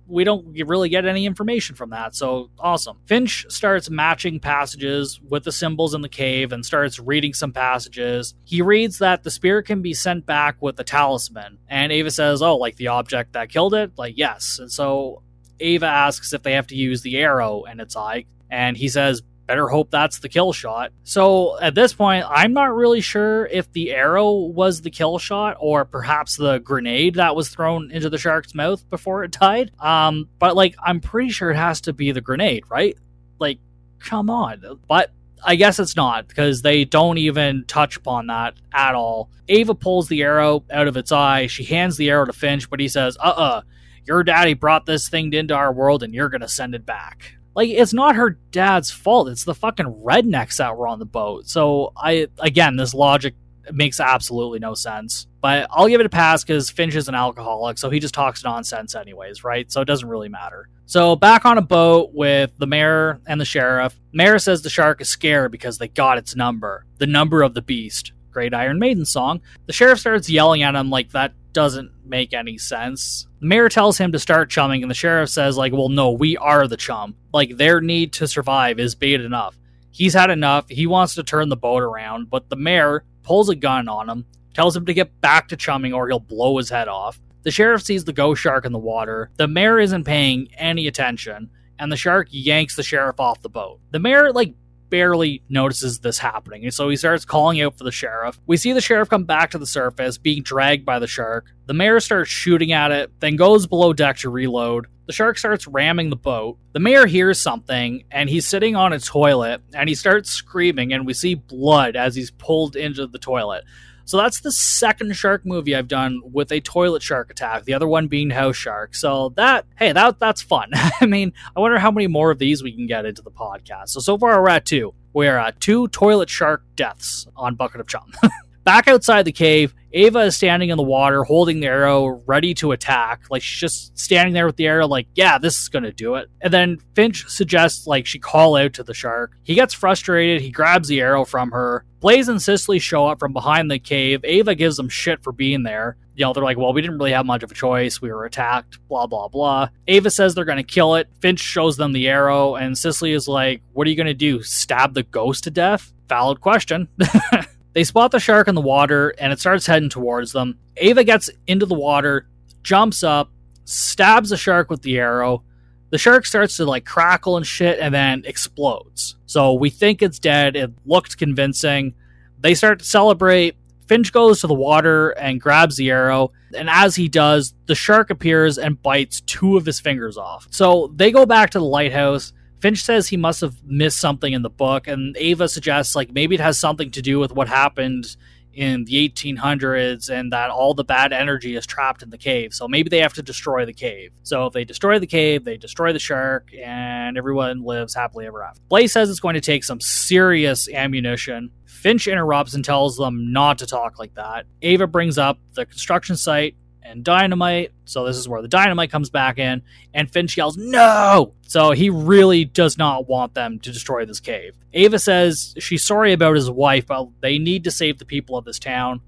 we 0.10 0.24
don't 0.24 0.46
really 0.66 0.90
get 0.90 1.06
any 1.06 1.26
information 1.26 1.76
from 1.76 1.92
that. 1.92 2.16
So 2.16 2.50
awesome. 2.60 2.98
Finch 3.06 3.46
starts 3.50 3.90
matching 3.90 4.40
passages 4.40 5.20
with 5.30 5.44
the 5.44 5.52
symbols 5.52 5.94
in 5.94 6.02
the 6.02 6.10
cave 6.10 6.52
and 6.52 6.66
starts 6.66 7.00
reading 7.00 7.34
some 7.34 7.54
passages. 7.54 8.34
He 8.44 8.62
reads 8.62 8.98
that 9.00 9.24
the 9.24 9.32
spirit 9.32 9.66
can 9.66 9.82
be 9.82 9.94
sent 9.94 10.26
back 10.26 10.62
with 10.62 10.76
the 10.76 10.84
talisman. 10.84 11.60
And 11.68 11.92
Ava 11.92 12.12
says, 12.12 12.42
Oh, 12.42 12.58
like 12.58 12.76
the 12.78 12.88
object 12.88 13.34
that 13.34 13.50
killed 13.50 13.74
it? 13.74 13.92
Like, 13.98 14.18
yes. 14.18 14.60
And 14.60 14.72
so 14.72 15.22
Ava 15.60 15.86
asks 15.86 16.34
if 16.34 16.44
they 16.44 16.54
have 16.54 16.68
to 16.68 16.76
use 16.76 17.02
the 17.02 17.18
arrow 17.18 17.64
in 17.64 17.80
its 17.80 17.96
eye. 17.96 18.26
And 18.50 18.76
he 18.76 18.90
says, 18.90 19.22
better 19.50 19.68
hope 19.68 19.90
that's 19.90 20.20
the 20.20 20.30
kill 20.30 20.54
shot. 20.54 20.92
So 21.04 21.60
at 21.60 21.74
this 21.74 21.92
point, 21.92 22.24
I'm 22.30 22.54
not 22.54 22.76
really 22.76 23.02
sure 23.02 23.48
if 23.48 23.72
the 23.74 23.90
arrow 23.90 24.32
was 24.32 24.82
the 24.82 24.92
kill 24.92 25.18
shot 25.18 25.58
or 25.60 25.86
perhaps 25.86 26.38
the 26.38 26.60
grenade 26.60 27.16
that 27.16 27.36
was 27.36 27.50
thrown 27.50 27.90
into 27.90 28.12
the 28.12 28.20
shark's 28.20 28.54
mouth 28.54 28.88
before 28.92 29.24
it 29.24 29.32
died. 29.32 29.72
Um, 29.80 30.30
but 30.38 30.56
like, 30.56 30.76
I'm 30.86 31.02
pretty 31.02 31.32
sure 31.32 31.50
it 31.50 31.56
has 31.56 31.82
to 31.82 31.94
be 31.94 32.12
the 32.12 32.22
grenade, 32.22 32.66
right? 32.70 32.96
Like, 33.40 33.58
come 33.98 34.30
on. 34.30 34.62
But 34.88 35.12
I 35.44 35.56
guess 35.56 35.80
it's 35.80 35.96
not 35.96 36.28
because 36.28 36.62
they 36.62 36.86
don't 36.86 37.18
even 37.18 37.66
touch 37.66 37.98
upon 37.98 38.28
that 38.28 38.54
at 38.72 38.94
all. 38.94 39.32
Ava 39.48 39.74
pulls 39.74 40.10
the 40.10 40.22
arrow 40.22 40.64
out 40.70 40.88
of 40.88 40.96
its 40.96 41.12
eye. 41.12 41.48
She 41.48 41.64
hands 41.64 41.98
the 41.98 42.12
arrow 42.12 42.26
to 42.26 42.34
Finch, 42.34 42.70
but 42.70 42.80
he 42.80 42.88
says, 42.88 43.18
uh 43.18 43.34
uh-uh, 43.36 43.42
uh, 43.42 43.62
your 44.06 44.24
daddy 44.24 44.54
brought 44.54 44.86
this 44.86 45.10
thing 45.10 45.34
into 45.34 45.56
our 45.56 45.74
world 45.74 46.04
and 46.04 46.14
you're 46.14 46.30
going 46.30 46.42
to 46.42 46.48
send 46.48 46.76
it 46.76 46.86
back 46.86 47.39
like 47.56 47.70
it's 47.70 47.94
not 47.94 48.16
her 48.16 48.32
dad's 48.52 48.92
fault. 48.92 49.30
It's 49.30 49.44
the 49.44 49.56
fucking 49.56 50.02
rednecks 50.04 50.58
that 50.58 50.78
were 50.78 50.88
on 50.88 51.00
the 51.00 51.06
boat. 51.06 51.48
So 51.48 51.94
I 51.98 52.28
again, 52.40 52.76
this 52.76 52.94
logic 52.94 53.36
makes 53.72 54.00
absolutely 54.00 54.60
no 54.60 54.74
sense. 54.74 55.28
But 55.42 55.68
I'll 55.72 55.88
give 55.88 56.00
it 56.00 56.06
a 56.06 56.10
pass 56.10 56.44
because 56.44 56.70
Finch 56.70 56.96
is 56.96 57.08
an 57.08 57.16
alcoholic, 57.16 57.78
so 57.78 57.90
he 57.90 58.00
just 58.00 58.14
talks 58.14 58.44
nonsense 58.44 58.96
anyways, 58.96 59.44
right? 59.44 59.72
So 59.72 59.82
it 59.82 59.86
doesn't 59.86 60.10
really 60.10 60.30
matter. 60.30 60.68
So 60.86 61.16
back 61.16 61.46
on 61.46 61.58
a 61.58 61.62
boat 61.62 62.12
with 62.14 62.52
the 62.58 62.68
mayor 62.68 63.22
and 63.28 63.40
the 63.40 63.46
sheriff. 63.46 64.00
Mayor 64.12 64.40
says 64.40 64.62
the 64.62 64.70
shark 64.70 65.02
is 65.02 65.10
scared 65.10 65.52
because 65.52 65.78
they 65.78 65.88
got 65.88 66.18
its 66.18 66.36
number, 66.36 66.86
the 66.98 67.08
number 67.08 67.42
of 67.42 67.54
the 67.54 67.62
beast. 67.62 68.12
Great 68.32 68.54
Iron 68.54 68.80
Maiden 68.80 69.06
song. 69.06 69.42
The 69.66 69.74
sheriff 69.74 70.00
starts 70.00 70.30
yelling 70.30 70.64
at 70.64 70.76
him 70.76 70.90
like 70.90 71.12
that 71.12 71.34
doesn't 71.54 71.92
make 72.10 72.34
any 72.34 72.58
sense. 72.58 73.28
The 73.40 73.48
mayor 73.48 73.70
tells 73.70 73.98
him 73.98 74.12
to 74.12 74.20
start 74.20 74.50
chumming, 74.50 74.82
and 74.82 74.90
the 74.90 74.96
sheriff 74.96 75.30
says, 75.30 75.58
like, 75.58 75.72
well, 75.72 75.90
no, 75.90 76.12
we 76.12 76.36
are 76.38 76.68
the 76.68 76.78
chum. 76.78 77.16
Like, 77.34 77.58
their 77.58 77.80
need 77.80 78.14
to 78.14 78.28
survive 78.28 78.80
is 78.80 78.96
bait 78.96 79.22
enough. 79.22 79.56
He's 79.92 80.14
had 80.14 80.30
enough. 80.30 80.68
He 80.70 80.88
wants 80.88 81.16
to 81.16 81.24
turn 81.24 81.50
the 81.50 81.58
boat 81.58 81.82
around, 81.82 82.30
but 82.30 82.50
the 82.50 82.56
mayor 82.56 83.04
pulls 83.24 83.50
a 83.50 83.56
gun 83.56 83.88
on 83.88 84.10
him, 84.10 84.26
tells 84.54 84.76
him 84.76 84.86
to 84.86 84.94
get 84.94 85.22
back 85.22 85.48
to 85.50 85.58
chumming 85.58 85.94
or 85.94 86.08
he'll 86.08 86.20
blow 86.20 86.58
his 86.58 86.70
head 86.70 86.88
off. 86.88 87.20
The 87.44 87.52
sheriff 87.52 87.84
sees 87.84 88.04
the 88.04 88.14
ghost 88.14 88.42
shark 88.42 88.66
in 88.66 88.72
the 88.74 88.80
water. 88.80 89.32
The 89.38 89.48
mayor 89.48 89.80
isn't 89.80 90.04
paying 90.04 90.50
any 90.56 90.88
attention, 90.88 91.50
and 91.78 91.92
the 91.92 91.98
shark 91.98 92.28
yanks 92.32 92.76
the 92.76 92.84
sheriff 92.84 93.20
off 93.20 93.42
the 93.42 93.50
boat. 93.50 93.80
The 93.92 94.00
mayor, 94.00 94.34
like, 94.34 94.54
barely 94.90 95.42
notices 95.50 96.00
this 96.00 96.18
happening, 96.18 96.64
and 96.64 96.74
so 96.74 96.90
he 96.90 96.96
starts 96.96 97.26
calling 97.26 97.62
out 97.62 97.78
for 97.78 97.84
the 97.84 97.92
sheriff. 97.92 98.40
We 98.48 98.58
see 98.58 98.74
the 98.74 98.82
sheriff 98.82 99.10
come 99.10 99.24
back 99.24 99.52
to 99.52 99.58
the 99.58 99.66
surface, 99.66 100.18
being 100.18 100.44
dragged 100.44 100.86
by 100.86 101.00
the 101.00 101.08
shark. 101.08 101.46
The 101.66 101.74
mayor 101.74 102.00
starts 102.00 102.30
shooting 102.30 102.72
at 102.72 102.92
it, 102.92 103.12
then 103.20 103.36
goes 103.36 103.68
below 103.68 103.94
deck 103.94 104.18
to 104.18 104.30
reload. 104.30 104.88
The 105.06 105.14
shark 105.14 105.38
starts 105.38 105.68
ramming 105.68 106.12
the 106.12 106.16
boat. 106.16 106.58
The 106.74 106.80
mayor 106.80 107.08
hears 107.08 107.42
something, 107.42 108.04
and 108.12 108.30
he's 108.30 108.48
sitting 108.48 108.76
on 108.76 108.94
a 108.94 109.00
toilet, 109.00 109.62
and 109.74 109.90
he 109.90 109.96
starts 109.96 110.30
screaming, 110.30 110.94
and 110.94 111.06
we 111.06 111.14
see 111.14 111.34
blood 111.34 111.96
as 111.96 112.16
he's 112.16 112.32
pulled 112.32 112.76
into 112.76 113.08
the 113.08 113.18
toilet. 113.18 113.64
So 114.10 114.18
that's 114.18 114.40
the 114.40 114.52
second 114.52 115.16
shark 115.16 115.46
movie 115.46 115.76
I've 115.76 115.88
done 115.88 116.22
with 116.24 116.52
a 116.52 116.60
toilet 116.62 117.04
shark 117.04 117.30
attack. 117.30 117.66
The 117.66 117.76
other 117.76 117.88
one 117.88 118.08
being 118.08 118.32
house 118.32 118.56
shark. 118.56 118.96
So 118.96 119.34
that 119.36 119.68
hey, 119.78 119.92
that 119.92 120.18
that's 120.18 120.42
fun. 120.42 120.72
I 120.74 121.06
mean, 121.06 121.32
I 121.56 121.60
wonder 121.60 121.78
how 121.78 121.92
many 121.92 122.08
more 122.08 122.32
of 122.32 122.40
these 122.40 122.64
we 122.64 122.72
can 122.72 122.88
get 122.88 123.06
into 123.06 123.22
the 123.22 123.30
podcast. 123.30 123.90
So 123.90 124.00
so 124.00 124.18
far 124.18 124.42
we're 124.42 124.50
at 124.50 124.66
two. 124.66 124.96
We're 125.14 125.38
at 125.38 125.60
two 125.60 125.90
toilet 125.90 126.28
shark 126.28 126.64
deaths 126.76 127.28
on 127.36 127.54
Bucket 127.54 127.82
of 127.82 127.88
Chum. 127.88 128.12
Back 128.64 128.88
outside 128.88 129.26
the 129.26 129.32
cave, 129.32 129.76
Ava 129.94 130.20
is 130.20 130.38
standing 130.38 130.70
in 130.70 130.78
the 130.78 130.84
water 130.84 131.24
holding 131.24 131.60
the 131.60 131.68
arrow, 131.68 132.22
ready 132.26 132.54
to 132.56 132.72
attack. 132.72 133.22
Like 133.30 133.42
she's 133.42 133.60
just 133.60 133.98
standing 133.98 134.34
there 134.34 134.46
with 134.46 134.56
the 134.56 134.68
arrow, 134.68 134.88
like, 134.88 135.08
yeah, 135.16 135.38
this 135.38 135.60
is 135.60 135.70
gonna 135.70 135.92
do 135.92 136.16
it. 136.16 136.30
And 136.42 136.54
then 136.54 136.78
Finch 136.94 137.28
suggests 137.28 137.88
like 137.88 138.06
she 138.06 138.20
call 138.20 138.56
out 138.56 138.74
to 138.74 138.84
the 138.84 138.94
shark. 138.94 139.34
He 139.44 139.56
gets 139.56 139.74
frustrated, 139.74 140.42
he 140.42 140.52
grabs 140.52 140.88
the 140.88 141.02
arrow 141.02 141.26
from 141.26 141.52
her. 141.52 141.86
Blaze 142.00 142.30
and 142.30 142.42
Cicely 142.42 142.80
show 142.80 143.08
up 143.08 143.20
from 143.20 143.34
behind 143.34 143.70
the 143.70 143.80
cave. 143.80 144.24
Ava 144.24 144.56
gives 144.56 144.78
them 144.78 144.88
shit 144.88 145.22
for 145.22 145.34
being 145.34 145.64
there. 145.64 145.98
You 146.16 146.26
know, 146.26 146.34
they're 146.34 146.44
like, 146.44 146.58
well, 146.58 146.74
we 146.74 146.82
didn't 146.82 146.98
really 146.98 147.12
have 147.12 147.26
much 147.26 147.44
of 147.44 147.52
a 147.52 147.56
choice. 147.56 148.02
We 148.02 148.12
were 148.12 148.26
attacked, 148.26 148.78
blah, 148.88 149.08
blah, 149.08 149.28
blah. 149.28 149.70
Ava 149.88 150.10
says 150.10 150.34
they're 150.34 150.46
gonna 150.46 150.64
kill 150.64 150.96
it. 150.96 151.10
Finch 151.20 151.40
shows 151.40 151.78
them 151.78 151.92
the 151.94 152.08
arrow, 152.08 152.56
and 152.56 152.78
Cicely 152.78 153.12
is 153.12 153.28
like, 153.28 153.62
what 153.74 153.88
are 153.88 153.90
you 153.90 153.98
gonna 153.98 154.14
do? 154.14 154.42
Stab 154.42 154.94
the 154.94 155.04
ghost 155.04 155.44
to 155.46 155.52
death? 155.52 155.92
Valid 156.08 156.42
question. 156.42 156.88
They 157.74 157.84
spot 157.84 158.12
the 158.12 158.20
shark 158.20 158.48
in 158.48 158.56
the 158.56 158.62
water 158.62 159.14
and 159.18 159.32
it 159.32 159.40
starts 159.40 159.66
heading 159.66 159.90
towards 159.90 160.32
them. 160.32 160.58
Ava 160.78 161.04
gets 161.04 161.30
into 161.48 161.66
the 161.66 161.76
water, 161.76 162.28
jumps 162.64 163.04
up, 163.04 163.32
stabs 163.66 164.30
the 164.30 164.38
shark 164.38 164.70
with 164.70 164.82
the 164.82 164.98
arrow. 164.98 165.44
The 165.92 165.98
shark 165.98 166.26
starts 166.26 166.58
to 166.58 166.66
like 166.66 166.86
crackle 166.86 167.38
and 167.38 167.46
shit 167.46 167.80
and 167.80 167.94
then 167.94 168.24
explodes. 168.26 169.16
So 169.26 169.54
we 169.54 169.70
think 169.70 170.02
it's 170.02 170.20
dead. 170.20 170.56
It 170.56 170.72
looked 170.86 171.18
convincing. 171.18 171.94
They 172.40 172.56
start 172.56 172.80
to 172.80 172.86
celebrate. 172.86 173.56
Finch 173.88 174.14
goes 174.14 174.42
to 174.42 174.48
the 174.48 174.54
water 174.54 175.10
and 175.12 175.42
grabs 175.42 175.76
the 175.76 175.90
arrow. 175.90 176.32
And 176.56 176.70
as 176.70 176.96
he 176.96 177.08
does, 177.08 177.56
the 177.66 177.76
shark 177.76 178.12
appears 178.12 178.58
and 178.58 178.82
bites 178.82 179.22
two 179.22 179.58
of 179.58 179.66
his 179.66 179.80
fingers 179.80 180.18
off. 180.18 180.48
So 180.52 180.92
they 180.96 181.12
go 181.12 181.26
back 181.26 181.52
to 181.52 181.60
the 181.60 181.66
lighthouse. 181.66 182.34
Finch 182.60 182.82
says 182.84 183.08
he 183.08 183.18
must 183.18 183.42
have 183.42 183.64
missed 183.64 184.00
something 184.00 184.34
in 184.34 184.42
the 184.42 184.50
book, 184.50 184.88
and 184.88 185.16
Ava 185.18 185.48
suggests 185.48 185.96
like 185.96 186.12
maybe 186.12 186.36
it 186.36 186.42
has 186.42 186.60
something 186.60 186.92
to 186.92 187.02
do 187.02 187.20
with 187.20 187.32
what 187.32 187.48
happened 187.48 188.16
in 188.54 188.84
the 188.86 189.10
1800s 189.10 190.10
and 190.10 190.34
that 190.34 190.50
all 190.50 190.74
the 190.74 190.84
bad 190.84 191.14
energy 191.14 191.56
is 191.56 191.66
trapped 191.66 192.02
in 192.02 192.10
the 192.10 192.18
cave. 192.18 192.54
So 192.54 192.68
maybe 192.68 192.90
they 192.90 193.00
have 193.00 193.14
to 193.14 193.22
destroy 193.22 193.66
the 193.66 193.74
cave. 193.74 194.12
So 194.24 194.48
if 194.48 194.54
they 194.54 194.66
destroy 194.66 195.00
the 195.00 195.08
cave, 195.08 195.46
they 195.46 195.56
destroy 195.56 195.94
the 195.94 196.00
shark, 196.00 196.50
and 196.62 197.18
everyone 197.18 197.64
lives 197.64 197.94
happily 197.94 198.26
ever 198.26 198.44
after. 198.44 198.62
Blaze 198.68 198.92
says 198.92 199.10
it's 199.10 199.20
going 199.20 199.36
to 199.36 199.42
take 199.42 199.64
some 199.64 199.80
serious 199.80 200.68
ammunition. 200.68 201.52
Finch 201.66 202.08
interrupts 202.08 202.54
and 202.54 202.66
tells 202.66 202.98
them 202.98 203.32
not 203.32 203.60
to 203.60 203.66
talk 203.66 203.98
like 204.00 204.16
that. 204.16 204.46
Ava 204.62 204.88
brings 204.88 205.18
up 205.18 205.40
the 205.54 205.66
construction 205.66 206.18
site 206.18 206.56
and 206.90 207.04
dynamite. 207.04 207.72
So 207.86 208.06
this 208.06 208.18
is 208.18 208.28
where 208.28 208.42
the 208.42 208.48
dynamite 208.48 208.92
comes 208.92 209.10
back 209.10 209.38
in, 209.38 209.62
and 209.94 210.12
Finch 210.12 210.36
yells, 210.36 210.58
No! 210.58 211.34
So 211.48 211.72
he 211.72 211.90
really 211.90 212.46
does 212.46 212.78
not 212.78 213.08
want 213.08 213.36
them 213.36 213.60
to 213.60 213.72
destroy 213.72 214.06
this 214.06 214.20
cave. 214.20 214.56
Ava 214.74 215.00
says 215.00 215.54
she's 215.60 215.84
sorry 215.84 216.14
about 216.14 216.36
his 216.36 216.50
wife, 216.50 216.88
but 216.88 217.08
they 217.22 217.38
need 217.38 217.64
to 217.66 217.72
save 217.72 218.00
the 218.00 218.06
people 218.06 218.38
of 218.38 218.46
this 218.46 218.60
town. 218.60 219.02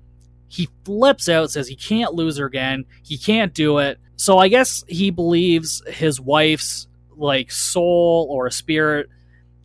He 0.47 0.69
flips 0.85 1.27
out, 1.27 1.49
says 1.49 1.67
he 1.67 1.75
can't 1.75 2.13
lose 2.13 2.37
her 2.37 2.45
again. 2.45 2.85
He 3.03 3.17
can't 3.17 3.53
do 3.53 3.79
it. 3.79 3.99
So 4.15 4.37
I 4.37 4.47
guess 4.47 4.83
he 4.87 5.09
believes 5.09 5.81
his 5.87 6.19
wife's 6.21 6.87
like 7.15 7.51
soul 7.51 8.27
or 8.29 8.47
a 8.47 8.51
spirit 8.51 9.09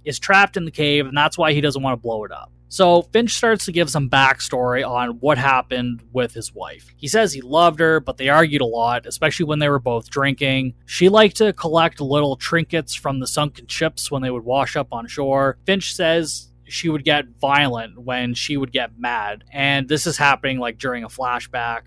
is 0.04 0.18
trapped 0.18 0.56
in 0.56 0.64
the 0.64 0.70
cave, 0.70 1.06
and 1.06 1.16
that's 1.16 1.36
why 1.36 1.52
he 1.52 1.60
doesn't 1.60 1.82
want 1.82 1.94
to 1.94 2.02
blow 2.02 2.24
it 2.24 2.32
up. 2.32 2.50
So 2.68 3.02
Finch 3.02 3.34
starts 3.34 3.64
to 3.66 3.72
give 3.72 3.90
some 3.90 4.10
backstory 4.10 4.86
on 4.86 5.20
what 5.20 5.38
happened 5.38 6.02
with 6.12 6.34
his 6.34 6.52
wife. 6.52 6.92
He 6.96 7.06
says 7.06 7.32
he 7.32 7.40
loved 7.40 7.78
her, 7.78 8.00
but 8.00 8.16
they 8.16 8.28
argued 8.28 8.60
a 8.60 8.66
lot, 8.66 9.06
especially 9.06 9.46
when 9.46 9.60
they 9.60 9.68
were 9.68 9.78
both 9.78 10.10
drinking. 10.10 10.74
She 10.84 11.08
liked 11.08 11.36
to 11.36 11.52
collect 11.52 12.00
little 12.00 12.36
trinkets 12.36 12.94
from 12.94 13.20
the 13.20 13.26
sunken 13.26 13.68
ships 13.68 14.10
when 14.10 14.22
they 14.22 14.30
would 14.30 14.44
wash 14.44 14.76
up 14.76 14.88
on 14.92 15.06
shore. 15.06 15.58
Finch 15.64 15.94
says 15.94 16.50
she 16.64 16.88
would 16.88 17.04
get 17.04 17.26
violent 17.40 17.98
when 17.98 18.34
she 18.34 18.56
would 18.56 18.72
get 18.72 18.98
mad, 18.98 19.44
and 19.52 19.88
this 19.88 20.06
is 20.06 20.16
happening 20.16 20.58
like 20.58 20.78
during 20.78 21.04
a 21.04 21.08
flashback. 21.08 21.82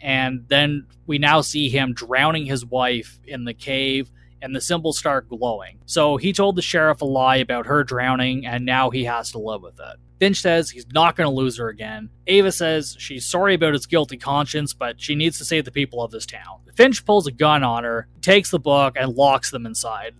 And 0.00 0.46
then 0.48 0.86
we 1.06 1.18
now 1.18 1.42
see 1.42 1.68
him 1.68 1.92
drowning 1.92 2.46
his 2.46 2.64
wife 2.64 3.18
in 3.26 3.44
the 3.44 3.54
cave 3.54 4.10
and 4.42 4.54
the 4.54 4.60
symbols 4.60 4.98
start 4.98 5.28
glowing. 5.28 5.78
So 5.86 6.16
he 6.16 6.32
told 6.32 6.56
the 6.56 6.62
sheriff 6.62 7.00
a 7.00 7.04
lie 7.04 7.36
about 7.36 7.66
her 7.66 7.82
drowning, 7.84 8.46
and 8.46 8.64
now 8.64 8.90
he 8.90 9.04
has 9.04 9.32
to 9.32 9.38
live 9.38 9.62
with 9.62 9.78
it. 9.80 9.96
Finch 10.18 10.40
says 10.40 10.70
he's 10.70 10.86
not 10.92 11.16
going 11.16 11.28
to 11.28 11.34
lose 11.34 11.58
her 11.58 11.68
again. 11.68 12.10
Ava 12.26 12.50
says 12.50 12.96
she's 12.98 13.26
sorry 13.26 13.54
about 13.54 13.74
his 13.74 13.86
guilty 13.86 14.16
conscience, 14.16 14.72
but 14.72 15.00
she 15.00 15.14
needs 15.14 15.38
to 15.38 15.44
save 15.44 15.64
the 15.64 15.70
people 15.70 16.02
of 16.02 16.10
this 16.10 16.26
town. 16.26 16.60
Finch 16.74 17.04
pulls 17.04 17.26
a 17.26 17.32
gun 17.32 17.62
on 17.62 17.84
her, 17.84 18.08
takes 18.20 18.50
the 18.50 18.58
book, 18.58 18.96
and 18.98 19.14
locks 19.14 19.50
them 19.50 19.66
inside. 19.66 20.14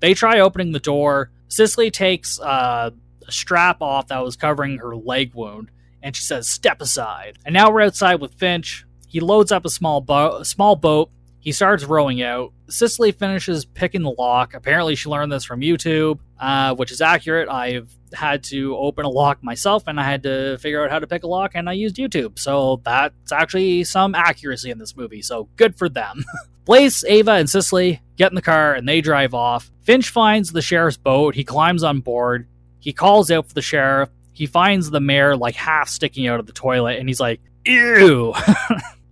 They 0.00 0.14
try 0.14 0.40
opening 0.40 0.72
the 0.72 0.78
door. 0.78 1.30
Cicely 1.48 1.90
takes 1.90 2.40
uh, 2.40 2.90
a 3.26 3.32
strap 3.32 3.80
off 3.80 4.08
that 4.08 4.22
was 4.22 4.36
covering 4.36 4.78
her 4.78 4.96
leg 4.96 5.34
wound, 5.34 5.70
and 6.02 6.14
she 6.14 6.22
says, 6.22 6.48
"Step 6.48 6.80
aside." 6.80 7.38
And 7.44 7.52
now 7.52 7.70
we're 7.70 7.82
outside 7.82 8.20
with 8.20 8.34
Finch. 8.34 8.84
He 9.08 9.20
loads 9.20 9.52
up 9.52 9.64
a 9.64 9.70
small, 9.70 10.00
bo- 10.00 10.38
a 10.38 10.44
small 10.44 10.76
boat 10.76 11.10
he 11.46 11.52
starts 11.52 11.84
rowing 11.84 12.20
out. 12.22 12.52
Cicely 12.68 13.12
finishes 13.12 13.64
picking 13.64 14.02
the 14.02 14.10
lock. 14.10 14.52
Apparently, 14.52 14.96
she 14.96 15.08
learned 15.08 15.30
this 15.30 15.44
from 15.44 15.60
YouTube, 15.60 16.18
uh, 16.38 16.74
which 16.74 16.90
is 16.90 17.00
accurate. 17.00 17.48
I've 17.48 17.90
had 18.12 18.44
to 18.44 18.76
open 18.76 19.04
a 19.04 19.08
lock 19.08 19.42
myself 19.42 19.84
and 19.86 20.00
I 20.00 20.04
had 20.04 20.22
to 20.22 20.58
figure 20.58 20.84
out 20.84 20.90
how 20.90 20.98
to 20.98 21.06
pick 21.06 21.24
a 21.24 21.26
lock, 21.26 21.52
and 21.54 21.68
I 21.68 21.72
used 21.72 21.96
YouTube. 21.96 22.38
So 22.38 22.80
that's 22.84 23.32
actually 23.32 23.84
some 23.84 24.14
accuracy 24.14 24.70
in 24.70 24.78
this 24.78 24.96
movie. 24.96 25.22
So 25.22 25.48
good 25.56 25.76
for 25.76 25.88
them. 25.88 26.24
Blaze, 26.64 27.04
Ava, 27.04 27.32
and 27.32 27.48
Cicely 27.48 28.02
get 28.16 28.32
in 28.32 28.34
the 28.34 28.42
car 28.42 28.74
and 28.74 28.88
they 28.88 29.00
drive 29.00 29.34
off. 29.34 29.70
Finch 29.82 30.08
finds 30.10 30.50
the 30.50 30.62
sheriff's 30.62 30.96
boat. 30.96 31.36
He 31.36 31.44
climbs 31.44 31.84
on 31.84 32.00
board. 32.00 32.48
He 32.80 32.92
calls 32.92 33.30
out 33.30 33.46
for 33.46 33.54
the 33.54 33.62
sheriff. 33.62 34.10
He 34.32 34.46
finds 34.46 34.90
the 34.90 35.00
mayor 35.00 35.36
like 35.36 35.54
half 35.54 35.88
sticking 35.88 36.26
out 36.26 36.40
of 36.40 36.46
the 36.46 36.52
toilet 36.52 36.98
and 36.98 37.08
he's 37.08 37.20
like, 37.20 37.40
ew. 37.64 38.34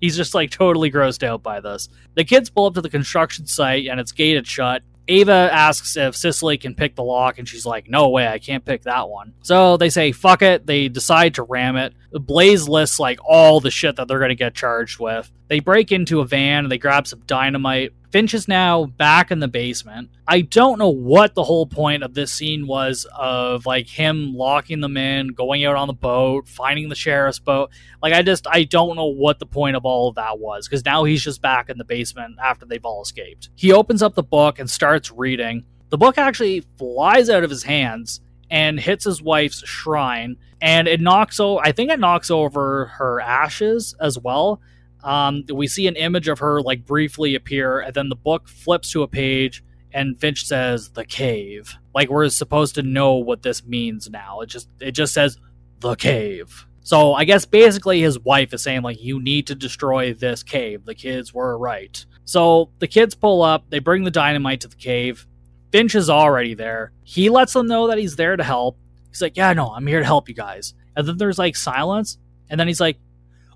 He's 0.00 0.16
just 0.18 0.34
like 0.34 0.50
totally 0.50 0.90
grossed 0.90 1.22
out 1.22 1.42
by 1.42 1.60
this. 1.60 1.88
The 2.12 2.24
kids 2.24 2.50
pull 2.50 2.66
up 2.66 2.74
to 2.74 2.82
the 2.82 2.90
construction 2.90 3.46
site 3.46 3.86
and 3.86 3.98
it's 3.98 4.12
gated 4.12 4.46
shut. 4.46 4.82
Ava 5.08 5.50
asks 5.52 5.96
if 5.96 6.16
Cicely 6.16 6.56
can 6.58 6.74
pick 6.74 6.94
the 6.94 7.04
lock, 7.04 7.38
and 7.38 7.48
she's 7.48 7.66
like, 7.66 7.88
No 7.88 8.10
way, 8.10 8.26
I 8.26 8.38
can't 8.38 8.64
pick 8.64 8.82
that 8.82 9.08
one. 9.08 9.34
So 9.42 9.76
they 9.76 9.90
say, 9.90 10.12
Fuck 10.12 10.42
it. 10.42 10.66
They 10.66 10.88
decide 10.88 11.34
to 11.34 11.42
ram 11.42 11.76
it. 11.76 11.94
Blaze 12.20 12.68
lists 12.68 13.00
like 13.00 13.18
all 13.24 13.60
the 13.60 13.70
shit 13.70 13.96
that 13.96 14.08
they're 14.08 14.18
going 14.18 14.28
to 14.28 14.34
get 14.34 14.54
charged 14.54 15.00
with. 15.00 15.30
They 15.48 15.60
break 15.60 15.92
into 15.92 16.20
a 16.20 16.26
van, 16.26 16.64
and 16.64 16.72
they 16.72 16.78
grab 16.78 17.06
some 17.06 17.22
dynamite. 17.26 17.92
Finch 18.14 18.32
is 18.32 18.46
now 18.46 18.84
back 18.84 19.32
in 19.32 19.40
the 19.40 19.48
basement. 19.48 20.08
I 20.28 20.42
don't 20.42 20.78
know 20.78 20.88
what 20.88 21.34
the 21.34 21.42
whole 21.42 21.66
point 21.66 22.04
of 22.04 22.14
this 22.14 22.32
scene 22.32 22.68
was 22.68 23.08
of 23.12 23.66
like 23.66 23.88
him 23.88 24.34
locking 24.34 24.80
them 24.80 24.96
in, 24.96 25.28
going 25.28 25.64
out 25.64 25.74
on 25.74 25.88
the 25.88 25.94
boat, 25.94 26.46
finding 26.46 26.88
the 26.88 26.94
sheriff's 26.94 27.40
boat. 27.40 27.70
Like 28.00 28.12
I 28.12 28.22
just 28.22 28.46
I 28.46 28.62
don't 28.62 28.94
know 28.94 29.06
what 29.06 29.40
the 29.40 29.46
point 29.46 29.74
of 29.74 29.84
all 29.84 30.08
of 30.08 30.14
that 30.14 30.38
was 30.38 30.68
because 30.68 30.84
now 30.84 31.02
he's 31.02 31.24
just 31.24 31.42
back 31.42 31.68
in 31.68 31.76
the 31.76 31.84
basement 31.84 32.36
after 32.40 32.64
they've 32.64 32.84
all 32.84 33.02
escaped. 33.02 33.50
He 33.56 33.72
opens 33.72 34.00
up 34.00 34.14
the 34.14 34.22
book 34.22 34.60
and 34.60 34.70
starts 34.70 35.10
reading. 35.10 35.64
The 35.88 35.98
book 35.98 36.16
actually 36.16 36.60
flies 36.78 37.28
out 37.28 37.42
of 37.42 37.50
his 37.50 37.64
hands 37.64 38.20
and 38.48 38.78
hits 38.78 39.04
his 39.04 39.20
wife's 39.20 39.66
shrine 39.66 40.36
and 40.64 40.88
it 40.88 41.00
knocks 41.00 41.38
over 41.38 41.62
I 41.62 41.70
think 41.70 41.90
it 41.90 42.00
knocks 42.00 42.30
over 42.30 42.86
her 42.86 43.20
ashes 43.20 43.94
as 44.00 44.18
well 44.18 44.60
um, 45.04 45.44
we 45.52 45.66
see 45.66 45.86
an 45.86 45.96
image 45.96 46.28
of 46.28 46.38
her 46.38 46.62
like 46.62 46.86
briefly 46.86 47.34
appear, 47.34 47.78
and 47.78 47.94
then 47.94 48.08
the 48.08 48.16
book 48.16 48.48
flips 48.48 48.90
to 48.92 49.02
a 49.02 49.08
page, 49.08 49.62
and 49.92 50.18
Finch 50.18 50.46
says 50.46 50.90
the 50.90 51.04
cave. 51.04 51.74
Like 51.94 52.08
we're 52.08 52.28
supposed 52.30 52.74
to 52.76 52.82
know 52.82 53.14
what 53.14 53.42
this 53.42 53.64
means 53.64 54.08
now. 54.08 54.40
It 54.40 54.46
just 54.46 54.68
it 54.80 54.92
just 54.92 55.12
says 55.12 55.38
the 55.80 55.94
cave. 55.94 56.66
So 56.80 57.12
I 57.12 57.24
guess 57.24 57.44
basically 57.44 58.00
his 58.00 58.18
wife 58.18 58.52
is 58.54 58.62
saying 58.62 58.82
like 58.82 59.02
you 59.02 59.22
need 59.22 59.46
to 59.48 59.54
destroy 59.54 60.14
this 60.14 60.42
cave. 60.42 60.86
The 60.86 60.94
kids 60.94 61.34
were 61.34 61.56
right. 61.58 62.04
So 62.24 62.70
the 62.78 62.88
kids 62.88 63.14
pull 63.14 63.42
up, 63.42 63.68
they 63.68 63.78
bring 63.78 64.04
the 64.04 64.10
dynamite 64.10 64.62
to 64.62 64.68
the 64.68 64.76
cave. 64.76 65.26
Finch 65.70 65.94
is 65.94 66.08
already 66.08 66.54
there. 66.54 66.92
He 67.02 67.28
lets 67.28 67.52
them 67.52 67.66
know 67.66 67.88
that 67.88 67.98
he's 67.98 68.16
there 68.16 68.36
to 68.36 68.44
help. 68.44 68.78
He's 69.14 69.22
like, 69.22 69.36
"Yeah, 69.36 69.52
no, 69.52 69.68
I'm 69.68 69.86
here 69.86 70.00
to 70.00 70.04
help 70.04 70.28
you 70.28 70.34
guys." 70.34 70.74
And 70.96 71.06
then 71.06 71.16
there's 71.18 71.38
like 71.38 71.56
silence, 71.56 72.18
and 72.50 72.58
then 72.58 72.66
he's 72.66 72.80
like, 72.80 72.98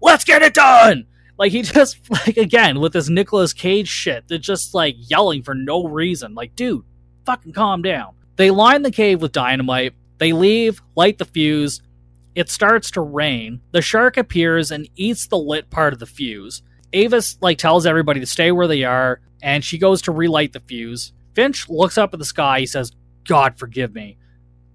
"Let's 0.00 0.24
get 0.24 0.42
it 0.42 0.54
done!" 0.54 1.06
Like 1.38 1.52
he 1.52 1.62
just 1.62 1.98
like 2.10 2.36
again 2.36 2.80
with 2.80 2.92
this 2.92 3.08
Nicolas 3.08 3.52
Cage 3.52 3.88
shit, 3.88 4.28
they're 4.28 4.38
just 4.38 4.74
like 4.74 4.96
yelling 4.98 5.42
for 5.42 5.54
no 5.54 5.86
reason. 5.86 6.34
Like, 6.34 6.54
dude, 6.54 6.84
fucking 7.24 7.52
calm 7.52 7.82
down. 7.82 8.14
They 8.36 8.50
line 8.50 8.82
the 8.82 8.90
cave 8.90 9.20
with 9.20 9.32
dynamite. 9.32 9.94
They 10.18 10.32
leave, 10.32 10.80
light 10.96 11.18
the 11.18 11.24
fuse. 11.24 11.80
It 12.34 12.48
starts 12.50 12.92
to 12.92 13.00
rain. 13.00 13.60
The 13.72 13.82
shark 13.82 14.16
appears 14.16 14.70
and 14.70 14.88
eats 14.94 15.26
the 15.26 15.38
lit 15.38 15.70
part 15.70 15.92
of 15.92 15.98
the 15.98 16.06
fuse. 16.06 16.62
Ava's 16.92 17.36
like 17.40 17.58
tells 17.58 17.84
everybody 17.84 18.20
to 18.20 18.26
stay 18.26 18.52
where 18.52 18.68
they 18.68 18.84
are, 18.84 19.20
and 19.42 19.64
she 19.64 19.78
goes 19.78 20.02
to 20.02 20.12
relight 20.12 20.52
the 20.52 20.60
fuse. 20.60 21.12
Finch 21.34 21.68
looks 21.68 21.98
up 21.98 22.12
at 22.12 22.18
the 22.18 22.24
sky. 22.24 22.60
He 22.60 22.66
says, 22.66 22.92
"God 23.24 23.58
forgive 23.58 23.94
me." 23.94 24.18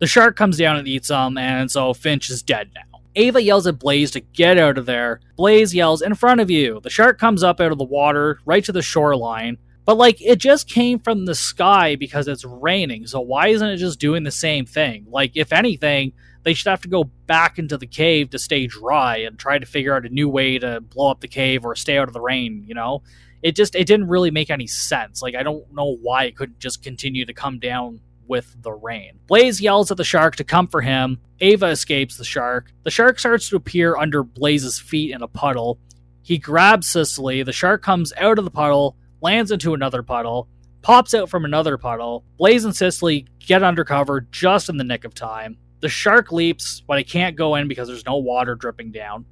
The 0.03 0.07
shark 0.07 0.35
comes 0.35 0.57
down 0.57 0.75
and 0.75 0.85
eats 0.85 1.07
them, 1.07 1.37
and 1.37 1.71
so 1.71 1.93
Finch 1.93 2.29
is 2.29 2.43
dead 2.43 2.71
now. 2.75 2.99
Ava 3.15 3.41
yells 3.41 3.67
at 3.67 3.79
Blaze 3.79 4.11
to 4.11 4.19
get 4.19 4.57
out 4.57 4.77
of 4.77 4.85
there. 4.85 5.21
Blaze 5.37 5.73
yells, 5.73 6.01
In 6.01 6.13
front 6.13 6.41
of 6.41 6.49
you. 6.49 6.81
The 6.81 6.89
shark 6.89 7.17
comes 7.17 7.41
up 7.41 7.61
out 7.61 7.71
of 7.71 7.77
the 7.77 7.85
water, 7.85 8.41
right 8.45 8.65
to 8.65 8.73
the 8.73 8.81
shoreline. 8.81 9.57
But, 9.85 9.95
like, 9.95 10.21
it 10.21 10.39
just 10.39 10.67
came 10.67 10.99
from 10.99 11.23
the 11.23 11.33
sky 11.33 11.95
because 11.95 12.27
it's 12.27 12.43
raining. 12.43 13.07
So, 13.07 13.21
why 13.21 13.47
isn't 13.47 13.69
it 13.69 13.77
just 13.77 13.97
doing 13.97 14.23
the 14.23 14.29
same 14.29 14.65
thing? 14.65 15.05
Like, 15.07 15.37
if 15.37 15.53
anything, 15.53 16.11
they 16.43 16.53
should 16.53 16.69
have 16.69 16.81
to 16.81 16.89
go 16.89 17.05
back 17.05 17.57
into 17.57 17.77
the 17.77 17.87
cave 17.87 18.31
to 18.31 18.39
stay 18.39 18.67
dry 18.67 19.19
and 19.19 19.39
try 19.39 19.57
to 19.57 19.65
figure 19.65 19.95
out 19.95 20.05
a 20.05 20.09
new 20.09 20.27
way 20.27 20.59
to 20.59 20.81
blow 20.81 21.11
up 21.11 21.21
the 21.21 21.29
cave 21.29 21.63
or 21.63 21.77
stay 21.77 21.97
out 21.97 22.09
of 22.09 22.13
the 22.13 22.19
rain, 22.19 22.65
you 22.67 22.75
know? 22.75 23.03
It 23.41 23.55
just, 23.55 23.73
it 23.73 23.87
didn't 23.87 24.09
really 24.09 24.31
make 24.31 24.49
any 24.49 24.67
sense. 24.67 25.21
Like, 25.21 25.35
I 25.35 25.43
don't 25.43 25.73
know 25.73 25.95
why 25.95 26.25
it 26.25 26.35
couldn't 26.35 26.59
just 26.59 26.83
continue 26.83 27.25
to 27.25 27.33
come 27.33 27.57
down 27.57 28.01
with 28.27 28.55
the 28.61 28.71
rain. 28.71 29.19
Blaze 29.27 29.61
yells 29.61 29.91
at 29.91 29.97
the 29.97 30.03
shark 30.03 30.35
to 30.37 30.43
come 30.43 30.67
for 30.67 30.81
him. 30.81 31.19
Ava 31.39 31.67
escapes 31.67 32.17
the 32.17 32.23
shark. 32.23 32.71
The 32.83 32.91
shark 32.91 33.19
starts 33.19 33.49
to 33.49 33.55
appear 33.55 33.97
under 33.97 34.23
Blaze's 34.23 34.79
feet 34.79 35.11
in 35.13 35.21
a 35.21 35.27
puddle. 35.27 35.79
He 36.21 36.37
grabs 36.37 36.87
Cicely. 36.87 37.43
The 37.43 37.51
shark 37.51 37.83
comes 37.83 38.13
out 38.17 38.39
of 38.39 38.45
the 38.45 38.51
puddle, 38.51 38.95
lands 39.21 39.51
into 39.51 39.73
another 39.73 40.03
puddle, 40.03 40.47
pops 40.81 41.13
out 41.13 41.29
from 41.29 41.45
another 41.45 41.77
puddle. 41.77 42.23
Blaze 42.37 42.65
and 42.65 42.75
Cicely 42.75 43.27
get 43.39 43.63
undercover 43.63 44.21
just 44.31 44.69
in 44.69 44.77
the 44.77 44.83
nick 44.83 45.03
of 45.03 45.13
time. 45.13 45.57
The 45.81 45.89
shark 45.89 46.31
leaps, 46.31 46.81
but 46.81 46.99
it 46.99 47.09
can't 47.09 47.35
go 47.35 47.55
in 47.55 47.67
because 47.67 47.89
there's 47.89 48.05
no 48.05 48.17
water 48.17 48.55
dripping 48.55 48.93
down. 48.93 49.25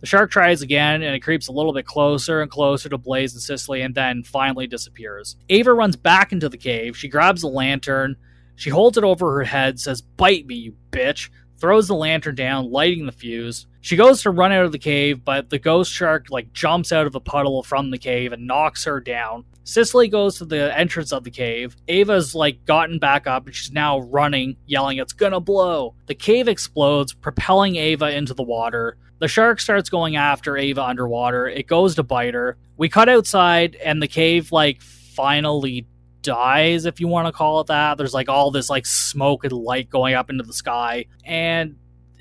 The 0.00 0.06
shark 0.06 0.30
tries 0.30 0.60
again, 0.60 1.02
and 1.02 1.14
it 1.14 1.20
creeps 1.20 1.48
a 1.48 1.52
little 1.52 1.72
bit 1.72 1.86
closer 1.86 2.42
and 2.42 2.50
closer 2.50 2.90
to 2.90 2.98
Blaze 2.98 3.32
and 3.32 3.40
Cicely, 3.40 3.80
and 3.80 3.94
then 3.94 4.22
finally 4.22 4.66
disappears. 4.66 5.36
Ava 5.48 5.72
runs 5.72 5.96
back 5.96 6.30
into 6.30 6.50
the 6.50 6.58
cave. 6.58 6.94
She 6.94 7.08
grabs 7.08 7.40
the 7.40 7.48
lantern. 7.48 8.16
She 8.56 8.70
holds 8.70 8.96
it 8.96 9.04
over 9.04 9.34
her 9.34 9.44
head, 9.44 9.80
says, 9.80 10.00
Bite 10.00 10.46
me, 10.46 10.54
you 10.54 10.76
bitch, 10.90 11.30
throws 11.58 11.88
the 11.88 11.94
lantern 11.94 12.34
down, 12.34 12.70
lighting 12.70 13.06
the 13.06 13.12
fuse. 13.12 13.66
She 13.80 13.96
goes 13.96 14.22
to 14.22 14.30
run 14.30 14.52
out 14.52 14.64
of 14.64 14.72
the 14.72 14.78
cave, 14.78 15.24
but 15.24 15.50
the 15.50 15.58
ghost 15.58 15.92
shark 15.92 16.26
like 16.30 16.52
jumps 16.52 16.92
out 16.92 17.06
of 17.06 17.14
a 17.14 17.20
puddle 17.20 17.62
from 17.62 17.90
the 17.90 17.98
cave 17.98 18.32
and 18.32 18.46
knocks 18.46 18.84
her 18.84 19.00
down. 19.00 19.44
Cicely 19.64 20.08
goes 20.08 20.38
to 20.38 20.44
the 20.44 20.76
entrance 20.76 21.12
of 21.12 21.24
the 21.24 21.30
cave. 21.30 21.76
Ava's 21.88 22.34
like 22.34 22.64
gotten 22.64 22.98
back 22.98 23.26
up 23.26 23.46
and 23.46 23.54
she's 23.54 23.72
now 23.72 24.00
running, 24.00 24.56
yelling, 24.66 24.98
It's 24.98 25.12
gonna 25.12 25.40
blow. 25.40 25.94
The 26.06 26.14
cave 26.14 26.48
explodes, 26.48 27.12
propelling 27.12 27.76
Ava 27.76 28.10
into 28.10 28.34
the 28.34 28.42
water. 28.42 28.96
The 29.20 29.28
shark 29.28 29.60
starts 29.60 29.88
going 29.88 30.16
after 30.16 30.56
Ava 30.56 30.82
underwater. 30.82 31.46
It 31.46 31.66
goes 31.66 31.94
to 31.94 32.02
bite 32.02 32.34
her. 32.34 32.56
We 32.76 32.88
cut 32.88 33.08
outside 33.08 33.76
and 33.76 34.02
the 34.02 34.08
cave 34.08 34.52
like 34.52 34.82
finally 34.82 35.86
dies, 36.24 36.86
if 36.86 36.98
you 36.98 37.06
want 37.06 37.28
to 37.28 37.32
call 37.32 37.60
it 37.60 37.68
that. 37.68 37.96
There's 37.96 38.14
like 38.14 38.28
all 38.28 38.50
this 38.50 38.68
like 38.68 38.86
smoke 38.86 39.44
and 39.44 39.52
light 39.52 39.88
going 39.88 40.14
up 40.14 40.30
into 40.30 40.42
the 40.42 40.52
sky. 40.52 41.06
And 41.24 41.76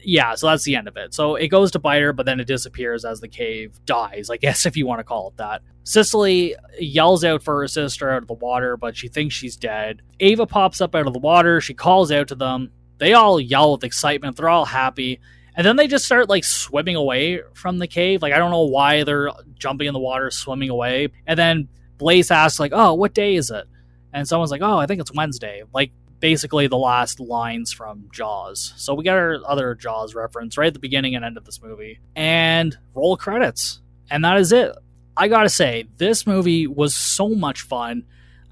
yeah, 0.06 0.36
so 0.36 0.48
that's 0.48 0.64
the 0.64 0.76
end 0.76 0.88
of 0.88 0.98
it. 0.98 1.14
So 1.14 1.36
it 1.36 1.48
goes 1.48 1.72
to 1.72 1.80
bite 1.80 2.02
her, 2.02 2.14
but 2.14 2.26
then 2.26 2.40
it 2.40 2.46
disappears 2.46 3.06
as 3.06 3.22
the 3.22 3.28
cave 3.28 3.80
dies, 3.86 4.30
I 4.30 4.38
guess, 4.44 4.68
if 4.68 4.78
you 4.78 4.86
want 4.86 5.00
to 5.00 5.04
call 5.04 5.30
it 5.30 5.38
that. 5.38 5.64
Cicely 5.84 6.56
yells 6.80 7.24
out 7.24 7.42
for 7.42 7.62
her 7.62 7.68
sister 7.68 8.12
out 8.12 8.22
of 8.22 8.28
the 8.28 8.34
water, 8.34 8.78
but 8.78 8.96
she 8.96 9.08
thinks 9.08 9.34
she's 9.34 9.58
dead. 9.58 10.02
Ava 10.20 10.46
pops 10.46 10.82
up 10.82 10.94
out 10.94 11.08
of 11.08 11.14
the 11.14 11.20
water. 11.20 11.60
She 11.60 11.74
calls 11.74 12.12
out 12.12 12.28
to 12.28 12.36
them. 12.36 12.72
They 13.00 13.14
all 13.14 13.40
yell 13.40 13.74
with 13.74 13.84
excitement. 13.84 14.38
They're 14.38 14.50
all 14.50 14.66
happy. 14.66 15.20
And 15.56 15.66
then 15.66 15.76
they 15.76 15.88
just 15.88 16.06
start 16.06 16.30
like 16.30 16.44
swimming 16.44 16.96
away 16.96 17.42
from 17.54 17.80
the 17.80 17.88
cave. 17.88 18.22
Like, 18.22 18.34
I 18.34 18.38
don't 18.38 18.52
know 18.52 18.64
why 18.64 19.04
they're 19.04 19.30
jumping 19.60 19.88
in 19.88 19.94
the 19.94 20.00
water, 20.00 20.32
swimming 20.32 20.70
away. 20.70 21.10
And 21.28 21.38
then 21.38 21.68
Blaze 21.98 22.32
asks, 22.32 22.60
like, 22.60 22.72
oh, 22.74 22.94
what 22.94 23.14
day 23.14 23.36
is 23.36 23.52
it? 23.52 23.66
And 24.14 24.28
someone's 24.28 24.52
like, 24.52 24.62
oh, 24.62 24.78
I 24.78 24.86
think 24.86 25.02
it's 25.02 25.14
Wednesday. 25.14 25.64
Like, 25.74 25.92
basically 26.24 26.68
the 26.68 26.78
last 26.78 27.20
lines 27.20 27.74
from 27.74 28.08
Jaws. 28.14 28.74
So 28.78 28.94
we 28.94 29.04
got 29.04 29.18
our 29.18 29.40
other 29.46 29.76
Jaws 29.76 30.16
reference 30.16 30.58
right 30.58 30.68
at 30.68 30.74
the 30.74 30.80
beginning 30.80 31.16
and 31.16 31.26
end 31.26 31.36
of 31.36 31.44
this 31.44 31.62
movie. 31.62 32.00
And 32.16 32.78
roll 32.94 33.18
credits. 33.18 33.82
And 34.10 34.24
that 34.24 34.38
is 34.38 34.54
it. 34.54 34.72
I 35.18 35.28
gotta 35.28 35.50
say, 35.50 35.84
this 35.98 36.26
movie 36.26 36.66
was 36.66 36.96
so 36.96 37.28
much 37.28 37.64
fun. 37.64 38.06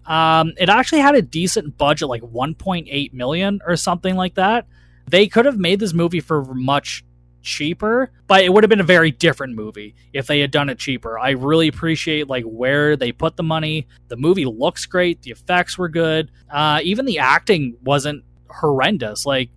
Um, 0.06 0.52
it 0.58 0.68
actually 0.68 1.00
had 1.00 1.16
a 1.16 1.22
decent 1.22 1.78
budget, 1.78 2.10
like 2.10 2.24
1.8 2.24 3.14
million 3.14 3.62
or 3.66 3.78
something 3.78 4.18
like 4.18 4.36
that. 4.36 4.68
They 5.10 5.28
could 5.28 5.46
have 5.46 5.58
made 5.58 5.80
this 5.80 5.94
movie 5.94 6.20
for 6.20 6.44
much 6.44 7.06
cheaper, 7.42 8.12
but 8.28 8.44
it 8.44 8.54
would 8.54 8.64
have 8.64 8.70
been 8.70 8.80
a 8.80 8.84
very 8.84 9.12
different 9.12 9.56
movie 9.56 9.96
if 10.14 10.28
they 10.28 10.40
had 10.40 10.52
done 10.52 10.70
it 10.70 10.78
cheaper. 10.80 11.18
I 11.20 11.32
really 11.32 11.68
appreciate 11.68 12.28
like 12.28 12.44
where 12.46 12.96
they 12.96 13.12
put 13.12 13.36
the 13.36 13.44
money. 13.44 13.88
The 14.08 14.18
movie 14.18 14.46
looks 14.46 14.86
great, 14.86 15.22
the 15.22 15.32
effects 15.32 15.78
were 15.78 15.90
good. 15.90 16.32
Uh, 16.50 16.80
even 16.84 17.06
the 17.06 17.20
acting 17.20 17.78
wasn't 17.84 18.24
horrendous. 18.50 19.26
Like 19.26 19.50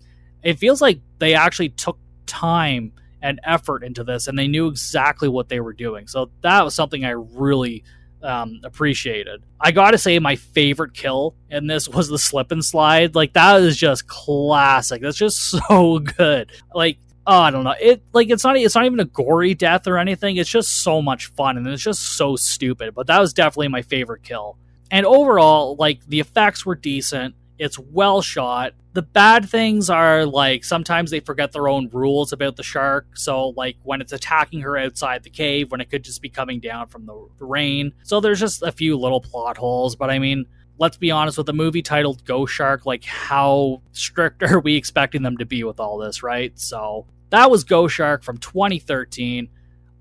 it 0.43 0.59
feels 0.59 0.81
like 0.81 1.01
they 1.19 1.35
actually 1.35 1.71
took 1.71 1.99
time 2.27 2.93
and 3.23 3.41
effort 3.45 3.83
into 3.83 4.05
this 4.05 4.29
and 4.29 4.39
they 4.39 4.49
knew 4.49 4.69
exactly 4.69 5.29
what 5.29 5.49
they 5.49 5.61
were 5.61 5.73
doing. 5.73 6.07
So 6.07 6.31
that 6.43 6.63
was 6.63 6.75
something 6.75 7.05
I 7.05 7.11
really 7.11 7.85
um, 8.25 8.61
appreciated. 8.65 9.45
I 9.61 9.71
gotta 9.71 9.99
say, 9.99 10.19
my 10.19 10.37
favorite 10.37 10.95
kill 10.95 11.35
in 11.51 11.67
this 11.67 11.89
was 11.89 12.09
the 12.09 12.19
slip 12.19 12.51
and 12.51 12.65
slide. 12.65 13.15
Like 13.15 13.35
that 13.35 13.61
is 13.61 13.77
just 13.77 14.07
classic. 14.09 15.03
That's 15.03 15.17
just 15.17 15.39
so 15.69 15.99
good. 15.99 16.51
Like 16.75 16.99
oh, 17.27 17.41
I 17.41 17.51
don't 17.51 17.65
know. 17.65 17.75
It 17.81 18.03
like 18.13 18.31
it's 18.31 18.45
not 18.45 18.57
it's 18.57 18.75
not 18.75 18.85
even 18.85 19.01
a 19.01 19.05
gory 19.05 19.55
death 19.55 19.87
or 19.87 19.99
anything. 19.99 20.37
It's 20.37 20.51
just 20.51 20.83
so 20.83 21.01
much 21.03 21.27
fun 21.27 21.57
and 21.57 21.67
it's 21.67 21.83
just 21.83 22.01
so 22.17 22.37
stupid. 22.37 22.95
But 22.95 23.07
that 23.07 23.21
was 23.21 23.33
definitely 23.33 23.69
my 23.69 23.83
favorite 23.83 24.23
kill. 24.23 24.59
And 24.91 25.07
overall, 25.07 25.77
like 25.79 26.05
the 26.07 26.21
effects 26.21 26.65
were 26.65 26.75
decent. 26.75 27.35
It's 27.59 27.79
well 27.79 28.21
shot. 28.21 28.75
The 28.93 29.03
bad 29.03 29.49
things 29.49 29.91
are 29.91 30.25
like 30.25 30.65
sometimes 30.65 31.11
they 31.11 31.21
forget 31.21 31.53
their 31.53 31.69
own 31.69 31.89
rules 31.93 32.33
about 32.33 32.57
the 32.57 32.63
shark. 32.63 33.17
So 33.17 33.49
like 33.51 33.77
when 33.83 34.01
it's 34.01 34.13
attacking 34.13 34.61
her 34.61 34.77
outside 34.77 35.23
the 35.23 35.31
cave, 35.31 35.71
when 35.71 35.81
it 35.81 35.91
could 35.91 36.05
just 36.05 36.23
be 36.23 36.29
coming 36.29 36.61
down 36.61 36.89
from 36.89 37.07
the 37.07 37.15
rain. 37.41 37.93
So 38.03 38.21
there's 38.21 38.41
just 38.41 38.63
a 38.63 38.73
few 38.73 38.97
little 38.97 39.21
plot 39.21 39.57
holes. 39.57 39.97
But 39.97 40.11
I 40.11 40.19
mean, 40.19 40.47
let's 40.79 40.97
be 40.97 41.11
honest 41.11 41.39
with 41.39 41.49
a 41.49 41.53
movie 41.53 41.83
titled 41.83 42.25
Ghost 42.25 42.53
Shark, 42.53 42.87
like 42.87 43.05
how 43.05 43.83
strict 43.93 44.43
are 44.45 44.61
we 44.61 44.77
expecting 44.77 45.23
them 45.23 45.39
to 45.39 45.47
be 45.47 45.65
with 45.65 45.81
all 45.81 45.99
this, 45.99 46.23
right? 46.23 46.57
So 46.59 47.07
that 47.35 47.51
was 47.51 47.65
Ghost 47.65 47.97
Shark 47.97 48.23
from 48.23 48.39
2013. 48.39 49.49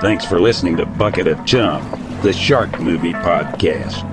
Thanks 0.00 0.24
for 0.24 0.40
listening 0.40 0.78
to 0.78 0.86
Bucket 0.86 1.26
of 1.26 1.44
Chum, 1.44 1.82
the 2.22 2.32
Shark 2.32 2.80
Movie 2.80 3.12
Podcast. 3.12 4.09